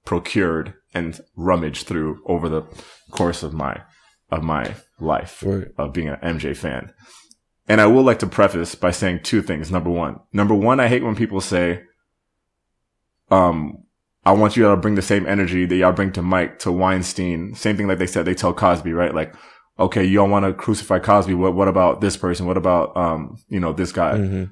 procured 0.04 0.74
and 0.94 1.20
rummaged 1.36 1.86
through 1.86 2.22
over 2.26 2.48
the 2.48 2.62
course 3.10 3.42
of 3.42 3.52
my 3.52 3.82
of 4.30 4.42
my 4.42 4.74
life 4.98 5.42
Right. 5.46 5.68
of 5.78 5.92
being 5.92 6.08
an 6.08 6.16
MJ 6.20 6.56
fan. 6.56 6.92
And 7.68 7.80
I 7.80 7.86
will 7.86 8.02
like 8.02 8.18
to 8.20 8.26
preface 8.26 8.74
by 8.74 8.90
saying 8.90 9.20
two 9.22 9.40
things. 9.42 9.70
Number 9.70 9.90
one, 9.90 10.20
number 10.32 10.54
one, 10.54 10.80
I 10.80 10.88
hate 10.88 11.04
when 11.04 11.14
people 11.16 11.40
say, 11.40 11.82
um, 13.30 13.84
I 14.24 14.32
want 14.32 14.56
you 14.56 14.64
to 14.64 14.76
bring 14.76 14.96
the 14.96 15.02
same 15.02 15.26
energy 15.26 15.66
that 15.66 15.76
y'all 15.76 15.92
bring 15.92 16.12
to 16.12 16.22
Mike, 16.22 16.58
to 16.60 16.72
Weinstein. 16.72 17.54
Same 17.54 17.76
thing 17.76 17.86
like 17.86 17.98
they 17.98 18.06
said, 18.06 18.24
they 18.24 18.34
tell 18.34 18.52
Cosby, 18.52 18.92
right? 18.92 19.14
Like, 19.14 19.34
okay, 19.78 20.04
you 20.04 20.14
don't 20.14 20.30
want 20.30 20.44
to 20.44 20.52
crucify 20.52 20.98
Cosby. 20.98 21.34
What, 21.34 21.54
what 21.54 21.68
about 21.68 22.00
this 22.00 22.16
person? 22.16 22.46
What 22.46 22.56
about, 22.56 22.96
um, 22.96 23.38
you 23.48 23.60
know, 23.60 23.72
this 23.72 23.92
guy? 23.92 24.16
hmm 24.16 24.44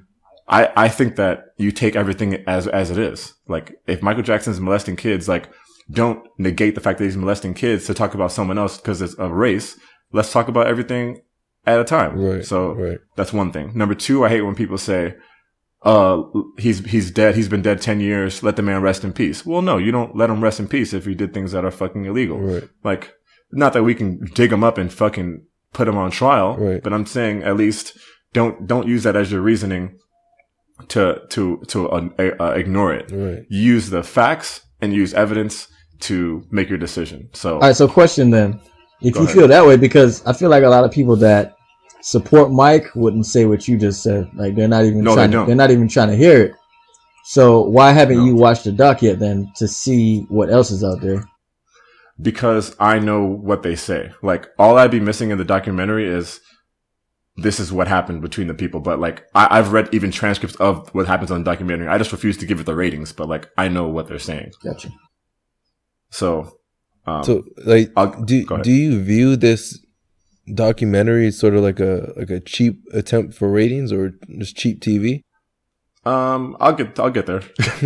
I, 0.47 0.71
I 0.75 0.89
think 0.89 1.15
that 1.15 1.53
you 1.57 1.71
take 1.71 1.95
everything 1.95 2.35
as, 2.47 2.67
as 2.67 2.91
it 2.91 2.97
is. 2.97 3.33
Like, 3.47 3.79
if 3.87 4.03
Michael 4.03 4.23
Jackson's 4.23 4.59
molesting 4.59 4.95
kids, 4.95 5.27
like, 5.27 5.49
don't 5.89 6.27
negate 6.37 6.75
the 6.75 6.81
fact 6.81 6.99
that 6.99 7.05
he's 7.05 7.17
molesting 7.17 7.53
kids 7.53 7.85
to 7.85 7.93
talk 7.93 8.13
about 8.13 8.31
someone 8.31 8.57
else 8.57 8.77
because 8.77 9.01
it's 9.01 9.15
a 9.17 9.27
race. 9.27 9.77
Let's 10.11 10.31
talk 10.31 10.47
about 10.47 10.67
everything 10.67 11.21
at 11.65 11.79
a 11.79 11.83
time. 11.83 12.19
Right. 12.19 12.45
So 12.45 12.73
right. 12.73 12.99
that's 13.15 13.33
one 13.33 13.51
thing. 13.51 13.71
Number 13.75 13.95
two, 13.95 14.23
I 14.23 14.29
hate 14.29 14.41
when 14.41 14.55
people 14.55 14.77
say, 14.77 15.15
uh, 15.81 16.23
he's, 16.57 16.85
he's 16.85 17.11
dead. 17.11 17.35
He's 17.35 17.49
been 17.49 17.61
dead 17.61 17.81
10 17.81 17.99
years. 17.99 18.43
Let 18.43 18.55
the 18.55 18.61
man 18.61 18.81
rest 18.81 19.03
in 19.03 19.13
peace. 19.13 19.45
Well, 19.45 19.61
no, 19.61 19.77
you 19.77 19.91
don't 19.91 20.15
let 20.15 20.29
him 20.29 20.43
rest 20.43 20.59
in 20.59 20.67
peace 20.67 20.93
if 20.93 21.05
he 21.05 21.15
did 21.15 21.33
things 21.33 21.51
that 21.51 21.65
are 21.65 21.71
fucking 21.71 22.05
illegal. 22.05 22.39
Right. 22.39 22.69
Like, 22.83 23.13
not 23.51 23.73
that 23.73 23.83
we 23.83 23.95
can 23.95 24.19
dig 24.33 24.49
them 24.49 24.63
up 24.63 24.77
and 24.77 24.91
fucking 24.91 25.45
put 25.73 25.85
them 25.85 25.97
on 25.97 26.11
trial, 26.11 26.57
Right. 26.57 26.81
but 26.83 26.93
I'm 26.93 27.05
saying 27.05 27.43
at 27.43 27.57
least 27.57 27.97
don't, 28.33 28.67
don't 28.67 28.87
use 28.87 29.03
that 29.03 29.15
as 29.15 29.31
your 29.31 29.41
reasoning 29.41 29.97
to, 30.89 31.21
to, 31.29 31.61
to, 31.67 31.89
uh, 31.89 32.09
uh, 32.39 32.51
ignore 32.51 32.93
it. 32.93 33.11
Right. 33.11 33.45
Use 33.49 33.89
the 33.89 34.03
facts 34.03 34.61
and 34.81 34.93
use 34.93 35.13
evidence 35.13 35.67
to 36.01 36.45
make 36.51 36.69
your 36.69 36.77
decision. 36.77 37.29
So, 37.33 37.55
All 37.55 37.59
right, 37.61 37.75
so 37.75 37.87
question 37.87 38.29
then. 38.31 38.59
If 39.01 39.15
you 39.15 39.23
ahead. 39.23 39.33
feel 39.35 39.47
that 39.47 39.65
way, 39.65 39.77
because 39.77 40.25
I 40.25 40.33
feel 40.33 40.49
like 40.49 40.63
a 40.63 40.69
lot 40.69 40.83
of 40.83 40.91
people 40.91 41.15
that 41.17 41.55
support 42.01 42.51
Mike 42.51 42.87
wouldn't 42.95 43.25
say 43.25 43.45
what 43.45 43.67
you 43.67 43.77
just 43.77 44.01
said. 44.03 44.29
Like 44.35 44.55
they're 44.55 44.67
not 44.67 44.85
even 44.85 45.01
No, 45.01 45.11
they 45.11 45.15
trying. 45.15 45.31
don't. 45.31 45.47
They're 45.47 45.55
not 45.55 45.71
even 45.71 45.87
trying 45.87 46.09
to 46.09 46.15
hear 46.15 46.41
it. 46.45 46.51
So 47.25 47.61
why 47.61 47.91
haven't 47.91 48.17
No. 48.17 48.25
you 48.25 48.35
watched 48.35 48.63
the 48.63 48.71
doc 48.71 49.01
yet 49.01 49.19
then 49.19 49.51
to 49.57 49.67
see 49.67 50.21
what 50.29 50.49
else 50.49 50.71
is 50.71 50.83
out 50.83 51.01
there? 51.01 51.25
Because 52.21 52.75
I 52.79 52.99
know 52.99 53.23
what 53.23 53.63
they 53.63 53.75
say. 53.75 54.11
Like 54.21 54.47
all 54.57 54.77
I'd 54.77 54.91
be 54.91 54.99
missing 54.99 55.31
in 55.31 55.37
the 55.37 55.43
documentary 55.45 56.07
is 56.07 56.39
this 57.37 57.59
is 57.59 57.71
what 57.73 57.87
happened 57.87 58.21
between 58.21 58.47
the 58.47 58.53
people. 58.53 58.79
But 58.79 58.99
like 58.99 59.25
I, 59.35 59.59
I've 59.59 59.73
read 59.73 59.89
even 59.93 60.11
transcripts 60.11 60.55
of 60.57 60.89
what 60.93 61.07
happens 61.07 61.31
on 61.31 61.43
the 61.43 61.49
documentary. 61.51 61.87
I 61.87 61.97
just 61.97 62.11
refuse 62.11 62.37
to 62.37 62.45
give 62.45 62.59
it 62.59 62.65
the 62.65 62.75
ratings, 62.75 63.11
but 63.11 63.27
like 63.27 63.49
I 63.57 63.67
know 63.67 63.87
what 63.87 64.07
they're 64.07 64.19
saying. 64.19 64.51
Gotcha. 64.63 64.89
So, 66.11 66.57
um, 67.05 67.23
So, 67.23 67.43
like, 67.65 67.91
I'll- 67.97 68.23
do 68.23 68.45
do 68.61 68.71
you 68.71 69.01
view 69.03 69.35
this 69.35 69.79
documentary 70.53 71.27
as 71.27 71.37
sort 71.37 71.55
of 71.55 71.63
like 71.63 71.79
a 71.79 72.13
like 72.15 72.29
a 72.29 72.39
cheap 72.39 72.81
attempt 72.93 73.33
for 73.33 73.51
ratings 73.51 73.91
or 73.91 74.13
just 74.39 74.55
cheap 74.55 74.79
TV? 74.81 75.23
um, 76.05 76.55
I'll 76.59 76.73
get 76.73 76.97
I'll 76.99 77.09
get 77.09 77.25
there. 77.25 77.41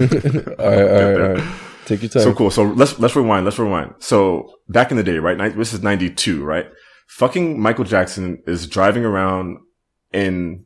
all 0.60 0.70
right, 0.70 0.90
all 0.92 1.12
right, 1.12 1.22
all 1.22 1.34
right. 1.36 1.44
Take 1.90 2.04
your 2.04 2.10
time. 2.10 2.22
So 2.22 2.34
cool. 2.36 2.52
So 2.52 2.64
let's 2.64 3.00
let's 3.00 3.16
rewind. 3.16 3.46
Let's 3.46 3.58
rewind. 3.58 3.96
So 3.98 4.54
back 4.70 4.92
in 4.92 4.98
the 4.98 5.04
day, 5.04 5.18
right? 5.18 5.56
This 5.58 5.74
is 5.74 5.82
ninety 5.82 6.12
two, 6.12 6.44
right? 6.44 6.68
Fucking 7.08 7.60
Michael 7.60 7.84
Jackson 7.84 8.44
is 8.46 8.68
driving 8.68 9.04
around 9.04 9.58
in 10.14 10.66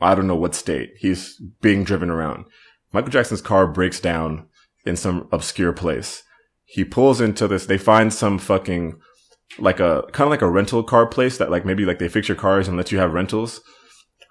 I 0.00 0.16
don't 0.16 0.26
know 0.26 0.34
what 0.34 0.56
state. 0.56 0.94
He's 0.98 1.40
being 1.62 1.84
driven 1.84 2.10
around. 2.10 2.46
Michael 2.92 3.12
Jackson's 3.12 3.40
car 3.40 3.68
breaks 3.68 4.00
down 4.00 4.48
in 4.84 4.96
some 4.96 5.28
obscure 5.30 5.72
place. 5.72 6.24
He 6.64 6.84
pulls 6.84 7.20
into 7.20 7.46
this. 7.46 7.66
They 7.66 7.78
find 7.78 8.12
some 8.12 8.40
fucking 8.40 8.98
like 9.60 9.78
a 9.78 10.02
kind 10.10 10.26
of 10.26 10.30
like 10.30 10.42
a 10.42 10.50
rental 10.50 10.82
car 10.82 11.06
place 11.06 11.38
that 11.38 11.52
like 11.52 11.64
maybe 11.64 11.84
like 11.84 12.00
they 12.00 12.08
fix 12.08 12.26
your 12.26 12.36
cars 12.36 12.66
and 12.66 12.76
let 12.76 12.90
you 12.90 12.98
have 12.98 13.12
rentals. 13.12 13.60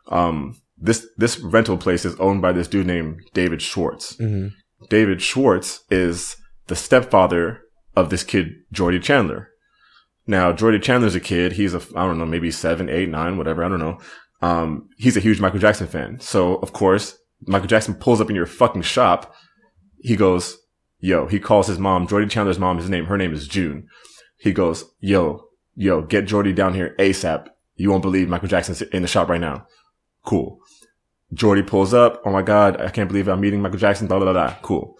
Um, 0.10 0.58
this 0.78 1.08
this 1.16 1.40
rental 1.40 1.78
place 1.78 2.04
is 2.04 2.20
owned 2.20 2.42
by 2.42 2.52
this 2.52 2.68
dude 2.68 2.86
named 2.88 3.22
David 3.34 3.62
Schwartz. 3.62 4.18
hmm 4.18 4.48
David 4.90 5.22
Schwartz 5.22 5.84
is 5.90 6.38
the 6.68 6.76
stepfather 6.76 7.62
of 7.96 8.10
this 8.10 8.24
kid, 8.24 8.54
Jordy 8.72 9.00
Chandler. 9.00 9.50
Now, 10.26 10.54
Jordy 10.54 10.80
Chandler's 10.80 11.16
a 11.16 11.20
kid. 11.20 11.54
He's 11.54 11.74
a, 11.74 11.82
I 11.96 12.06
don't 12.06 12.18
know, 12.18 12.26
maybe 12.26 12.52
seven, 12.52 12.90
eight, 12.90 13.10
nine, 13.10 13.38
whatever. 13.38 13.64
I 13.64 13.70
don't 13.70 13.80
know. 13.80 14.00
Um, 14.42 14.90
he's 14.98 15.18
a 15.18 15.22
huge 15.22 15.40
Michael 15.40 15.60
Jackson 15.60 15.88
fan. 15.88 16.20
So, 16.20 16.56
of 16.56 16.74
course, 16.74 17.18
Michael 17.46 17.68
Jackson 17.68 17.96
pulls 17.96 18.22
up 18.22 18.30
in 18.30 18.36
your 18.36 18.46
fucking 18.46 18.82
shop. 18.84 19.34
He 20.00 20.16
goes, 20.16 20.58
yo, 21.00 21.28
he 21.28 21.40
calls 21.40 21.68
his 21.68 21.80
mom, 21.80 22.08
Jordy 22.08 22.28
Chandler's 22.28 22.60
mom, 22.60 22.78
his 22.78 22.90
name, 22.90 23.06
her 23.06 23.18
name 23.18 23.34
is 23.34 23.48
June. 23.48 23.88
He 24.38 24.54
goes, 24.54 24.86
yo, 25.00 25.46
yo, 25.76 26.02
get 26.02 26.26
Jordy 26.26 26.54
down 26.54 26.74
here 26.74 26.96
ASAP. 27.00 27.48
You 27.76 27.90
won't 27.90 28.02
believe 28.02 28.30
Michael 28.30 28.48
Jackson's 28.48 28.82
in 28.82 29.02
the 29.02 29.08
shop 29.08 29.30
right 29.30 29.42
now. 29.42 29.68
Cool. 30.24 30.60
Jordy 31.34 31.64
pulls 31.64 31.94
up. 31.94 32.22
Oh 32.26 32.32
my 32.32 32.42
God, 32.42 32.80
I 32.82 32.90
can't 32.90 33.08
believe 33.10 33.28
I'm 33.28 33.42
meeting 33.42 33.62
Michael 33.62 33.80
Jackson. 33.80 34.08
Blah, 34.08 34.20
blah, 34.20 34.32
blah, 34.32 34.48
blah. 34.48 34.56
Cool. 34.62 34.96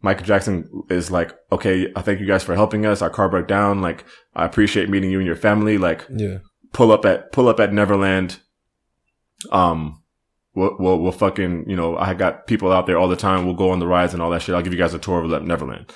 Michael 0.00 0.24
Jackson 0.26 0.68
is 0.90 1.10
like, 1.10 1.32
okay, 1.52 1.92
I 1.94 2.02
thank 2.02 2.20
you 2.20 2.26
guys 2.26 2.42
for 2.42 2.54
helping 2.54 2.84
us. 2.86 3.02
Our 3.02 3.10
car 3.10 3.28
broke 3.28 3.46
down. 3.48 3.80
Like, 3.80 4.04
I 4.34 4.44
appreciate 4.44 4.88
meeting 4.90 5.10
you 5.10 5.18
and 5.18 5.26
your 5.26 5.36
family. 5.36 5.78
Like, 5.78 6.04
Yeah. 6.10 6.38
pull 6.72 6.90
up 6.92 7.04
at, 7.04 7.30
pull 7.32 7.48
up 7.48 7.60
at 7.60 7.72
Neverland. 7.72 8.38
Um, 9.50 10.02
we'll, 10.54 10.76
we'll, 10.78 10.98
we'll 11.00 11.12
fucking, 11.12 11.68
you 11.68 11.76
know, 11.76 11.96
I 11.96 12.14
got 12.14 12.46
people 12.46 12.72
out 12.72 12.86
there 12.86 12.98
all 12.98 13.08
the 13.08 13.16
time. 13.16 13.44
We'll 13.44 13.54
go 13.54 13.70
on 13.70 13.78
the 13.78 13.86
rides 13.86 14.12
and 14.12 14.22
all 14.22 14.30
that 14.30 14.42
shit. 14.42 14.54
I'll 14.54 14.62
give 14.62 14.72
you 14.72 14.78
guys 14.78 14.94
a 14.94 14.98
tour 14.98 15.22
of 15.22 15.42
Neverland. 15.44 15.92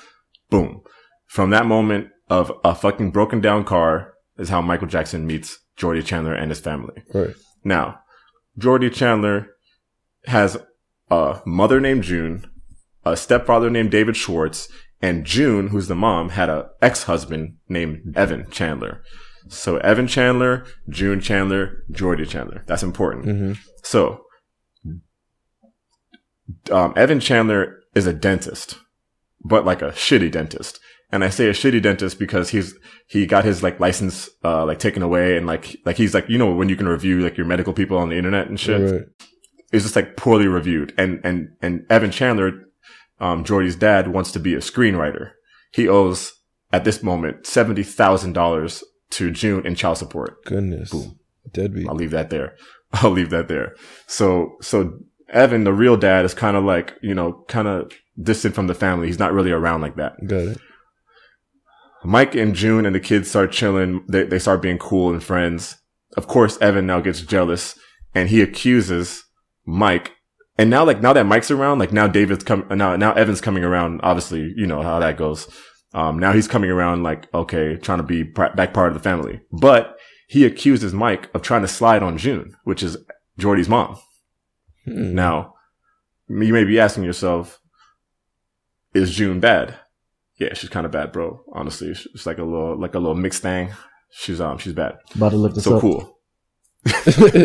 Boom. 0.49 0.81
From 1.27 1.49
that 1.51 1.65
moment 1.65 2.07
of 2.29 2.51
a 2.63 2.73
fucking 2.75 3.11
broken 3.11 3.41
down 3.41 3.63
car 3.65 4.13
is 4.37 4.49
how 4.49 4.61
Michael 4.61 4.87
Jackson 4.87 5.25
meets 5.27 5.59
Jordy 5.75 6.01
Chandler 6.01 6.33
and 6.33 6.49
his 6.51 6.59
family. 6.59 7.03
Right. 7.13 7.35
Now, 7.63 7.99
Jordy 8.57 8.89
Chandler 8.89 9.47
has 10.27 10.57
a 11.09 11.41
mother 11.45 11.79
named 11.79 12.03
June, 12.03 12.49
a 13.05 13.17
stepfather 13.17 13.69
named 13.69 13.91
David 13.91 14.15
Schwartz, 14.15 14.67
and 15.01 15.25
June, 15.25 15.67
who's 15.67 15.87
the 15.87 15.95
mom, 15.95 16.29
had 16.29 16.49
a 16.49 16.69
ex-husband 16.81 17.57
named 17.69 18.13
Evan 18.15 18.49
Chandler. 18.49 19.03
So 19.49 19.77
Evan 19.77 20.07
Chandler, 20.07 20.65
June 20.89 21.21
Chandler, 21.21 21.83
Jordy 21.91 22.25
Chandler. 22.25 22.63
That's 22.67 22.83
important. 22.83 23.25
hmm 23.25 23.53
So, 23.83 24.21
um, 26.71 26.93
Evan 26.95 27.19
Chandler 27.19 27.79
is 27.95 28.07
a 28.07 28.13
dentist, 28.13 28.77
but 29.43 29.65
like 29.65 29.81
a 29.81 29.91
shitty 29.91 30.31
dentist. 30.31 30.79
And 31.11 31.23
I 31.23 31.29
say 31.29 31.47
a 31.47 31.53
shitty 31.53 31.81
dentist 31.81 32.19
because 32.19 32.49
he's, 32.49 32.73
he 33.07 33.25
got 33.25 33.45
his 33.45 33.63
like 33.63 33.79
license, 33.79 34.29
uh, 34.43 34.65
like 34.65 34.79
taken 34.79 35.01
away 35.01 35.37
and 35.37 35.47
like, 35.47 35.77
like 35.85 35.95
he's 35.95 36.13
like, 36.13 36.27
you 36.27 36.37
know, 36.37 36.53
when 36.53 36.67
you 36.67 36.75
can 36.75 36.87
review 36.87 37.21
like 37.21 37.37
your 37.37 37.45
medical 37.45 37.71
people 37.71 37.97
on 37.97 38.09
the 38.09 38.17
internet 38.17 38.47
and 38.47 38.59
shit, 38.59 38.81
Right. 38.91 39.05
It's 39.71 39.83
just 39.83 39.95
like 39.95 40.17
poorly 40.17 40.47
reviewed. 40.47 40.93
And, 40.97 41.19
and, 41.23 41.49
and 41.61 41.85
Evan 41.89 42.11
Chandler, 42.11 42.67
um, 43.19 43.43
Jordy's 43.43 43.75
dad 43.75 44.07
wants 44.07 44.31
to 44.31 44.39
be 44.39 44.53
a 44.53 44.59
screenwriter. 44.59 45.31
He 45.71 45.87
owes 45.87 46.33
at 46.71 46.83
this 46.83 47.03
moment 47.03 47.43
$70,000 47.43 48.83
to 49.09 49.31
June 49.31 49.65
in 49.65 49.75
child 49.75 49.97
support. 49.97 50.43
Goodness. 50.45 50.91
Boom. 50.91 51.19
Deadbeat. 51.51 51.87
I'll 51.87 51.95
leave 51.95 52.11
that 52.11 52.29
there. 52.29 52.55
I'll 52.93 53.11
leave 53.11 53.29
that 53.29 53.47
there. 53.47 53.75
So, 54.05 54.55
so 54.61 54.99
Evan, 55.29 55.63
the 55.63 55.73
real 55.73 55.97
dad, 55.97 56.25
is 56.25 56.33
kind 56.33 56.57
of 56.57 56.63
like, 56.63 56.93
you 57.01 57.13
know, 57.13 57.43
kind 57.47 57.67
of 57.67 57.91
distant 58.21 58.55
from 58.55 58.67
the 58.67 58.73
family. 58.73 59.07
He's 59.07 59.19
not 59.19 59.33
really 59.33 59.51
around 59.51 59.81
like 59.81 59.95
that. 59.95 60.13
Got 60.25 60.47
it. 60.47 60.57
Mike 62.03 62.35
and 62.35 62.55
June 62.55 62.85
and 62.85 62.95
the 62.95 62.99
kids 62.99 63.29
start 63.29 63.51
chilling. 63.51 64.05
They, 64.07 64.23
they 64.23 64.39
start 64.39 64.61
being 64.61 64.77
cool 64.77 65.11
and 65.11 65.23
friends. 65.23 65.77
Of 66.15 66.27
course, 66.27 66.57
Evan 66.61 66.87
now 66.87 67.01
gets 67.01 67.21
jealous 67.21 67.77
and 68.15 68.29
he 68.29 68.41
accuses 68.41 69.23
Mike. 69.67 70.13
And 70.57 70.71
now, 70.71 70.83
like, 70.83 71.01
now 71.01 71.13
that 71.13 71.25
Mike's 71.25 71.51
around, 71.51 71.77
like 71.77 71.91
now 71.93 72.07
David's 72.07 72.43
come, 72.43 72.65
now, 72.71 72.95
now 72.95 73.13
Evan's 73.13 73.41
coming 73.41 73.63
around. 73.63 73.99
Obviously, 74.01 74.51
you 74.55 74.65
know 74.65 74.81
how 74.81 74.99
that 74.99 75.17
goes. 75.17 75.47
Um, 75.93 76.17
now 76.17 76.31
he's 76.33 76.47
coming 76.47 76.71
around 76.71 77.03
like, 77.03 77.31
okay, 77.33 77.77
trying 77.77 77.99
to 77.99 78.03
be 78.03 78.23
pr- 78.23 78.55
back 78.55 78.73
part 78.73 78.87
of 78.87 78.93
the 78.95 78.99
family. 79.03 79.41
But 79.51 79.95
he 80.27 80.45
accuses 80.45 80.93
Mike 80.93 81.29
of 81.35 81.41
trying 81.43 81.61
to 81.61 81.67
slide 81.67 82.01
on 82.01 82.17
June, 82.17 82.55
which 82.63 82.81
is 82.81 82.97
Jordy's 83.37 83.69
mom. 83.69 83.97
Hmm. 84.85 85.13
Now, 85.13 85.53
you 86.27 86.51
may 86.53 86.63
be 86.63 86.79
asking 86.79 87.03
yourself, 87.03 87.59
is 88.93 89.11
June 89.13 89.39
bad? 89.39 89.75
Yeah, 90.39 90.53
she's 90.53 90.69
kind 90.69 90.85
of 90.85 90.91
bad, 90.91 91.11
bro. 91.11 91.41
Honestly, 91.53 91.89
it's 91.89 92.25
like 92.25 92.37
a 92.39 92.43
little, 92.43 92.79
like 92.79 92.95
a 92.95 92.99
little 92.99 93.15
mixed 93.15 93.41
thing. 93.43 93.73
She's, 94.11 94.41
um, 94.41 94.57
she's 94.57 94.73
bad. 94.73 94.97
About 95.15 95.29
to 95.29 95.37
look 95.37 95.53
this 95.55 95.63
So 95.65 95.75
up. 95.75 95.81
cool. 95.81 96.19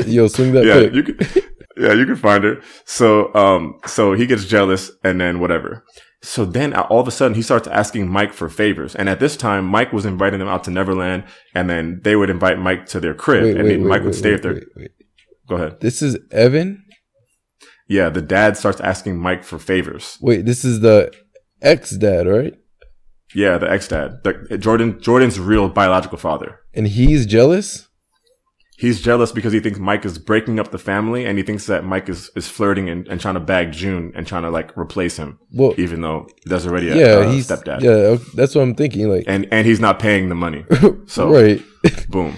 Yo, 0.07 0.29
swing 0.29 0.53
that 0.53 0.65
yeah, 0.67 0.81
pick. 0.81 0.95
you 0.95 1.03
can, 1.03 1.43
yeah, 1.77 1.93
you 1.93 2.07
can 2.07 2.17
find 2.17 2.45
her. 2.45 2.61
So, 2.85 3.35
um, 3.35 3.79
so 3.87 4.13
he 4.13 4.27
gets 4.27 4.45
jealous 4.45 4.91
and 5.03 5.21
then 5.21 5.41
whatever. 5.41 5.85
So 6.23 6.45
then 6.45 6.73
all 6.75 7.01
of 7.01 7.09
a 7.09 7.11
sudden 7.11 7.35
he 7.35 7.43
starts 7.43 7.67
asking 7.67 8.09
Mike 8.09 8.33
for 8.33 8.49
favors. 8.49 8.95
And 8.95 9.09
at 9.09 9.19
this 9.19 9.37
time, 9.37 9.65
Mike 9.65 9.93
was 9.93 10.07
inviting 10.07 10.39
them 10.39 10.49
out 10.49 10.65
to 10.65 10.71
Neverland 10.71 11.25
and 11.55 11.69
then 11.69 12.01
they 12.05 12.15
would 12.15 12.31
invite 12.31 12.59
Mike 12.59 12.87
to 12.89 13.01
their 13.01 13.15
crib 13.15 13.43
Wait, 13.45 13.57
and 13.57 13.65
wait, 13.65 13.81
Mike 13.81 14.01
wait, 14.01 14.05
would 14.07 14.15
stay 14.15 14.35
at 14.35 14.43
their, 14.43 14.63
go 15.49 15.57
ahead. 15.57 15.81
This 15.81 16.01
is 16.01 16.19
Evan. 16.31 16.85
Yeah. 17.89 18.09
The 18.09 18.23
dad 18.23 18.57
starts 18.57 18.81
asking 18.81 19.19
Mike 19.19 19.43
for 19.43 19.59
favors. 19.59 20.17
Wait, 20.21 20.47
this 20.47 20.65
is 20.65 20.81
the 20.81 21.13
ex 21.61 21.91
dad, 21.91 22.27
right? 22.27 22.55
Yeah. 23.35 23.59
The 23.59 23.71
ex-dad, 23.71 24.21
Jordan, 24.61 25.01
Jordan's 25.01 25.41
real 25.41 25.69
biological 25.69 26.19
father. 26.19 26.61
And 26.75 26.87
he's 26.87 27.27
jealous. 27.27 27.89
He's 28.83 29.01
jealous 29.01 29.31
because 29.31 29.53
he 29.53 29.61
thinks 29.61 29.79
Mike 29.79 30.05
is 30.05 30.19
breaking 30.19 30.59
up 30.59 30.73
the 30.73 30.79
family 30.79 31.25
and 31.25 31.39
he 31.39 31.45
thinks 31.45 31.67
that 31.67 31.85
Mike 31.85 32.09
is, 32.09 32.33
is 32.35 32.49
flirting 32.49 32.89
and, 32.89 33.07
and 33.07 33.21
trying 33.21 33.35
to 33.35 33.41
bag 33.41 33.71
June 33.71 34.11
and 34.17 34.27
trying 34.27 34.43
to 34.43 34.51
like 34.51 34.77
replace 34.77 35.17
him, 35.17 35.39
Well, 35.53 35.73
even 35.79 36.01
though 36.01 36.27
there's 36.47 36.67
already 36.67 36.89
a 36.89 36.97
yeah, 36.97 37.05
uh, 37.21 37.31
he's 37.31 37.47
stepdad. 37.47 37.81
Yeah, 37.81 38.17
that's 38.35 38.57
what 38.57 38.63
I'm 38.63 38.75
thinking. 38.75 39.09
Like, 39.09 39.23
And, 39.29 39.47
and 39.53 39.69
he's 39.69 39.79
not 39.79 40.01
paying 40.01 40.31
the 40.31 40.35
money. 40.35 40.67
So 41.07 41.31
right. 41.31 41.63
boom. 42.09 42.37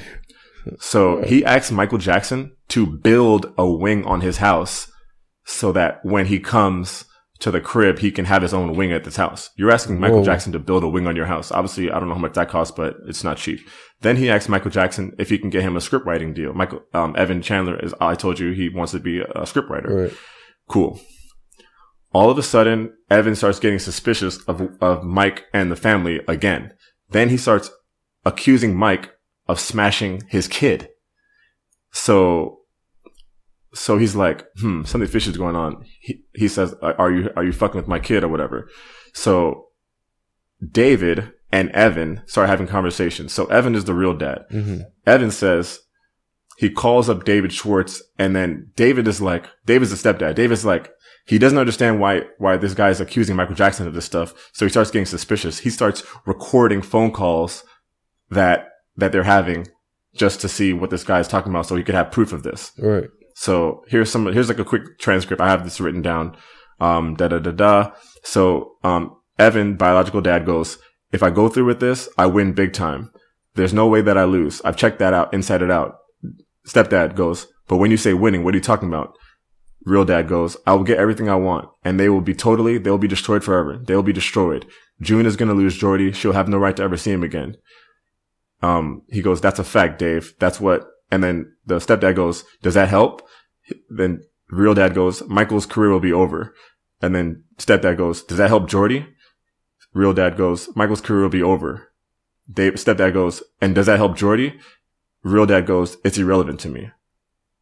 So 0.78 1.22
he 1.22 1.42
asked 1.46 1.72
Michael 1.72 1.96
Jackson 1.96 2.52
to 2.68 2.86
build 2.86 3.50
a 3.56 3.66
wing 3.66 4.04
on 4.04 4.20
his 4.20 4.36
house 4.36 4.92
so 5.46 5.72
that 5.72 6.04
when 6.04 6.26
he 6.26 6.40
comes 6.40 7.06
to 7.44 7.50
the 7.50 7.60
crib, 7.60 7.98
he 7.98 8.10
can 8.10 8.24
have 8.24 8.40
his 8.40 8.54
own 8.54 8.74
wing 8.74 8.90
at 8.90 9.04
this 9.04 9.16
house. 9.16 9.50
You're 9.54 9.70
asking 9.70 10.00
Michael 10.00 10.20
Whoa. 10.20 10.24
Jackson 10.24 10.52
to 10.52 10.58
build 10.58 10.82
a 10.82 10.88
wing 10.88 11.06
on 11.06 11.14
your 11.14 11.26
house. 11.26 11.52
Obviously, 11.52 11.90
I 11.90 12.00
don't 12.00 12.08
know 12.08 12.14
how 12.14 12.20
much 12.20 12.32
that 12.32 12.48
costs, 12.48 12.74
but 12.74 12.96
it's 13.06 13.22
not 13.22 13.36
cheap. 13.36 13.60
Then 14.00 14.16
he 14.16 14.30
asked 14.30 14.48
Michael 14.48 14.70
Jackson 14.70 15.14
if 15.18 15.28
he 15.28 15.36
can 15.36 15.50
get 15.50 15.62
him 15.62 15.76
a 15.76 15.82
script 15.82 16.06
writing 16.06 16.32
deal. 16.32 16.54
Michael, 16.54 16.80
um, 16.94 17.14
Evan 17.18 17.42
Chandler 17.42 17.78
is, 17.78 17.92
I 18.00 18.14
told 18.14 18.38
you 18.38 18.52
he 18.52 18.70
wants 18.70 18.92
to 18.92 18.98
be 18.98 19.20
a 19.20 19.44
script 19.44 19.68
writer. 19.68 19.94
Right. 19.94 20.12
Cool. 20.68 20.98
All 22.14 22.30
of 22.30 22.38
a 22.38 22.42
sudden, 22.42 22.94
Evan 23.10 23.36
starts 23.36 23.60
getting 23.60 23.78
suspicious 23.78 24.38
of, 24.44 24.66
of 24.80 25.04
Mike 25.04 25.44
and 25.52 25.70
the 25.70 25.76
family 25.76 26.22
again. 26.26 26.72
Then 27.10 27.28
he 27.28 27.36
starts 27.36 27.70
accusing 28.24 28.74
Mike 28.74 29.10
of 29.46 29.60
smashing 29.60 30.22
his 30.28 30.48
kid. 30.48 30.88
So, 31.92 32.60
so 33.74 33.98
he's 33.98 34.14
like, 34.14 34.46
hmm, 34.60 34.84
something 34.84 35.08
fishy 35.08 35.30
is 35.30 35.36
going 35.36 35.56
on. 35.56 35.84
He, 36.00 36.22
he 36.34 36.48
says, 36.48 36.74
are 36.82 37.10
you, 37.10 37.30
are 37.36 37.44
you 37.44 37.52
fucking 37.52 37.76
with 37.78 37.88
my 37.88 37.98
kid 37.98 38.24
or 38.24 38.28
whatever? 38.28 38.68
So 39.12 39.68
David 40.70 41.32
and 41.52 41.70
Evan 41.70 42.22
start 42.26 42.48
having 42.48 42.66
conversations. 42.66 43.32
So 43.32 43.46
Evan 43.46 43.74
is 43.74 43.84
the 43.84 43.94
real 43.94 44.14
dad. 44.14 44.44
hmm 44.50 44.78
Evan 45.06 45.30
says, 45.30 45.80
he 46.56 46.70
calls 46.70 47.08
up 47.08 47.24
David 47.24 47.52
Schwartz 47.52 48.02
and 48.18 48.34
then 48.34 48.70
David 48.76 49.08
is 49.08 49.20
like, 49.20 49.46
David's 49.66 49.92
a 49.92 49.96
stepdad. 49.96 50.36
David's 50.36 50.64
like, 50.64 50.92
he 51.26 51.38
doesn't 51.38 51.58
understand 51.58 52.00
why, 52.00 52.22
why 52.38 52.56
this 52.56 52.74
guy 52.74 52.90
is 52.90 53.00
accusing 53.00 53.34
Michael 53.34 53.54
Jackson 53.54 53.86
of 53.86 53.94
this 53.94 54.04
stuff. 54.04 54.50
So 54.52 54.64
he 54.64 54.70
starts 54.70 54.90
getting 54.90 55.06
suspicious. 55.06 55.58
He 55.58 55.70
starts 55.70 56.04
recording 56.26 56.80
phone 56.82 57.10
calls 57.10 57.64
that, 58.30 58.68
that 58.96 59.10
they're 59.10 59.24
having 59.24 59.66
just 60.14 60.40
to 60.42 60.48
see 60.48 60.72
what 60.72 60.90
this 60.90 61.02
guy 61.02 61.18
is 61.18 61.26
talking 61.26 61.50
about 61.50 61.66
so 61.66 61.74
he 61.76 61.82
could 61.82 61.94
have 61.96 62.12
proof 62.12 62.32
of 62.32 62.44
this. 62.44 62.72
Right. 62.78 63.08
So 63.34 63.84
here's 63.88 64.10
some, 64.10 64.26
here's 64.32 64.48
like 64.48 64.58
a 64.58 64.64
quick 64.64 64.98
transcript. 64.98 65.42
I 65.42 65.50
have 65.50 65.64
this 65.64 65.80
written 65.80 66.02
down. 66.02 66.36
Um, 66.80 67.14
da 67.14 67.28
da 67.28 67.38
da 67.38 67.50
da. 67.50 67.92
So, 68.22 68.76
um, 68.82 69.16
Evan, 69.38 69.76
biological 69.76 70.20
dad 70.20 70.46
goes, 70.46 70.78
if 71.12 71.22
I 71.22 71.30
go 71.30 71.48
through 71.48 71.66
with 71.66 71.80
this, 71.80 72.08
I 72.16 72.26
win 72.26 72.52
big 72.52 72.72
time. 72.72 73.10
There's 73.54 73.74
no 73.74 73.86
way 73.86 74.00
that 74.02 74.18
I 74.18 74.24
lose. 74.24 74.60
I've 74.64 74.76
checked 74.76 74.98
that 74.98 75.14
out, 75.14 75.32
inside 75.32 75.62
it 75.62 75.70
out. 75.70 75.96
Stepdad 76.66 77.14
goes, 77.14 77.46
but 77.68 77.76
when 77.76 77.90
you 77.90 77.96
say 77.96 78.14
winning, 78.14 78.42
what 78.42 78.54
are 78.54 78.56
you 78.56 78.62
talking 78.62 78.88
about? 78.88 79.16
Real 79.84 80.04
dad 80.04 80.28
goes, 80.28 80.56
I 80.66 80.72
will 80.72 80.84
get 80.84 80.98
everything 80.98 81.28
I 81.28 81.36
want 81.36 81.68
and 81.84 82.00
they 82.00 82.08
will 82.08 82.20
be 82.20 82.34
totally, 82.34 82.78
they 82.78 82.90
will 82.90 82.98
be 82.98 83.08
destroyed 83.08 83.44
forever. 83.44 83.78
They 83.84 83.94
will 83.94 84.02
be 84.02 84.12
destroyed. 84.12 84.66
June 85.00 85.26
is 85.26 85.36
going 85.36 85.48
to 85.48 85.54
lose 85.54 85.76
Jordy. 85.76 86.12
She'll 86.12 86.32
have 86.32 86.48
no 86.48 86.58
right 86.58 86.76
to 86.76 86.82
ever 86.82 86.96
see 86.96 87.10
him 87.10 87.22
again. 87.22 87.56
Um, 88.62 89.02
he 89.10 89.20
goes, 89.20 89.40
that's 89.40 89.58
a 89.58 89.64
fact, 89.64 89.98
Dave. 89.98 90.34
That's 90.38 90.58
what, 90.60 90.86
and 91.10 91.22
then 91.22 91.52
the 91.66 91.76
stepdad 91.76 92.16
goes, 92.16 92.44
does 92.62 92.74
that 92.74 92.88
help? 92.88 93.26
Then 93.88 94.22
real 94.48 94.74
dad 94.74 94.94
goes, 94.94 95.22
Michael's 95.28 95.66
career 95.66 95.90
will 95.90 96.00
be 96.00 96.12
over. 96.12 96.54
And 97.00 97.14
then 97.14 97.44
stepdad 97.58 97.96
goes, 97.96 98.22
does 98.22 98.38
that 98.38 98.48
help 98.48 98.68
Jordy? 98.68 99.06
Real 99.92 100.12
dad 100.12 100.36
goes, 100.36 100.74
Michael's 100.74 101.00
career 101.00 101.22
will 101.22 101.28
be 101.28 101.42
over. 101.42 101.92
Dave, 102.52 102.74
stepdad 102.74 103.14
goes, 103.14 103.42
and 103.60 103.74
does 103.74 103.86
that 103.86 103.96
help 103.96 104.16
Jordy? 104.16 104.58
Real 105.22 105.46
dad 105.46 105.66
goes, 105.66 105.96
it's 106.04 106.18
irrelevant 106.18 106.60
to 106.60 106.68
me. 106.68 106.90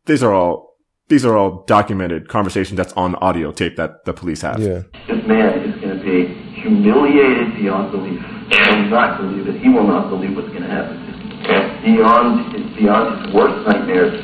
These 0.07 0.23
are 0.23 0.33
all, 0.33 0.77
these 1.09 1.25
are 1.25 1.37
all 1.37 1.65
documented 1.67 2.29
conversations 2.29 2.77
that's 2.77 2.93
on 2.95 3.15
audio 3.17 3.53
tape 3.53 3.77
that 3.77 4.05
the 4.05 4.13
police 4.13 4.41
have. 4.41 4.61
Yeah. 4.61 4.83
This 5.07 5.27
man 5.27 5.61
is 5.61 5.81
going 5.81 5.99
to 5.99 6.05
be 6.05 6.35
humiliated 6.61 7.55
beyond 7.57 7.93
belief. 7.93 8.21
He 8.51 8.73
will 8.73 8.89
not 8.89 9.21
believe 9.21 9.47
it. 9.49 9.61
He 9.61 9.69
will 9.69 9.87
not 9.87 10.09
believe 10.09 10.35
what's 10.35 10.49
going 10.49 10.63
to 10.63 10.69
happen. 10.69 11.02
Beyond, 11.43 12.55
it's 12.55 12.77
beyond 12.77 13.27
his 13.27 13.35
worst 13.35 13.67
nightmares. 13.67 14.15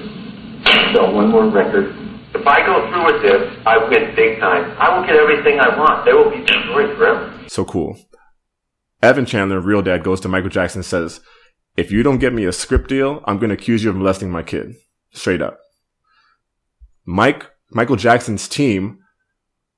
Sell 0.94 1.12
one 1.12 1.28
more 1.30 1.48
record. 1.48 1.94
If 2.34 2.46
I 2.46 2.64
go 2.64 2.88
through 2.88 3.12
with 3.12 3.22
this, 3.22 3.58
I 3.66 3.78
win 3.78 4.14
big 4.14 4.38
time. 4.38 4.76
I 4.78 4.96
will 4.96 5.04
get 5.04 5.16
everything 5.16 5.58
I 5.58 5.76
want. 5.76 6.04
There 6.04 6.16
will 6.16 6.30
be 6.30 6.44
destroyed 6.44 6.96
forever. 6.96 7.34
So 7.48 7.64
cool. 7.64 7.98
Evan 9.02 9.26
Chandler, 9.26 9.60
real 9.60 9.82
dad, 9.82 10.04
goes 10.04 10.20
to 10.20 10.28
Michael 10.28 10.50
Jackson 10.50 10.80
and 10.80 10.86
says, 10.86 11.20
if 11.76 11.90
you 11.90 12.02
don't 12.02 12.18
get 12.18 12.32
me 12.32 12.44
a 12.44 12.52
script 12.52 12.88
deal, 12.88 13.22
I'm 13.24 13.38
going 13.38 13.50
to 13.50 13.54
accuse 13.54 13.82
you 13.82 13.90
of 13.90 13.96
molesting 13.96 14.30
my 14.30 14.42
kid. 14.42 14.74
Straight 15.12 15.42
up. 15.42 15.58
Mike, 17.04 17.50
Michael 17.70 17.96
Jackson's 17.96 18.46
team, 18.46 18.98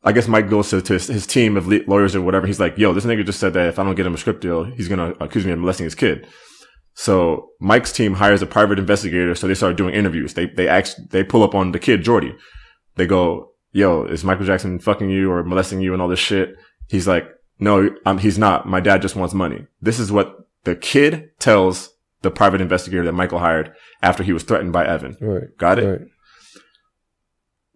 I 0.02 0.12
guess 0.12 0.28
Mike 0.28 0.50
goes 0.50 0.70
to, 0.70 0.82
to 0.82 0.92
his, 0.94 1.06
his 1.06 1.26
team 1.26 1.56
of 1.56 1.66
lawyers 1.66 2.14
or 2.14 2.22
whatever. 2.22 2.46
He's 2.46 2.60
like, 2.60 2.76
yo, 2.76 2.92
this 2.92 3.04
nigga 3.04 3.24
just 3.24 3.40
said 3.40 3.54
that 3.54 3.68
if 3.68 3.78
I 3.78 3.84
don't 3.84 3.94
get 3.94 4.06
him 4.06 4.14
a 4.14 4.18
script 4.18 4.42
deal, 4.42 4.64
he's 4.64 4.88
going 4.88 5.14
to 5.14 5.22
accuse 5.22 5.46
me 5.46 5.52
of 5.52 5.58
molesting 5.58 5.84
his 5.84 5.94
kid. 5.94 6.26
So 6.94 7.50
Mike's 7.60 7.92
team 7.92 8.14
hires 8.14 8.42
a 8.42 8.46
private 8.46 8.78
investigator. 8.78 9.34
So 9.34 9.46
they 9.46 9.54
start 9.54 9.76
doing 9.76 9.94
interviews. 9.94 10.34
They, 10.34 10.46
they 10.46 10.68
actually, 10.68 11.06
they 11.10 11.24
pull 11.24 11.42
up 11.42 11.54
on 11.54 11.72
the 11.72 11.78
kid, 11.78 12.02
Jordy. 12.02 12.34
They 12.96 13.06
go, 13.06 13.52
yo, 13.72 14.04
is 14.04 14.24
Michael 14.24 14.44
Jackson 14.46 14.78
fucking 14.78 15.08
you 15.10 15.30
or 15.30 15.42
molesting 15.44 15.80
you 15.80 15.92
and 15.92 16.02
all 16.02 16.08
this 16.08 16.18
shit? 16.18 16.56
He's 16.88 17.06
like, 17.08 17.28
no, 17.58 17.90
um, 18.06 18.18
he's 18.18 18.38
not. 18.38 18.66
My 18.66 18.80
dad 18.80 19.02
just 19.02 19.16
wants 19.16 19.34
money. 19.34 19.66
This 19.80 19.98
is 19.98 20.10
what 20.10 20.34
the 20.64 20.74
kid 20.74 21.30
tells 21.38 21.90
the 22.22 22.30
private 22.30 22.60
investigator 22.60 23.04
that 23.04 23.12
Michael 23.12 23.38
hired 23.38 23.72
after 24.02 24.22
he 24.22 24.32
was 24.32 24.42
threatened 24.42 24.72
by 24.72 24.86
Evan. 24.86 25.16
Right. 25.20 25.56
Got 25.56 25.78
it? 25.78 25.86
Right. 25.86 26.00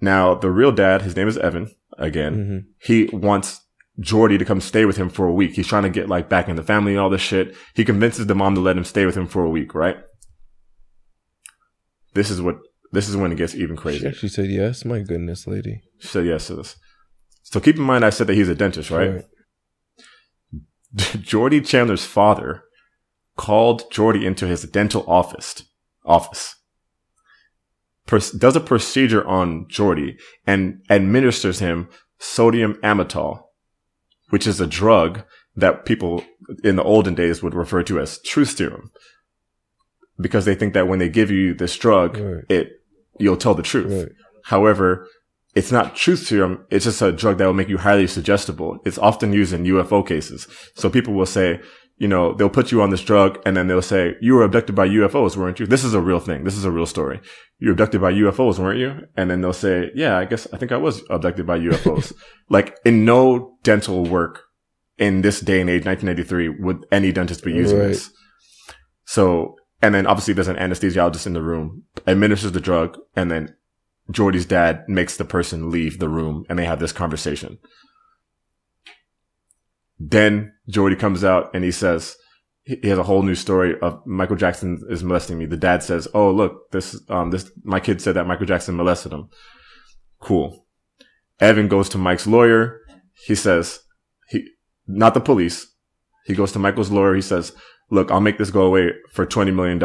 Now, 0.00 0.34
the 0.34 0.50
real 0.50 0.72
dad, 0.72 1.02
his 1.02 1.16
name 1.16 1.28
is 1.28 1.38
Evan 1.38 1.70
again. 1.96 2.34
hmm 2.34 2.58
He 2.78 3.08
wants 3.12 3.60
Jordy 4.00 4.38
to 4.38 4.44
come 4.44 4.60
stay 4.60 4.84
with 4.84 4.96
him 4.96 5.08
for 5.08 5.26
a 5.26 5.32
week. 5.32 5.52
He's 5.52 5.68
trying 5.68 5.84
to 5.84 5.90
get 5.90 6.08
like 6.08 6.28
back 6.28 6.48
in 6.48 6.56
the 6.56 6.62
family 6.62 6.92
and 6.92 7.00
all 7.00 7.10
this 7.10 7.20
shit. 7.20 7.56
He 7.74 7.84
convinces 7.84 8.26
the 8.26 8.34
mom 8.34 8.54
to 8.54 8.60
let 8.60 8.76
him 8.76 8.84
stay 8.84 9.06
with 9.06 9.16
him 9.16 9.26
for 9.26 9.44
a 9.44 9.50
week, 9.50 9.74
right? 9.74 9.96
This 12.14 12.30
is 12.30 12.42
what, 12.42 12.58
this 12.92 13.08
is 13.08 13.16
when 13.16 13.32
it 13.32 13.36
gets 13.36 13.54
even 13.54 13.76
crazy. 13.76 13.98
She 13.98 14.04
crazier. 14.04 14.28
said 14.28 14.50
yes. 14.50 14.84
My 14.84 15.00
goodness, 15.00 15.46
lady. 15.46 15.82
She 16.00 16.08
said 16.08 16.26
yes 16.26 16.48
to 16.48 16.56
this. 16.56 16.76
So 17.42 17.60
keep 17.60 17.76
in 17.76 17.82
mind, 17.82 18.04
I 18.04 18.10
said 18.10 18.26
that 18.26 18.34
he's 18.34 18.48
a 18.48 18.54
dentist, 18.54 18.90
right? 18.90 19.24
Jordy 20.94 21.60
Chandler's 21.60 22.04
father 22.04 22.64
called 23.36 23.90
Jordy 23.90 24.26
into 24.26 24.46
his 24.46 24.62
dental 24.64 25.04
office, 25.08 25.64
office, 26.04 26.56
does 28.06 28.56
a 28.56 28.60
procedure 28.60 29.26
on 29.26 29.66
Jordy 29.68 30.16
and 30.46 30.82
administers 30.90 31.58
him 31.58 31.88
sodium 32.18 32.74
amytal, 32.82 33.43
which 34.34 34.48
is 34.48 34.60
a 34.60 34.66
drug 34.66 35.22
that 35.54 35.84
people 35.84 36.24
in 36.64 36.74
the 36.74 36.82
olden 36.82 37.14
days 37.14 37.40
would 37.40 37.54
refer 37.54 37.84
to 37.84 38.00
as 38.00 38.18
truth 38.22 38.56
serum 38.56 38.90
because 40.20 40.44
they 40.44 40.56
think 40.56 40.74
that 40.74 40.88
when 40.88 40.98
they 40.98 41.08
give 41.08 41.30
you 41.30 41.54
this 41.54 41.76
drug, 41.76 42.16
Right. 42.18 42.44
it, 42.48 42.66
you'll 43.20 43.36
tell 43.36 43.54
the 43.54 43.62
truth. 43.62 43.92
Right. 43.92 44.12
However, 44.42 45.06
it's 45.54 45.70
not 45.70 45.94
truth 45.94 46.26
serum. 46.26 46.66
It's 46.68 46.84
just 46.84 47.00
a 47.00 47.12
drug 47.12 47.38
that 47.38 47.46
will 47.46 47.60
make 47.60 47.68
you 47.68 47.78
highly 47.78 48.08
suggestible. 48.08 48.80
It's 48.84 48.98
often 48.98 49.32
used 49.32 49.52
in 49.52 49.62
UFO 49.66 50.04
cases. 50.04 50.48
So 50.74 50.90
people 50.90 51.14
will 51.14 51.26
say, 51.38 51.60
you 51.96 52.08
know, 52.08 52.34
they'll 52.34 52.48
put 52.50 52.72
you 52.72 52.82
on 52.82 52.90
this 52.90 53.02
drug 53.02 53.40
and 53.46 53.56
then 53.56 53.68
they'll 53.68 53.80
say, 53.82 54.16
you 54.20 54.34
were 54.34 54.42
abducted 54.42 54.74
by 54.74 54.88
UFOs, 54.88 55.36
weren't 55.36 55.60
you? 55.60 55.66
This 55.66 55.84
is 55.84 55.94
a 55.94 56.00
real 56.00 56.18
thing. 56.20 56.44
This 56.44 56.56
is 56.56 56.64
a 56.64 56.70
real 56.70 56.86
story. 56.86 57.20
You 57.60 57.68
were 57.68 57.72
abducted 57.72 58.00
by 58.00 58.12
UFOs, 58.12 58.58
weren't 58.58 58.80
you? 58.80 59.06
And 59.16 59.30
then 59.30 59.40
they'll 59.40 59.52
say, 59.52 59.90
yeah, 59.94 60.18
I 60.18 60.24
guess, 60.24 60.48
I 60.52 60.56
think 60.56 60.72
I 60.72 60.76
was 60.76 61.02
abducted 61.08 61.46
by 61.46 61.58
UFOs. 61.58 62.12
like 62.50 62.76
in 62.84 63.04
no 63.04 63.56
dental 63.62 64.04
work 64.04 64.42
in 64.98 65.22
this 65.22 65.40
day 65.40 65.60
and 65.60 65.70
age, 65.70 65.84
1993, 65.86 66.48
would 66.64 66.84
any 66.90 67.12
dentist 67.12 67.44
be 67.44 67.52
using 67.52 67.78
Right. 67.78 67.88
this. 67.88 68.10
So, 69.04 69.56
and 69.80 69.94
then 69.94 70.06
obviously 70.06 70.34
there's 70.34 70.48
an 70.48 70.56
anesthesiologist 70.56 71.26
in 71.26 71.34
the 71.34 71.42
room, 71.42 71.84
administers 72.06 72.52
the 72.52 72.60
drug, 72.60 72.98
and 73.14 73.30
then 73.30 73.54
Jordy's 74.10 74.46
dad 74.46 74.84
makes 74.88 75.16
the 75.16 75.24
person 75.24 75.70
leave 75.70 75.98
the 75.98 76.08
room 76.08 76.44
and 76.48 76.58
they 76.58 76.64
have 76.64 76.80
this 76.80 76.92
conversation. 76.92 77.58
Then 79.98 80.52
Jordy 80.68 80.96
comes 80.96 81.24
out 81.24 81.54
and 81.54 81.64
he 81.64 81.70
says, 81.70 82.16
he 82.64 82.88
has 82.88 82.98
a 82.98 83.02
whole 83.02 83.22
new 83.22 83.34
story 83.34 83.78
of 83.80 84.04
Michael 84.06 84.36
Jackson 84.36 84.80
is 84.88 85.04
molesting 85.04 85.38
me. 85.38 85.44
The 85.44 85.56
dad 85.56 85.82
says, 85.82 86.08
Oh, 86.14 86.30
look, 86.30 86.70
this, 86.70 86.98
um, 87.10 87.30
this, 87.30 87.50
my 87.62 87.78
kid 87.78 88.00
said 88.00 88.14
that 88.14 88.26
Michael 88.26 88.46
Jackson 88.46 88.76
molested 88.76 89.12
him. 89.12 89.28
Cool. 90.20 90.66
Evan 91.40 91.68
goes 91.68 91.88
to 91.90 91.98
Mike's 91.98 92.26
lawyer. 92.26 92.80
He 93.26 93.34
says, 93.34 93.80
he, 94.28 94.48
not 94.86 95.14
the 95.14 95.20
police. 95.20 95.66
He 96.24 96.34
goes 96.34 96.52
to 96.52 96.58
Michael's 96.58 96.90
lawyer. 96.90 97.14
He 97.14 97.20
says, 97.20 97.52
look, 97.90 98.10
I'll 98.10 98.20
make 98.20 98.38
this 98.38 98.50
go 98.50 98.62
away 98.62 98.92
for 99.12 99.26
$20 99.26 99.54
million. 99.54 99.78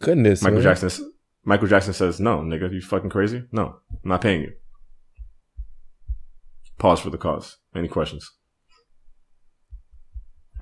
Goodness. 0.00 0.42
Michael 0.42 0.60
man. 0.60 0.62
Jackson, 0.62 1.12
Michael 1.44 1.68
Jackson 1.68 1.92
says, 1.92 2.20
no, 2.20 2.38
nigga, 2.38 2.72
you 2.72 2.80
fucking 2.80 3.10
crazy? 3.10 3.44
No, 3.52 3.76
I'm 3.92 4.08
not 4.08 4.22
paying 4.22 4.42
you. 4.42 4.52
Pause 6.78 7.00
for 7.00 7.10
the 7.10 7.18
cause. 7.18 7.58
Any 7.74 7.88
questions? 7.88 8.30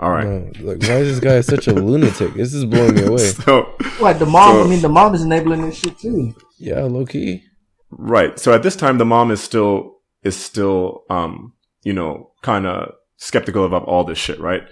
All 0.01 0.11
right. 0.11 0.27
No, 0.27 0.51
like, 0.73 0.83
why 0.83 0.97
is 0.97 1.09
this 1.09 1.21
guy 1.21 1.41
such 1.41 1.69
a 1.69 1.73
lunatic? 1.73 2.35
This 2.35 2.53
is 2.53 2.65
blowing 2.65 2.95
me 2.97 3.03
away. 3.07 3.19
so, 3.29 3.63
What 3.99 4.19
the 4.19 4.27
mom? 4.27 4.55
So- 4.57 4.65
I 4.65 4.67
mean, 4.67 4.81
the 4.83 4.89
mom 4.89 5.15
is 5.15 5.23
enabling 5.23 5.63
this 5.63 5.77
shit 5.77 5.99
too. 5.99 6.35
Yeah, 6.59 6.83
low 6.83 7.07
key. 7.07 7.43
right. 7.91 8.39
So 8.39 8.53
at 8.53 8.63
this 8.63 8.77
time, 8.77 8.99
the 8.99 9.05
mom 9.05 9.31
is 9.31 9.41
still, 9.43 9.99
is 10.23 10.37
still, 10.37 11.03
um, 11.11 11.53
you 11.83 11.93
know, 11.93 12.31
kind 12.43 12.67
of 12.67 12.93
skeptical 13.19 13.65
about 13.65 13.85
all 13.85 14.05
this 14.05 14.19
shit, 14.19 14.41
right? 14.41 14.63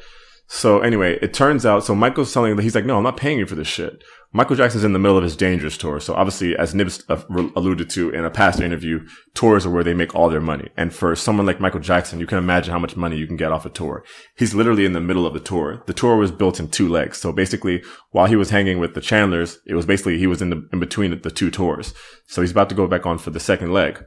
So 0.54 0.80
anyway, 0.80 1.18
it 1.22 1.32
turns 1.32 1.64
out, 1.64 1.82
so 1.82 1.94
Michael's 1.94 2.30
telling 2.30 2.56
that 2.56 2.62
he's 2.62 2.74
like, 2.74 2.84
no, 2.84 2.98
I'm 2.98 3.02
not 3.02 3.16
paying 3.16 3.38
you 3.38 3.46
for 3.46 3.54
this 3.54 3.66
shit. 3.66 4.04
Michael 4.32 4.54
Jackson's 4.54 4.84
in 4.84 4.92
the 4.92 4.98
middle 4.98 5.16
of 5.16 5.24
his 5.24 5.34
Dangerous 5.34 5.78
tour. 5.78 5.98
So 5.98 6.12
obviously, 6.12 6.54
as 6.54 6.74
Nibs 6.74 7.02
uh, 7.08 7.22
alluded 7.56 7.88
to 7.88 8.10
in 8.10 8.26
a 8.26 8.30
past 8.30 8.60
interview, 8.60 9.00
tours 9.32 9.64
are 9.64 9.70
where 9.70 9.82
they 9.82 9.94
make 9.94 10.14
all 10.14 10.28
their 10.28 10.42
money. 10.42 10.68
And 10.76 10.92
for 10.94 11.16
someone 11.16 11.46
like 11.46 11.58
Michael 11.58 11.80
Jackson, 11.80 12.20
you 12.20 12.26
can 12.26 12.36
imagine 12.36 12.70
how 12.70 12.78
much 12.78 12.98
money 12.98 13.16
you 13.16 13.26
can 13.26 13.38
get 13.38 13.50
off 13.50 13.64
a 13.64 13.70
tour. 13.70 14.04
He's 14.36 14.54
literally 14.54 14.84
in 14.84 14.92
the 14.92 15.00
middle 15.00 15.26
of 15.26 15.32
the 15.32 15.40
tour. 15.40 15.82
The 15.86 15.94
tour 15.94 16.18
was 16.18 16.30
built 16.30 16.60
in 16.60 16.68
two 16.68 16.86
legs. 16.86 17.16
So 17.16 17.32
basically, 17.32 17.82
while 18.10 18.26
he 18.26 18.36
was 18.36 18.50
hanging 18.50 18.78
with 18.78 18.92
the 18.92 19.00
Chandlers, 19.00 19.58
it 19.66 19.74
was 19.74 19.86
basically 19.86 20.18
he 20.18 20.26
was 20.26 20.42
in 20.42 20.50
the 20.50 20.68
in 20.70 20.80
between 20.80 21.18
the 21.18 21.30
two 21.30 21.50
tours. 21.50 21.94
So 22.26 22.42
he's 22.42 22.52
about 22.52 22.68
to 22.68 22.74
go 22.74 22.86
back 22.86 23.06
on 23.06 23.16
for 23.16 23.30
the 23.30 23.40
second 23.40 23.72
leg. 23.72 24.04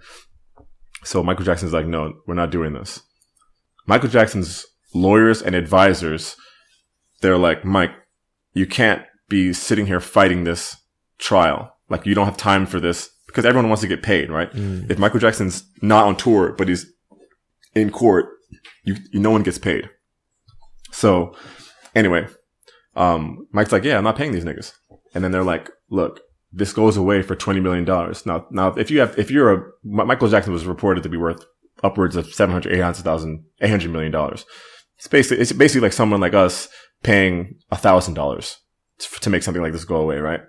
So 1.04 1.24
Michael 1.24 1.46
Jackson's 1.46 1.74
like, 1.74 1.88
no, 1.88 2.14
we're 2.28 2.36
not 2.36 2.52
doing 2.52 2.74
this. 2.74 3.02
Michael 3.88 4.10
Jackson's 4.10 4.64
lawyers 4.96 5.42
and 5.42 5.54
advisors, 5.54 6.36
they're 7.22 7.38
like, 7.38 7.64
Mike, 7.64 7.92
you 8.54 8.66
can't 8.66 9.04
be 9.30 9.54
sitting 9.54 9.86
here 9.86 10.00
fighting 10.00 10.44
this 10.44 10.78
trial. 11.20 11.76
Like, 11.90 12.06
you 12.06 12.16
don't 12.16 12.26
have 12.26 12.38
time 12.38 12.66
for 12.66 12.80
this 12.80 13.10
because 13.28 13.46
everyone 13.46 13.70
wants 13.70 13.82
to 13.82 13.88
get 13.88 14.02
paid, 14.02 14.32
right? 14.32 14.52
Mm. 14.52 14.90
If 14.90 14.98
Michael 14.98 15.20
Jackson's 15.20 15.70
not 15.82 16.06
on 16.06 16.16
tour, 16.16 16.54
but 16.54 16.68
he's 16.68 16.86
in 17.76 17.92
court, 17.92 18.28
you, 18.84 18.96
you 19.12 19.20
no 19.20 19.32
one 19.32 19.44
gets 19.44 19.58
paid. 19.58 19.90
So 20.92 21.36
anyway, 21.94 22.28
um, 22.96 23.48
Mike's 23.52 23.74
like, 23.74 23.84
yeah, 23.84 23.98
I'm 23.98 24.04
not 24.06 24.16
paying 24.16 24.32
these 24.32 24.46
niggas. 24.46 24.74
And 25.14 25.24
then 25.24 25.32
they're 25.32 25.44
like, 25.44 25.70
look, 25.90 26.22
this 26.54 26.72
goes 26.72 26.96
away 26.96 27.22
for 27.22 27.36
twenty 27.36 27.60
million 27.60 27.84
dollars. 27.84 28.26
Now, 28.26 28.48
now 28.50 28.70
if 28.70 28.90
you 28.90 29.02
have 29.02 29.18
if 29.20 29.30
you're 29.30 29.54
a 29.54 29.64
Michael 29.84 30.30
Jackson 30.30 30.54
was 30.54 30.66
reported 30.66 31.04
to 31.04 31.10
be 31.10 31.18
worth 31.18 31.44
upwards 31.84 32.16
of 32.16 32.34
700, 32.34 32.74
800,000, 32.74 33.44
800 33.62 33.92
million 33.92 34.12
dollars. 34.12 34.46
It's 34.98 35.08
basically 35.08 35.42
it's 35.42 35.52
basically 35.52 35.82
like 35.82 35.94
someone 35.94 36.22
like 36.22 36.34
us 36.34 36.68
paying 37.04 37.56
a 37.72 37.76
thousand 37.76 38.14
dollars 38.16 38.58
to 39.22 39.30
make 39.30 39.44
something 39.44 39.62
like 39.62 39.74
this 39.74 39.86
go 39.86 39.98
away, 39.98 40.18
right? 40.18 40.42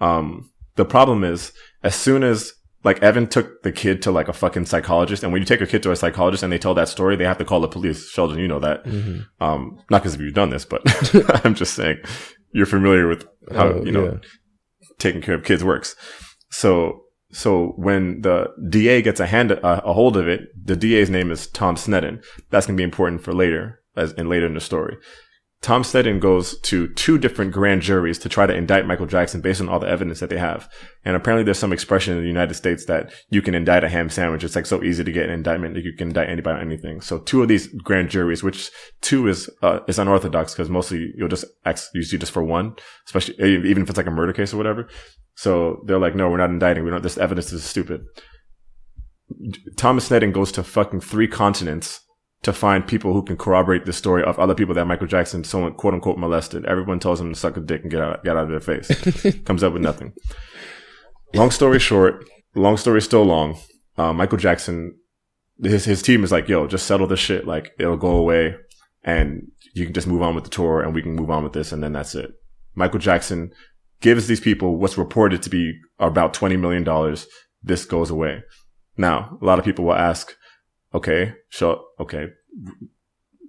Um, 0.00 0.50
the 0.76 0.84
problem 0.84 1.22
is 1.24 1.52
as 1.82 1.94
soon 1.94 2.22
as 2.24 2.52
like 2.82 3.02
Evan 3.02 3.26
took 3.26 3.62
the 3.62 3.72
kid 3.72 4.02
to 4.02 4.10
like 4.10 4.28
a 4.28 4.32
fucking 4.32 4.66
psychologist, 4.66 5.22
and 5.22 5.32
when 5.32 5.40
you 5.40 5.46
take 5.46 5.60
a 5.60 5.66
kid 5.66 5.82
to 5.84 5.90
a 5.90 5.96
psychologist 5.96 6.42
and 6.42 6.52
they 6.52 6.58
tell 6.58 6.74
that 6.74 6.88
story, 6.88 7.16
they 7.16 7.24
have 7.24 7.38
to 7.38 7.44
call 7.44 7.60
the 7.60 7.68
police. 7.68 8.10
Sheldon, 8.10 8.38
you 8.38 8.48
know 8.48 8.58
that. 8.60 8.84
Mm-hmm. 8.84 9.20
Um, 9.42 9.78
not 9.90 10.02
because 10.02 10.18
you've 10.18 10.34
done 10.34 10.50
this, 10.50 10.64
but 10.64 10.82
I'm 11.44 11.54
just 11.54 11.74
saying 11.74 11.98
you're 12.52 12.66
familiar 12.66 13.06
with 13.08 13.26
how 13.52 13.68
Oh, 13.68 13.84
you 13.84 13.92
know 13.92 14.04
yeah. 14.04 14.18
taking 14.98 15.22
care 15.22 15.34
of 15.34 15.44
kids 15.44 15.62
works. 15.64 15.96
So, 16.50 17.03
so 17.34 17.72
when 17.76 18.20
the 18.20 18.46
DA 18.68 19.02
gets 19.02 19.18
a 19.18 19.26
hand, 19.26 19.50
a, 19.50 19.80
hold 19.92 20.16
of 20.16 20.28
it, 20.28 20.42
the 20.54 20.76
DA's 20.76 21.10
name 21.10 21.32
is 21.32 21.48
Tom 21.48 21.74
Sneddon. 21.74 22.24
That's 22.50 22.66
going 22.66 22.76
to 22.76 22.80
be 22.80 22.84
important 22.84 23.22
for 23.22 23.32
later, 23.32 23.80
as 23.96 24.12
in 24.12 24.28
later 24.28 24.46
in 24.46 24.54
the 24.54 24.60
story. 24.60 24.96
Tom 25.60 25.82
Sneddon 25.82 26.20
goes 26.20 26.60
to 26.60 26.88
two 26.88 27.18
different 27.18 27.50
grand 27.50 27.80
juries 27.80 28.18
to 28.18 28.28
try 28.28 28.46
to 28.46 28.54
indict 28.54 28.86
Michael 28.86 29.06
Jackson 29.06 29.40
based 29.40 29.62
on 29.62 29.68
all 29.68 29.80
the 29.80 29.88
evidence 29.88 30.20
that 30.20 30.28
they 30.28 30.36
have. 30.36 30.68
And 31.06 31.16
apparently 31.16 31.42
there's 31.42 31.58
some 31.58 31.72
expression 31.72 32.12
in 32.12 32.20
the 32.20 32.28
United 32.28 32.52
States 32.52 32.84
that 32.84 33.12
you 33.30 33.40
can 33.40 33.54
indict 33.54 33.82
a 33.82 33.88
ham 33.88 34.10
sandwich. 34.10 34.44
It's 34.44 34.54
like 34.54 34.66
so 34.66 34.84
easy 34.84 35.02
to 35.02 35.10
get 35.10 35.24
an 35.24 35.30
indictment 35.30 35.74
that 35.74 35.82
you 35.82 35.94
can 35.94 36.08
indict 36.08 36.28
anybody 36.28 36.60
on 36.60 36.66
anything. 36.66 37.00
So 37.00 37.18
two 37.18 37.40
of 37.40 37.48
these 37.48 37.66
grand 37.66 38.10
juries, 38.10 38.42
which 38.42 38.70
two 39.00 39.26
is, 39.26 39.48
uh, 39.62 39.80
is 39.88 39.98
unorthodox 39.98 40.52
because 40.52 40.68
mostly 40.68 41.12
you'll 41.16 41.28
just 41.28 41.46
ask, 41.64 41.88
usually 41.94 42.18
just 42.18 42.32
for 42.32 42.44
one, 42.44 42.76
especially 43.06 43.34
even 43.42 43.84
if 43.84 43.88
it's 43.88 43.96
like 43.96 44.06
a 44.06 44.10
murder 44.10 44.34
case 44.34 44.52
or 44.52 44.58
whatever. 44.58 44.86
So 45.36 45.82
they're 45.86 45.98
like, 45.98 46.14
no, 46.14 46.30
we're 46.30 46.38
not 46.38 46.50
indicting. 46.50 46.84
We 46.84 46.90
don't, 46.90 47.02
this 47.02 47.18
evidence 47.18 47.52
is 47.52 47.64
stupid. 47.64 48.04
Thomas 49.76 50.08
Sneddon 50.08 50.32
goes 50.32 50.52
to 50.52 50.62
fucking 50.62 51.00
three 51.00 51.26
continents 51.26 52.00
to 52.42 52.52
find 52.52 52.86
people 52.86 53.14
who 53.14 53.22
can 53.22 53.36
corroborate 53.36 53.86
the 53.86 53.92
story 53.92 54.22
of 54.22 54.38
other 54.38 54.54
people 54.54 54.74
that 54.74 54.86
Michael 54.86 55.06
Jackson, 55.06 55.44
someone 55.44 55.74
quote 55.74 55.94
unquote 55.94 56.18
molested. 56.18 56.64
Everyone 56.66 57.00
tells 57.00 57.20
him 57.20 57.32
to 57.32 57.38
suck 57.38 57.56
a 57.56 57.60
dick 57.60 57.82
and 57.82 57.90
get 57.90 58.02
out, 58.02 58.22
get 58.22 58.36
out 58.36 58.50
of 58.50 58.50
their 58.50 58.60
face. 58.60 59.34
Comes 59.44 59.62
up 59.62 59.72
with 59.72 59.82
nothing. 59.82 60.12
Long 61.34 61.50
story 61.50 61.80
short, 61.80 62.24
long 62.54 62.76
story 62.76 63.00
still 63.02 63.24
long. 63.24 63.58
Uh, 63.96 64.12
Michael 64.12 64.38
Jackson, 64.38 64.94
his 65.62 65.84
his 65.84 66.02
team 66.02 66.22
is 66.22 66.30
like, 66.30 66.48
yo, 66.48 66.66
just 66.66 66.86
settle 66.86 67.06
this 67.06 67.18
shit. 67.18 67.46
Like 67.46 67.72
it'll 67.78 67.96
go 67.96 68.16
away, 68.16 68.56
and 69.02 69.50
you 69.74 69.84
can 69.84 69.94
just 69.94 70.06
move 70.06 70.22
on 70.22 70.34
with 70.34 70.44
the 70.44 70.50
tour, 70.50 70.82
and 70.82 70.94
we 70.94 71.02
can 71.02 71.14
move 71.14 71.30
on 71.30 71.42
with 71.42 71.54
this, 71.54 71.72
and 71.72 71.82
then 71.82 71.92
that's 71.92 72.14
it. 72.14 72.30
Michael 72.74 73.00
Jackson 73.00 73.52
gives 74.04 74.26
these 74.26 74.40
people 74.40 74.76
what's 74.76 74.98
reported 74.98 75.42
to 75.42 75.50
be 75.50 75.80
about 75.98 76.34
twenty 76.34 76.58
million 76.58 76.84
dollars. 76.84 77.26
This 77.62 77.86
goes 77.86 78.10
away. 78.10 78.44
Now, 78.98 79.38
a 79.40 79.44
lot 79.44 79.58
of 79.58 79.64
people 79.64 79.86
will 79.86 79.94
ask, 79.94 80.36
okay, 80.92 81.32
so 81.48 81.86
okay, 81.98 82.26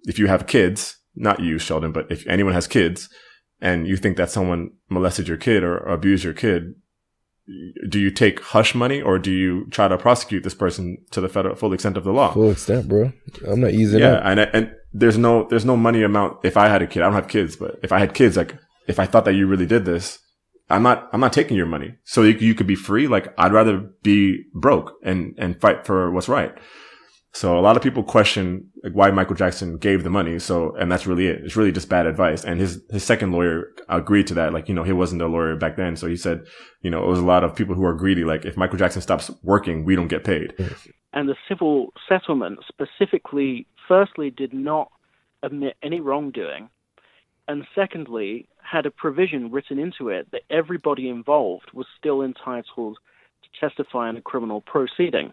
if 0.04 0.18
you 0.18 0.28
have 0.28 0.48
kids, 0.48 0.98
not 1.14 1.42
you, 1.42 1.60
Sheldon, 1.60 1.92
but 1.92 2.10
if 2.10 2.26
anyone 2.26 2.54
has 2.54 2.68
kids, 2.68 3.10
and 3.60 3.86
you 3.86 3.98
think 3.98 4.16
that 4.16 4.32
someone 4.32 4.72
molested 4.90 5.28
your 5.28 5.38
kid 5.38 5.62
or 5.62 5.78
abused 5.78 6.24
your 6.24 6.34
kid, 6.34 6.76
do 7.90 8.00
you 8.00 8.10
take 8.10 8.40
hush 8.40 8.74
money 8.74 9.02
or 9.02 9.20
do 9.20 9.32
you 9.32 9.68
try 9.72 9.90
to 9.90 9.98
prosecute 9.98 10.44
this 10.44 10.56
person 10.56 10.98
to 11.12 11.20
the 11.20 11.30
federal 11.30 11.56
full 11.56 11.74
extent 11.74 11.98
of 11.98 12.06
the 12.06 12.14
law? 12.14 12.32
Full 12.34 12.52
extent, 12.52 12.88
bro. 12.88 13.12
I'm 13.46 13.60
not 13.60 13.72
easing 13.72 14.00
yeah, 14.00 14.14
up. 14.14 14.24
and 14.26 14.40
and 14.40 14.72
there's 14.94 15.18
no 15.18 15.48
there's 15.50 15.66
no 15.66 15.76
money 15.76 16.02
amount. 16.02 16.38
If 16.44 16.56
I 16.56 16.70
had 16.70 16.82
a 16.82 16.88
kid, 16.88 17.02
I 17.02 17.08
don't 17.08 17.22
have 17.22 17.28
kids, 17.28 17.58
but 17.58 17.78
if 17.84 17.92
I 17.92 18.00
had 18.00 18.14
kids, 18.14 18.38
like 18.38 18.56
if 18.88 19.00
I 19.00 19.06
thought 19.06 19.26
that 19.26 19.34
you 19.34 19.48
really 19.48 19.66
did 19.66 19.84
this, 19.84 20.20
I'm 20.70 20.84
not 20.84 21.10
I'm 21.14 21.20
not 21.20 21.34
taking 21.34 21.58
your 21.58 21.66
money. 21.66 21.96
So 22.04 22.24
you, 22.24 22.38
you 22.38 22.56
could 22.56 22.68
be 22.68 22.76
free. 22.76 23.08
Like 23.08 23.34
I'd 23.38 23.54
rather 23.54 23.78
be 24.04 24.44
broke 24.54 24.94
and 25.04 25.36
and 25.38 25.60
fight 25.60 25.86
for 25.86 26.12
what's 26.12 26.28
right. 26.28 26.54
So 27.34 27.60
a 27.60 27.62
lot 27.62 27.76
of 27.76 27.84
people 27.84 28.02
question 28.02 28.72
like 28.82 28.94
why 28.94 29.12
Michael 29.12 29.36
Jackson 29.36 29.78
gave 29.78 30.04
the 30.04 30.10
money. 30.10 30.40
So 30.40 30.76
and 30.78 30.92
that's 30.92 31.06
really 31.06 31.28
it. 31.28 31.42
It's 31.44 31.56
really 31.56 31.72
just 31.72 31.90
bad 31.90 32.08
advice. 32.08 32.44
And 32.44 32.60
his 32.60 32.82
his 32.90 33.04
second 33.04 33.32
lawyer 33.32 33.74
agreed 33.90 34.28
to 34.28 34.34
that. 34.36 34.54
Like 34.54 34.68
you 34.68 34.74
know 34.74 34.84
he 34.84 34.94
wasn't 34.94 35.22
a 35.22 35.28
lawyer 35.28 35.56
back 35.56 35.76
then, 35.76 35.96
so 35.96 36.08
he 36.08 36.16
said 36.16 36.46
you 36.82 36.90
know 36.90 37.04
it 37.04 37.08
was 37.08 37.20
a 37.20 37.26
lot 37.26 37.44
of 37.44 37.56
people 37.56 37.76
who 37.76 37.86
are 37.86 37.94
greedy. 37.94 38.24
Like 38.24 38.46
if 38.46 38.58
Michael 38.58 38.78
Jackson 38.78 39.02
stops 39.02 39.30
working, 39.44 39.86
we 39.86 39.96
don't 39.96 40.08
get 40.08 40.24
paid. 40.24 40.54
and 41.14 41.30
the 41.30 41.36
civil 41.48 41.94
settlement 42.10 42.60
specifically, 42.68 43.68
firstly, 43.88 44.32
did 44.32 44.54
not 44.54 44.90
admit 45.44 45.76
any 45.84 46.00
wrongdoing, 46.00 46.70
and 47.48 47.68
secondly, 47.76 48.48
had 48.70 48.86
a 48.86 48.92
provision 48.92 49.52
written 49.52 49.80
into 49.80 50.10
it 50.10 50.28
that 50.32 50.42
everybody 50.50 51.10
involved 51.10 51.72
was 51.74 51.86
still 51.98 52.22
entitled 52.22 52.98
to 53.44 53.60
testify 53.60 54.10
in 54.10 54.18
a 54.18 54.22
criminal 54.22 54.62
proceeding. 54.62 55.32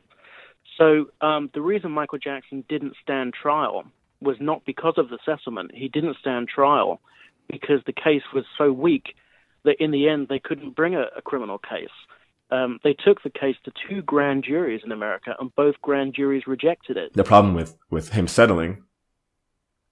So 0.78 1.06
um, 1.20 1.50
the 1.54 1.60
reason 1.60 1.90
Michael 1.90 2.18
Jackson 2.18 2.64
didn't 2.68 2.94
stand 3.02 3.34
trial 3.34 3.84
was 4.20 4.36
not 4.40 4.64
because 4.64 4.94
of 4.96 5.08
the 5.08 5.18
settlement. 5.24 5.72
He 5.74 5.88
didn't 5.88 6.16
stand 6.20 6.48
trial 6.48 7.00
because 7.48 7.80
the 7.86 7.92
case 7.92 8.22
was 8.34 8.44
so 8.56 8.72
weak 8.72 9.14
that 9.64 9.76
in 9.80 9.90
the 9.90 10.08
end 10.08 10.28
they 10.28 10.38
couldn't 10.38 10.76
bring 10.76 10.94
a, 10.94 11.06
a 11.16 11.22
criminal 11.22 11.58
case. 11.58 11.88
Um, 12.50 12.78
they 12.84 12.92
took 12.94 13.22
the 13.22 13.30
case 13.30 13.56
to 13.64 13.72
two 13.88 14.02
grand 14.02 14.44
juries 14.44 14.82
in 14.84 14.92
America, 14.92 15.34
and 15.40 15.54
both 15.54 15.74
grand 15.80 16.14
juries 16.14 16.46
rejected 16.46 16.98
it. 16.98 17.14
The 17.14 17.24
problem 17.24 17.54
with 17.54 17.76
with 17.88 18.10
him 18.10 18.28
settling 18.28 18.82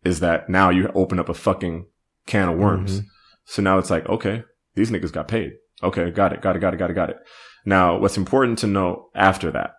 is 0.05 0.21
that 0.21 0.49
now 0.49 0.69
you 0.69 0.91
open 0.95 1.19
up 1.19 1.29
a 1.29 1.35
fucking 1.35 1.87
can 2.27 2.49
of 2.51 2.59
worms. 2.59 3.03
So 3.45 3.63
now 3.63 3.79
it's 3.79 3.91
like, 3.91 4.09
okay, 4.09 4.45
these 4.75 4.91
niggas 4.91 5.13
got 5.13 5.29
paid. 5.29 5.53
Okay, 5.83 6.11
got 6.11 6.33
it, 6.33 6.43
got 6.43 6.57
it, 6.57 6.61
got 6.61 6.75
it, 6.75 6.77
got 6.77 6.91
it, 6.91 6.95
got 6.95 7.11
it. 7.11 7.17
Now, 7.65 7.99
what's 7.99 8.17
important 8.17 8.59
to 8.61 8.67
know 8.67 9.09
after 9.15 9.51
that, 9.51 9.73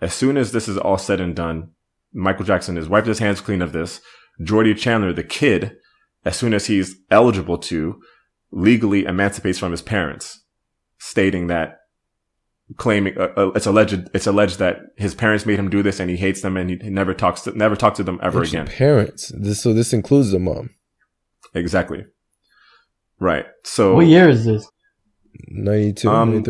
as 0.00 0.14
soon 0.14 0.36
as 0.36 0.52
this 0.52 0.68
is 0.68 0.78
all 0.78 0.98
said 0.98 1.20
and 1.20 1.34
done, 1.36 1.70
Michael 2.12 2.44
Jackson 2.44 2.76
has 2.76 2.88
wiped 2.88 3.06
his 3.06 3.20
hands 3.20 3.40
clean 3.40 3.62
of 3.62 3.72
this. 3.72 4.00
Jordy 4.42 4.74
Chandler, 4.74 5.12
the 5.12 5.22
kid, 5.22 5.76
as 6.24 6.36
soon 6.36 6.54
as 6.54 6.66
he's 6.66 6.96
eligible 7.10 7.58
to, 7.58 8.00
legally 8.50 9.04
emancipates 9.04 9.58
from 9.58 9.70
his 9.70 9.82
parents, 9.82 10.44
stating 10.98 11.46
that 11.46 11.78
claiming 12.76 13.16
uh, 13.18 13.28
uh, 13.36 13.50
it's 13.54 13.66
alleged 13.66 14.08
it's 14.14 14.26
alleged 14.26 14.58
that 14.58 14.78
his 14.96 15.14
parents 15.14 15.44
made 15.44 15.58
him 15.58 15.68
do 15.68 15.82
this 15.82 16.00
and 16.00 16.08
he 16.08 16.16
hates 16.16 16.40
them 16.40 16.56
and 16.56 16.70
he 16.70 16.76
never 16.88 17.12
talks 17.12 17.42
to 17.42 17.56
never 17.56 17.76
talks 17.76 17.98
to 17.98 18.04
them 18.04 18.18
ever 18.22 18.40
Which 18.40 18.50
again. 18.50 18.66
Parents. 18.66 19.32
This 19.36 19.62
so 19.62 19.72
this 19.72 19.92
includes 19.92 20.30
the 20.30 20.38
mom. 20.38 20.70
Exactly. 21.54 22.04
Right. 23.22 23.46
So 23.62 23.94
What 23.94 24.08
year 24.08 24.28
is 24.28 24.44
this? 24.44 24.68
92, 25.48 26.10
Um, 26.10 26.44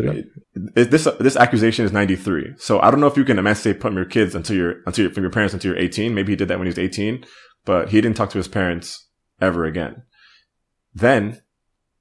it- 0.75 0.89
this 0.89 1.07
this 1.19 1.35
accusation 1.35 1.85
is 1.85 1.91
93. 1.91 2.55
So 2.57 2.79
I 2.79 2.89
don't 2.89 2.99
know 2.99 3.05
if 3.07 3.15
you 3.15 3.23
can 3.23 3.37
emancipate 3.37 3.79
from 3.79 3.95
your 3.95 4.05
kids 4.05 4.33
until 4.33 4.55
you're 4.55 4.75
until 4.87 5.03
you're, 5.05 5.13
from 5.13 5.23
your 5.23 5.31
parents 5.31 5.53
until 5.53 5.71
you're 5.71 5.79
18. 5.79 6.15
Maybe 6.15 6.31
he 6.31 6.35
did 6.35 6.47
that 6.47 6.57
when 6.57 6.65
he 6.65 6.71
was 6.71 6.79
18, 6.79 7.25
but 7.63 7.89
he 7.89 8.01
didn't 8.01 8.17
talk 8.17 8.31
to 8.31 8.39
his 8.39 8.47
parents 8.47 9.07
ever 9.39 9.65
again. 9.65 10.01
Then, 10.95 11.41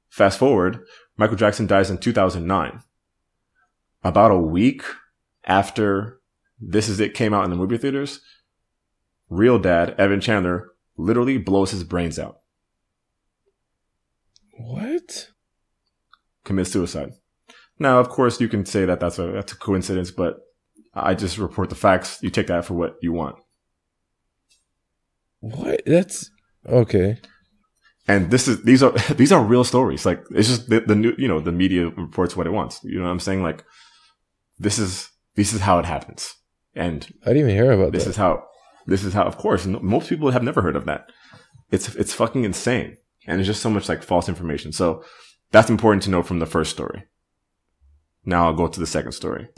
fast 0.08 0.38
forward, 0.38 0.80
Michael 1.18 1.36
Jackson 1.36 1.66
dies 1.66 1.90
in 1.90 1.98
2009. 1.98 2.80
About 4.02 4.30
a 4.30 4.38
week 4.38 4.82
after 5.44 6.18
This 6.58 6.88
Is 6.88 6.98
It 6.98 7.12
came 7.14 7.34
out 7.34 7.44
in 7.44 7.50
the 7.50 7.56
movie 7.56 7.76
theaters, 7.76 8.20
real 9.28 9.58
dad 9.58 9.94
Evan 9.98 10.20
Chandler 10.22 10.70
literally 10.96 11.36
blows 11.36 11.72
his 11.72 11.84
brains 11.84 12.18
out, 12.18 12.38
What? 14.52 15.28
Commit 16.44 16.66
suicide. 16.66 17.12
Now, 17.78 17.98
of 17.98 18.08
course, 18.08 18.40
you 18.40 18.48
can 18.48 18.64
say 18.64 18.84
that 18.84 19.00
that's 19.00 19.18
a 19.18 19.32
that's 19.32 19.52
a 19.52 19.56
coincidence, 19.56 20.10
but 20.10 20.36
I 20.94 21.14
just 21.14 21.38
report 21.38 21.68
the 21.68 21.74
facts. 21.74 22.18
You 22.22 22.30
take 22.30 22.46
that 22.48 22.64
for 22.64 22.74
what 22.74 22.96
you 23.00 23.12
want. 23.12 23.36
What? 25.40 25.82
That's 25.86 26.30
okay. 26.68 27.18
And 28.08 28.30
this 28.30 28.48
is 28.48 28.62
these 28.62 28.82
are 28.82 28.90
these 29.16 29.32
are 29.32 29.42
real 29.42 29.64
stories. 29.64 30.04
Like 30.06 30.24
it's 30.30 30.48
just 30.48 30.68
the, 30.68 30.80
the 30.80 30.94
new 30.94 31.14
you 31.18 31.28
know 31.28 31.40
the 31.40 31.52
media 31.52 31.88
reports 31.88 32.36
what 32.36 32.46
it 32.46 32.52
wants. 32.52 32.80
You 32.84 32.98
know 32.98 33.04
what 33.04 33.10
I'm 33.12 33.20
saying? 33.20 33.42
Like 33.42 33.64
this 34.58 34.78
is 34.78 35.08
this 35.34 35.52
is 35.52 35.60
how 35.60 35.78
it 35.78 35.84
happens, 35.84 36.34
and 36.74 37.06
I 37.24 37.28
didn't 37.28 37.48
even 37.48 37.54
hear 37.54 37.72
about 37.72 37.92
this 37.92 38.04
that. 38.04 38.10
is 38.10 38.16
how 38.16 38.44
this 38.86 39.04
is 39.04 39.14
how. 39.14 39.24
Of 39.24 39.38
course, 39.38 39.66
no- 39.66 39.80
most 39.80 40.08
people 40.08 40.30
have 40.30 40.42
never 40.42 40.62
heard 40.62 40.76
of 40.76 40.84
that. 40.86 41.10
It's 41.70 41.94
it's 41.94 42.12
fucking 42.12 42.44
insane, 42.44 42.96
and 43.26 43.40
it's 43.40 43.46
just 43.46 43.62
so 43.62 43.70
much 43.70 43.88
like 43.88 44.02
false 44.02 44.28
information. 44.28 44.72
So 44.72 45.04
that's 45.50 45.70
important 45.70 46.02
to 46.04 46.10
know 46.10 46.22
from 46.22 46.38
the 46.38 46.46
first 46.46 46.70
story. 46.70 47.04
Now 48.24 48.46
I'll 48.46 48.54
go 48.54 48.68
to 48.68 48.80
the 48.80 48.86
second 48.86 49.12
story. 49.12 49.48